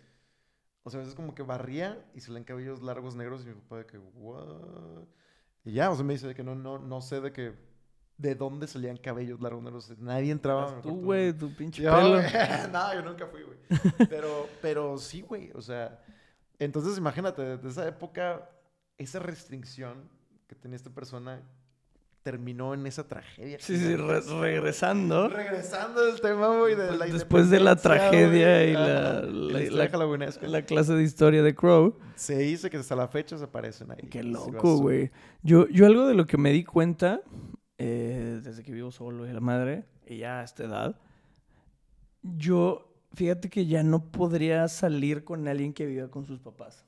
O 0.85 0.91
sea, 0.91 0.99
a 0.99 1.03
veces 1.03 1.15
como 1.15 1.35
que 1.35 1.43
barría 1.43 2.05
y 2.13 2.21
se 2.21 2.33
le 2.33 2.45
cabellos 2.45 2.83
largos 2.83 3.15
negros 3.15 3.43
y 3.45 3.47
mi 3.47 3.55
papá 3.55 3.79
de 3.79 3.87
que, 3.87 3.99
what? 3.99 5.05
Y 5.65 5.73
ya, 5.75 5.91
o 5.91 5.95
sea, 5.95 6.05
me 6.05 6.15
dice 6.15 6.27
de 6.27 6.35
que 6.35 6.43
no, 6.43 6.55
no, 6.55 6.79
no 6.79 7.01
sé 7.01 7.21
de 7.21 7.33
que... 7.33 7.73
De 8.19 8.35
dónde 8.35 8.67
salían 8.67 8.99
cabellos 8.99 9.41
largos 9.41 9.63
negros. 9.63 9.99
Nadie 9.99 10.31
entraba. 10.31 10.81
Tú, 10.83 11.01
güey, 11.03 11.33
tu 11.33 11.53
pinche 11.57 11.83
Yo, 11.83 11.95
pelo. 11.95 12.21
no, 12.73 12.95
yo 12.95 13.03
nunca 13.03 13.27
fui, 13.27 13.43
güey. 13.43 13.59
Pero, 14.09 14.49
pero 14.61 14.99
sí, 14.99 15.23
güey. 15.23 15.51
O 15.55 15.63
sea, 15.63 16.05
entonces 16.59 16.99
imagínate, 16.99 17.43
desde 17.43 17.69
esa 17.69 17.89
época, 17.89 18.49
esa 18.97 19.19
restricción 19.19 20.09
que 20.47 20.55
tenía 20.55 20.77
esta 20.77 20.91
persona 20.91 21.43
terminó 22.23 22.73
en 22.75 22.87
esa 22.87 23.07
tragedia. 23.09 23.59
Sí, 23.61 23.77
sí, 23.77 23.97
re- 23.97 24.20
regresando. 24.41 25.29
Regresando 25.29 26.05
del 26.07 26.20
tema, 26.20 26.57
güey, 26.59 26.75
de 26.77 26.97
la 26.97 27.07
Después 27.07 27.51
de 27.51 27.61
la 27.61 27.77
tragedia 27.77 28.59
güey. 28.59 28.70
y 28.70 28.73
la- 28.75 29.20
la- 29.23 29.70
la- 29.70 29.89
halloweenesca. 29.89 30.47
La 30.47 30.62
clase 30.62 30.95
de 30.95 31.03
historia 31.03 31.43
de 31.43 31.55
Crow. 31.55 31.99
Se 32.14 32.39
dice 32.39 32.70
que 32.70 32.77
hasta 32.77 32.95
la 32.97 33.09
fecha 33.09 33.37
se 33.39 33.45
aparecen 33.45 33.91
ahí. 33.91 34.09
Qué 34.09 34.23
loco, 34.23 34.79
güey. 34.79 35.11
Yo, 35.43 35.66
yo 35.68 35.87
algo 35.87 36.07
de 36.07 36.14
lo 36.14 36.27
que 36.27 36.37
me 36.39 36.51
di 36.53 36.64
cuenta 36.64 37.20
eh, 37.79 38.41
desde 38.45 38.62
que 38.62 38.70
vivo 38.73 38.93
solo 38.93 39.27
y 39.29 39.33
la 39.33 39.41
madre, 39.41 39.85
y 40.07 40.18
ya 40.18 40.41
a 40.41 40.45
esta 40.45 40.62
edad, 40.64 40.97
yo, 42.23 42.95
fíjate 43.14 43.49
que 43.51 43.66
ya 43.66 43.83
no 43.83 44.11
podría 44.12 44.68
salir 44.68 45.25
con 45.25 45.49
alguien 45.49 45.73
que 45.73 45.87
viva 45.87 46.09
con 46.09 46.25
sus 46.25 46.39
papás. 46.39 46.87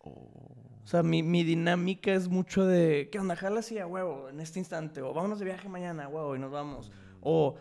Oh. 0.00 0.54
O 0.88 0.90
sea, 0.90 1.02
mi, 1.02 1.22
mi 1.22 1.44
dinámica 1.44 2.14
es 2.14 2.30
mucho 2.30 2.64
de, 2.64 3.10
¿qué 3.12 3.18
onda? 3.18 3.36
Jala 3.36 3.60
así 3.60 3.78
a 3.78 3.86
huevo 3.86 4.30
en 4.30 4.40
este 4.40 4.58
instante. 4.58 5.02
O 5.02 5.12
vámonos 5.12 5.38
de 5.38 5.44
viaje 5.44 5.68
mañana 5.68 6.04
a 6.04 6.08
huevo 6.08 6.34
y 6.34 6.38
nos 6.38 6.50
vamos. 6.50 6.90
O 7.20 7.56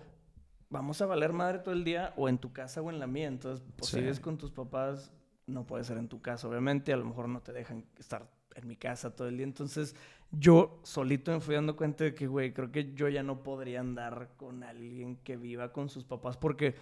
vamos 0.70 1.02
a 1.02 1.08
valer 1.08 1.34
madre 1.34 1.60
todo 1.60 1.74
el 1.74 1.84
día 1.84 2.14
o 2.16 2.30
en 2.30 2.38
tu 2.38 2.54
casa 2.54 2.82
o 2.82 2.90
en 2.90 3.00
la 3.00 3.06
mía. 3.06 3.28
Entonces, 3.28 3.66
pues, 3.76 3.92
si 3.92 4.00
vives 4.00 4.22
con 4.22 4.38
tus 4.38 4.52
papás, 4.52 5.12
no 5.46 5.68
puede 5.68 5.84
ser 5.84 5.98
en 5.98 6.08
tu 6.08 6.22
casa, 6.22 6.48
obviamente. 6.48 6.94
A 6.94 6.96
lo 6.96 7.04
mejor 7.04 7.28
no 7.28 7.42
te 7.42 7.52
dejan 7.52 7.84
estar 8.00 8.32
en 8.56 8.66
mi 8.66 8.78
casa 8.78 9.14
todo 9.14 9.28
el 9.28 9.36
día. 9.36 9.46
Entonces, 9.46 9.94
yo 10.32 10.80
solito 10.84 11.34
me 11.34 11.42
fui 11.42 11.56
dando 11.56 11.76
cuenta 11.76 12.06
de 12.06 12.16
que, 12.16 12.28
güey, 12.28 12.54
creo 12.54 12.72
que 12.72 12.94
yo 12.94 13.10
ya 13.10 13.24
no 13.24 13.44
podría 13.44 13.82
andar 13.82 14.30
con 14.38 14.64
alguien 14.64 15.18
que 15.18 15.36
viva 15.36 15.74
con 15.74 15.90
sus 15.90 16.06
papás 16.06 16.38
porque 16.38 16.76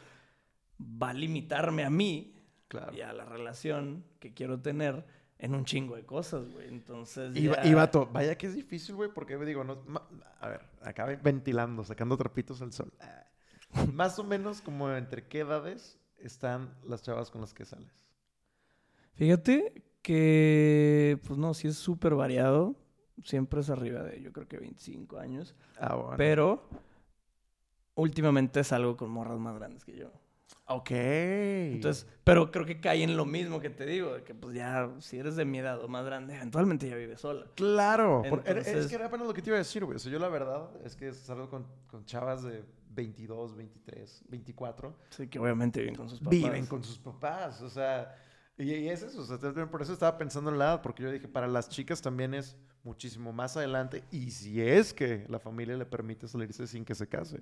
va 0.79 1.09
a 1.09 1.13
limitarme 1.15 1.83
a 1.85 1.89
mí 1.89 2.35
Claro. 2.67 2.95
y 2.95 3.01
a 3.01 3.13
la 3.13 3.25
relación 3.25 4.03
que 4.19 4.35
quiero 4.35 4.59
tener 4.61 5.24
en 5.37 5.53
un 5.55 5.65
chingo 5.65 5.95
de 5.95 6.05
cosas, 6.05 6.49
güey. 6.51 6.67
Entonces, 6.69 7.35
Y, 7.35 7.47
va- 7.47 7.57
ya- 7.63 7.69
y 7.69 7.73
vato, 7.73 8.07
vaya 8.11 8.37
que 8.37 8.47
es 8.47 8.55
difícil, 8.55 8.95
güey, 8.95 9.09
porque 9.13 9.37
digo, 9.37 9.63
no, 9.63 9.83
ma- 9.87 10.07
a 10.39 10.49
ver, 10.49 10.61
acá 10.81 11.05
ventilando, 11.21 11.83
sacando 11.83 12.15
trapitos 12.17 12.61
al 12.61 12.71
sol. 12.73 12.91
Más 13.93 14.17
o 14.19 14.23
menos 14.23 14.61
como 14.61 14.89
entre 14.91 15.27
qué 15.27 15.39
edades 15.39 15.99
están 16.17 16.73
las 16.85 17.01
chavas 17.01 17.29
con 17.29 17.41
las 17.41 17.53
que 17.53 17.65
sales. 17.65 17.91
Fíjate 19.13 19.83
que, 20.01 21.19
pues 21.25 21.37
no, 21.39 21.53
sí 21.53 21.67
es 21.67 21.77
súper 21.77 22.15
variado. 22.15 22.75
Siempre 23.23 23.61
es 23.61 23.69
arriba 23.69 24.03
de, 24.03 24.21
yo 24.21 24.31
creo 24.33 24.47
que 24.47 24.57
25 24.57 25.17
años. 25.17 25.55
Ah, 25.79 25.95
bueno. 25.95 26.17
Pero 26.17 26.69
últimamente 27.95 28.63
salgo 28.63 28.97
con 28.97 29.09
morras 29.09 29.39
más 29.39 29.55
grandes 29.55 29.83
que 29.85 29.95
yo. 29.95 30.11
Ok. 30.67 30.89
Entonces, 30.91 32.07
pero 32.23 32.49
creo 32.51 32.65
que 32.65 32.79
cae 32.79 33.03
en 33.03 33.15
lo 33.17 33.25
mismo 33.25 33.59
que 33.59 33.69
te 33.69 33.85
digo, 33.85 34.15
de 34.15 34.23
que 34.23 34.33
pues 34.33 34.55
ya, 34.55 34.89
si 34.99 35.17
eres 35.19 35.35
de 35.35 35.45
mi 35.45 35.59
edad 35.59 35.79
o 35.83 35.87
más 35.87 36.05
grande, 36.05 36.35
eventualmente 36.35 36.89
ya 36.89 36.95
vives 36.95 37.21
sola. 37.21 37.45
Claro. 37.55 38.23
por- 38.27 38.41
era- 38.47 38.61
es 38.61 38.67
Entonces- 38.67 38.89
que 38.89 38.95
era 38.95 39.05
apenas 39.07 39.27
lo 39.27 39.33
que 39.33 39.41
te 39.41 39.49
iba 39.51 39.57
a 39.57 39.59
decir, 39.59 39.85
güey. 39.85 39.95
O 39.97 39.99
sea, 39.99 40.11
yo 40.11 40.17
la 40.19 40.29
verdad 40.29 40.69
es 40.83 40.95
que 40.95 41.11
salgo 41.13 41.49
con, 41.49 41.67
con 41.87 42.03
chavas 42.05 42.41
de 42.43 42.63
22, 42.89 43.55
23, 43.55 44.23
24. 44.29 44.95
Sí, 45.09 45.27
que 45.27 45.37
obviamente 45.37 45.81
viven 45.81 45.95
con 45.95 46.09
sus 46.09 46.19
papás. 46.19 46.31
Viven 46.31 46.65
con 46.65 46.83
sus 46.83 46.97
papás. 46.97 47.61
O 47.61 47.69
sea, 47.69 48.15
y, 48.57 48.73
y 48.73 48.89
es 48.89 49.03
eso. 49.03 49.21
O 49.21 49.25
sea, 49.25 49.37
también 49.37 49.69
por 49.69 49.81
eso 49.83 49.93
estaba 49.93 50.17
pensando 50.17 50.49
en 50.49 50.57
la 50.57 50.65
edad, 50.65 50.81
porque 50.81 51.03
yo 51.03 51.11
dije, 51.11 51.27
para 51.27 51.47
las 51.47 51.69
chicas 51.69 52.01
también 52.01 52.33
es 52.33 52.57
muchísimo 52.83 53.33
más 53.33 53.55
adelante. 53.57 54.03
Y 54.11 54.31
si 54.31 54.61
es 54.61 54.93
que 54.93 55.25
la 55.29 55.39
familia 55.39 55.75
le 55.77 55.85
permite 55.85 56.27
salirse 56.27 56.65
sin 56.65 56.85
que 56.85 56.95
se 56.95 57.07
case. 57.07 57.41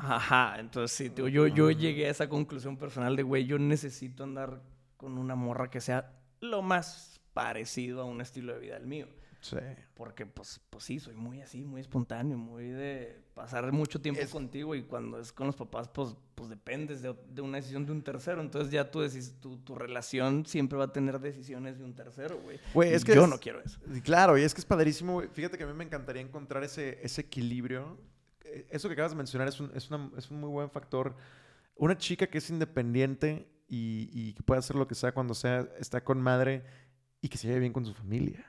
Ajá, 0.00 0.56
entonces 0.58 0.96
sí, 0.96 1.10
tío, 1.10 1.28
yo, 1.28 1.46
yo 1.46 1.70
llegué 1.70 2.06
a 2.06 2.10
esa 2.10 2.28
conclusión 2.28 2.76
personal 2.76 3.16
de, 3.16 3.22
güey, 3.22 3.46
yo 3.46 3.58
necesito 3.58 4.24
andar 4.24 4.62
con 4.96 5.18
una 5.18 5.34
morra 5.34 5.70
que 5.70 5.80
sea 5.80 6.12
lo 6.40 6.62
más 6.62 7.20
parecido 7.34 8.00
a 8.02 8.04
un 8.04 8.20
estilo 8.20 8.52
de 8.54 8.58
vida 8.60 8.74
del 8.74 8.86
mío. 8.86 9.08
Sí. 9.40 9.56
Porque, 9.94 10.26
pues, 10.26 10.60
pues 10.68 10.82
sí, 10.82 10.98
soy 10.98 11.14
muy 11.14 11.40
así, 11.40 11.62
muy 11.64 11.80
espontáneo, 11.80 12.36
muy 12.36 12.64
de 12.64 13.20
pasar 13.34 13.70
mucho 13.70 14.00
tiempo 14.00 14.20
Es- 14.20 14.30
contigo 14.30 14.74
y 14.74 14.82
cuando 14.82 15.20
es 15.20 15.32
con 15.32 15.46
los 15.46 15.54
papás, 15.54 15.88
pues, 15.88 16.16
pues 16.34 16.50
dependes 16.50 17.02
de, 17.02 17.14
de 17.32 17.40
una 17.40 17.58
decisión 17.58 17.86
de 17.86 17.92
un 17.92 18.02
tercero. 18.02 18.40
Entonces 18.40 18.72
ya 18.72 18.90
tú 18.90 18.98
decís, 19.00 19.36
tu, 19.40 19.58
tu 19.58 19.76
relación 19.76 20.44
siempre 20.44 20.76
va 20.76 20.86
a 20.86 20.92
tener 20.92 21.20
decisiones 21.20 21.78
de 21.78 21.84
un 21.84 21.94
tercero, 21.94 22.36
güey. 22.40 22.58
Güey, 22.74 22.92
es 22.92 23.04
que 23.04 23.14
yo 23.14 23.22
es- 23.24 23.30
no 23.30 23.38
quiero 23.38 23.60
eso. 23.62 23.78
Claro, 24.02 24.36
y 24.36 24.42
es 24.42 24.52
que 24.54 24.60
es 24.60 24.66
padrísimo, 24.66 25.12
güey. 25.14 25.28
Fíjate 25.28 25.56
que 25.56 25.62
a 25.62 25.66
mí 25.68 25.72
me 25.72 25.84
encantaría 25.84 26.20
encontrar 26.22 26.64
ese, 26.64 26.98
ese 27.04 27.20
equilibrio. 27.20 27.96
Eso 28.70 28.88
que 28.88 28.94
acabas 28.94 29.12
de 29.12 29.16
mencionar 29.18 29.48
es 29.48 29.60
un, 29.60 29.70
es, 29.74 29.90
una- 29.90 30.10
es 30.16 30.30
un 30.30 30.40
muy 30.40 30.50
buen 30.50 30.70
factor. 30.70 31.16
Una 31.76 31.96
chica 31.96 32.26
que 32.26 32.38
es 32.38 32.50
independiente 32.50 33.48
y, 33.68 34.08
y 34.12 34.32
que 34.34 34.42
puede 34.42 34.58
hacer 34.60 34.76
lo 34.76 34.88
que 34.88 34.94
sea 34.94 35.12
cuando 35.12 35.34
sea, 35.34 35.68
está 35.78 36.02
con 36.02 36.20
madre 36.20 36.64
y 37.20 37.28
que 37.28 37.38
se 37.38 37.46
lleve 37.48 37.60
bien 37.60 37.72
con 37.72 37.84
su 37.84 37.94
familia. 37.94 38.44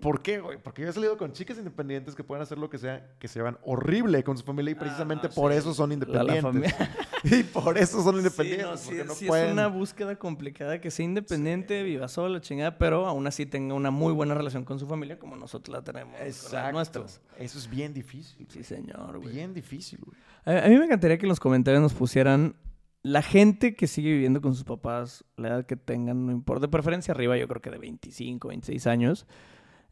¿Por 0.00 0.22
qué, 0.22 0.38
güey? 0.38 0.58
Porque 0.62 0.82
yo 0.82 0.88
he 0.88 0.92
salido 0.92 1.16
con 1.16 1.32
chicas 1.32 1.58
independientes 1.58 2.14
que 2.14 2.22
pueden 2.22 2.42
hacer 2.42 2.58
lo 2.58 2.70
que 2.70 2.78
sea, 2.78 3.10
que 3.18 3.26
se 3.26 3.42
van 3.42 3.58
horrible 3.62 4.22
con 4.22 4.38
su 4.38 4.44
familia 4.44 4.70
y 4.72 4.74
precisamente 4.74 5.26
Ah, 5.26 5.30
por 5.34 5.50
sí. 5.52 5.58
eso 5.58 5.74
son 5.74 5.90
independientes. 5.92 6.74
la 6.78 6.90
y 7.24 7.42
por 7.42 7.76
eso 7.76 8.02
son 8.02 8.12
Sí, 8.14 8.18
independientes. 8.18 8.66
no, 8.68 8.76
sí, 8.76 8.94
no 9.04 9.14
sí 9.14 9.26
pueden. 9.26 9.46
es 9.48 9.52
una 9.52 9.66
búsqueda 9.66 10.16
complicada 10.16 10.80
que 10.80 10.90
sea 10.90 11.04
independiente, 11.04 11.82
viva 11.82 12.06
sola, 12.08 12.40
chingada, 12.40 12.78
pero 12.78 13.06
aún 13.06 13.26
así 13.26 13.46
tenga 13.46 13.74
una 13.74 13.90
muy 13.90 14.12
buena 14.12 14.34
relación 14.34 14.64
con 14.64 14.78
su 14.78 14.86
familia 14.86 15.18
como 15.18 15.34
nosotros 15.36 15.74
la 15.74 15.82
tenemos 15.82 16.20
Exacto. 16.20 17.04
Eso 17.38 17.58
es 17.58 17.68
bien 17.68 17.92
difícil. 17.92 18.46
Sí, 18.50 18.62
señor, 18.62 19.18
güey. 19.18 19.34
Bien 19.34 19.52
difícil, 19.54 19.98
güey. 20.04 20.16
A, 20.44 20.66
a 20.66 20.68
mí 20.68 20.76
me 20.78 20.84
encantaría 20.84 21.18
que 21.18 21.24
en 21.26 21.30
los 21.30 21.40
comentarios 21.40 21.82
nos 21.82 21.94
pusieran 21.94 22.54
la 23.02 23.22
gente 23.22 23.74
que 23.74 23.86
sigue 23.86 24.12
viviendo 24.12 24.40
con 24.40 24.54
sus 24.54 24.64
papás, 24.64 25.24
la 25.36 25.48
edad 25.48 25.66
que 25.66 25.76
tengan, 25.76 26.26
no 26.26 26.32
importa, 26.32 26.62
de 26.66 26.68
preferencia 26.70 27.12
arriba, 27.12 27.36
yo 27.36 27.46
creo 27.48 27.60
que 27.60 27.70
de 27.70 27.78
25, 27.78 28.48
26 28.48 28.86
años. 28.86 29.26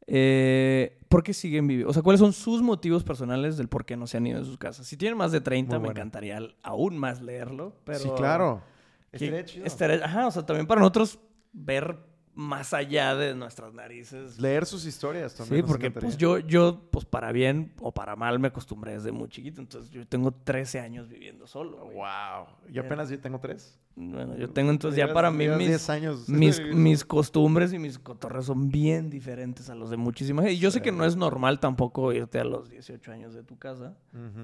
Eh, 0.07 0.99
¿Por 1.09 1.23
qué 1.23 1.33
siguen 1.35 1.67
viviendo? 1.67 1.91
O 1.91 1.93
sea, 1.93 2.03
¿cuáles 2.03 2.21
son 2.21 2.33
sus 2.33 2.63
motivos 2.63 3.05
personales 3.05 3.57
del 3.57 3.69
por 3.69 3.85
qué 3.85 3.97
no 3.97 4.07
se 4.07 4.17
han 4.17 4.27
ido 4.27 4.39
de 4.39 4.45
sus 4.45 4.59
casas? 4.59 4.87
Si 4.87 4.97
tienen 4.97 5.17
más 5.19 5.33
de 5.33 5.41
30, 5.41 5.79
Muy 5.79 5.89
me 5.89 5.93
encantaría 5.93 6.39
aún 6.63 6.97
más 6.99 7.21
leerlo. 7.21 7.75
Pero 7.85 7.99
Sí, 7.99 8.11
claro. 8.17 8.63
Estaría 9.13 9.45
chido. 9.45 9.67
ajá, 10.05 10.27
o 10.27 10.31
sea, 10.31 10.47
también 10.47 10.67
para 10.67 10.81
nosotros 10.81 11.19
ver 11.53 11.99
más 12.35 12.73
allá 12.73 13.15
de 13.15 13.35
nuestras 13.35 13.75
narices. 13.75 14.41
Leer 14.41 14.65
sus 14.65 14.87
historias 14.87 15.35
también. 15.35 15.65
Sí, 15.65 15.69
porque 15.69 15.91
pues 15.91 16.17
yo, 16.17 16.39
yo, 16.39 16.81
pues 16.91 17.05
para 17.05 17.31
bien 17.33 17.73
o 17.81 17.93
para 17.93 18.17
mal 18.17 18.39
me 18.39 18.49
acostumbré 18.49 18.93
desde 18.93 19.13
muy 19.13 19.29
chiquito. 19.29 19.61
Entonces 19.61 19.91
yo 19.91 20.07
tengo 20.07 20.33
13 20.33 20.81
años 20.81 21.09
viviendo 21.09 21.47
solo. 21.47 21.85
güey. 21.85 21.97
Wow. 21.97 22.47
Yo 22.71 22.83
apenas 22.83 23.11
yo 23.11 23.21
tengo 23.21 23.39
tres. 23.39 23.79
Bueno, 23.95 24.37
yo 24.39 24.49
tengo 24.49 24.71
entonces 24.71 24.97
ya 24.97 25.13
para 25.13 25.31
mí 25.31 25.47
mis, 25.49 25.69
10 25.69 25.91
años. 25.91 26.29
mis, 26.29 26.59
mis 26.75 27.05
costumbres 27.05 27.75
y 27.75 27.79
mis 27.79 27.99
cotorres 27.99 28.47
son 28.47 28.71
bien 28.71 29.11
diferentes 29.11 29.69
a 29.69 29.75
los 29.75 29.91
de 29.91 29.99
muchísima 29.99 30.41
gente. 30.43 30.55
Y 30.55 30.59
yo 30.59 30.71
sé 30.71 30.81
que 30.81 30.93
no 30.93 31.05
es 31.05 31.17
normal 31.17 31.61
tampoco 31.61 32.13
irte 32.13 32.41
a 32.41 32.45
los 32.45 32.71
18 32.71 33.13
años 33.13 33.35
de 33.35 33.43
tu 33.43 33.59
casa. 33.59 33.95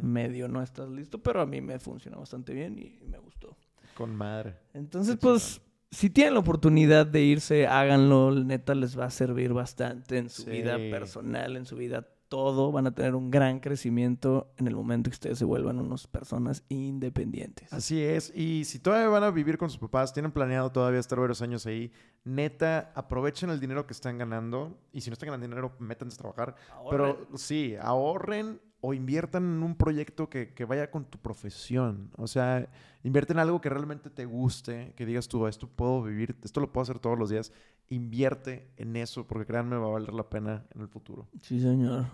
Medio 0.03 0.49
no 0.49 0.63
estás 0.63 0.91
listo, 0.91 1.23
pero 1.23 1.41
a 1.41 1.47
mí 1.47 1.63
me 1.63 1.79
funciona 1.79 2.19
bastante 2.19 2.53
bien 2.53 2.79
y 2.79 2.99
me 3.07 3.19
gustó. 3.19 3.57
Con 3.95 4.15
madre. 4.15 4.55
Entonces, 4.75 5.17
pues, 5.17 5.61
si 5.91 6.11
tienen 6.11 6.35
la 6.35 6.41
oportunidad 6.41 7.07
de 7.07 7.23
irse, 7.23 7.67
háganlo. 7.67 8.31
Neta, 8.33 8.75
les 8.75 8.99
va 8.99 9.07
a 9.07 9.11
servir 9.11 9.53
bastante 9.53 10.19
en 10.19 10.29
su 10.29 10.43
Sí. 10.43 10.51
vida 10.51 10.77
personal, 10.77 11.57
en 11.57 11.65
su 11.67 11.77
vida 11.77 12.07
todo. 12.29 12.71
Van 12.73 12.87
a 12.87 12.95
tener 12.95 13.15
un 13.15 13.31
gran 13.31 13.59
crecimiento 13.59 14.53
en 14.59 14.67
el 14.67 14.77
momento 14.77 15.09
que 15.09 15.15
ustedes 15.15 15.39
se 15.39 15.47
vuelvan 15.47 15.79
unas 15.79 16.07
personas 16.07 16.63
independientes. 16.69 17.73
Así 17.73 18.03
es. 18.03 18.31
Y 18.37 18.65
si 18.67 18.79
todavía 18.81 19.09
van 19.09 19.25
a 19.25 19.31
vivir 19.31 19.57
con 19.57 19.71
sus 19.71 19.79
papás, 19.79 20.13
tienen 20.13 20.31
planeado 20.33 20.71
todavía 20.71 21.01
estar 21.01 21.19
varios 21.19 21.41
años 21.41 21.65
ahí, 21.65 21.91
neta, 22.25 22.93
aprovechen 22.95 23.49
el 23.49 23.61
dinero 23.61 23.87
que 23.87 23.95
están 23.95 24.19
ganando. 24.19 24.79
Y 24.93 25.01
si 25.01 25.09
no 25.09 25.15
están 25.15 25.29
ganando 25.29 25.47
dinero, 25.47 25.75
métanse 25.79 26.17
a 26.17 26.19
trabajar. 26.19 26.55
Pero 26.91 27.27
sí, 27.37 27.77
ahorren 27.81 28.61
o 28.81 28.93
inviertan 28.93 29.45
en 29.45 29.63
un 29.63 29.75
proyecto 29.75 30.29
que, 30.29 30.53
que 30.53 30.65
vaya 30.67 30.91
con 30.91 31.07
tu 31.07 31.19
profesión. 31.19 32.11
O 32.17 32.27
sea, 32.27 32.69
invierte 33.09 33.33
en 33.33 33.41
algo 33.41 33.61
que 33.61 33.69
realmente 33.69 34.09
te 34.11 34.25
guste, 34.25 34.93
que 34.97 35.05
digas 35.05 35.27
tú, 35.27 35.47
esto 35.49 35.67
puedo 35.69 36.03
vivir, 36.03 36.37
esto 36.45 36.61
lo 36.61 36.71
puedo 36.73 36.83
hacer 36.83 36.99
todos 37.01 37.19
los 37.19 37.29
días. 37.31 37.53
Invierte 37.89 38.71
en 38.77 38.95
eso, 38.97 39.27
porque 39.27 39.47
créanme, 39.47 39.77
va 39.77 39.87
a 39.87 39.91
valer 39.91 40.13
la 40.15 40.29
pena 40.29 40.65
en 40.75 40.83
el 40.83 40.89
futuro. 40.89 41.27
Sí, 41.43 41.61
señor. 41.61 42.07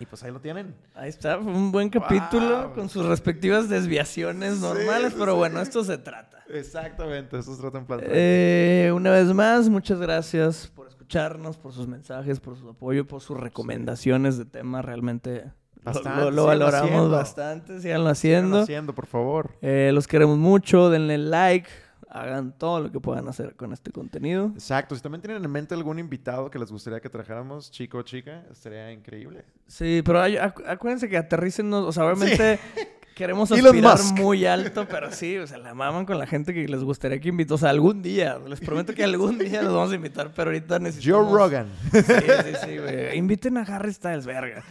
Y 0.00 0.06
pues 0.06 0.22
ahí 0.24 0.32
lo 0.32 0.40
tienen. 0.40 0.74
Ahí 0.94 1.08
está, 1.08 1.38
fue 1.40 1.52
un 1.52 1.70
buen 1.72 1.88
capítulo 1.88 2.64
Wow. 2.64 2.74
con 2.74 2.88
sus 2.88 3.06
respectivas 3.06 3.68
desviaciones 3.68 4.58
normales, 4.60 5.12
sí, 5.12 5.16
pero 5.18 5.32
sí. 5.32 5.38
bueno, 5.38 5.60
esto 5.60 5.82
se 5.84 5.98
trata. 5.98 6.42
Exactamente, 6.48 7.38
eso 7.38 7.54
se 7.54 7.60
trata 7.60 7.78
en 7.78 7.86
plantar. 7.86 8.10
Eh, 8.12 8.92
una 8.94 9.10
vez 9.12 9.32
más, 9.32 9.68
muchas 9.68 10.00
gracias 10.00 10.70
por 10.74 10.88
escucharnos, 10.88 11.56
por 11.56 11.72
sus 11.72 11.86
mensajes, 11.86 12.40
por 12.40 12.56
su 12.58 12.68
apoyo, 12.68 13.06
por 13.06 13.20
sus 13.20 13.38
recomendaciones 13.38 14.36
de 14.36 14.44
temas. 14.44 14.84
Realmente 14.84 15.52
Bastante, 15.84 16.30
lo, 16.30 16.46
valoramos 16.46 16.82
haciendo. 16.90 17.10
bastante. 17.10 17.66
Síganlo 17.66 17.80
Síganlo 17.82 18.10
haciendo. 18.10 18.60
haciendo, 18.62 18.94
por 18.94 19.06
favor. 19.06 19.50
Eh, 19.62 19.90
los 19.92 20.06
queremos 20.06 20.38
mucho. 20.38 20.90
Denle 20.90 21.18
like. 21.18 21.68
Hagan 22.08 22.52
todo 22.56 22.80
lo 22.80 22.92
que 22.92 23.00
puedan 23.00 23.26
hacer 23.26 23.56
con 23.56 23.72
este 23.72 23.90
contenido. 23.90 24.52
Exacto. 24.54 24.94
Si 24.94 25.02
también 25.02 25.20
tienen 25.20 25.44
en 25.44 25.50
mente 25.50 25.74
algún 25.74 25.98
invitado 25.98 26.48
que 26.48 26.60
les 26.60 26.70
gustaría 26.70 27.00
que 27.00 27.08
trajéramos, 27.10 27.72
chico 27.72 27.98
o 27.98 28.02
chica, 28.02 28.44
estaría 28.52 28.92
increíble. 28.92 29.44
Sí, 29.66 30.00
pero 30.04 30.20
hay- 30.22 30.36
acu- 30.36 30.62
acuérdense 30.64 31.08
que 31.08 31.16
aterricen. 31.16 31.72
O 31.74 31.90
sea, 31.90 32.04
obviamente 32.06 32.60
queremos 33.16 33.50
Elon 33.50 33.84
aspirar 33.84 33.98
muy 34.22 34.46
alto, 34.46 34.86
pero 34.88 35.10
sí, 35.10 35.36
o 35.38 35.46
sea, 35.48 35.58
la 35.58 35.74
maman 35.74 36.06
con 36.06 36.16
la 36.20 36.26
gente 36.28 36.54
que 36.54 36.68
les 36.68 36.84
gustaría 36.84 37.18
que 37.18 37.30
invite. 37.30 37.52
O 37.52 37.58
sea, 37.58 37.70
algún 37.70 38.00
día. 38.00 38.38
Les 38.48 38.60
prometo 38.60 38.94
que 38.94 39.02
algún 39.02 39.36
día 39.36 39.62
los 39.62 39.72
vamos 39.74 39.90
a 39.90 39.96
invitar, 39.96 40.30
pero 40.36 40.50
ahorita 40.50 40.76
Joe 40.76 40.84
necesitamos... 40.84 41.32
Rogan. 41.32 41.66
Sí, 41.90 42.00
sí, 42.00 42.52
sí, 42.64 42.78
güey. 42.78 43.18
Inviten 43.18 43.56
a 43.58 43.62
Harry 43.62 43.92
Styles, 43.92 44.24
verga. 44.24 44.62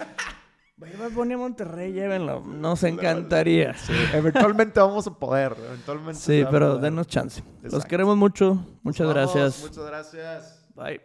Va 0.99 1.05
a 1.05 1.09
Bunny 1.09 1.35
Monterrey, 1.35 1.91
llévenlo. 1.91 2.41
Nos 2.41 2.83
encantaría. 2.83 3.75
Eventualmente 4.13 4.79
vamos 4.79 5.07
a 5.07 5.13
poder. 5.13 5.55
Eventualmente 5.67 6.19
sí, 6.19 6.43
pero 6.49 6.77
denos 6.77 7.07
chance. 7.07 7.43
Los 7.61 7.85
queremos 7.85 8.17
mucho. 8.17 8.65
Muchas 8.83 9.07
gracias. 9.07 9.61
Muchas 9.61 9.85
gracias. 9.85 10.65
Bye. 10.75 11.01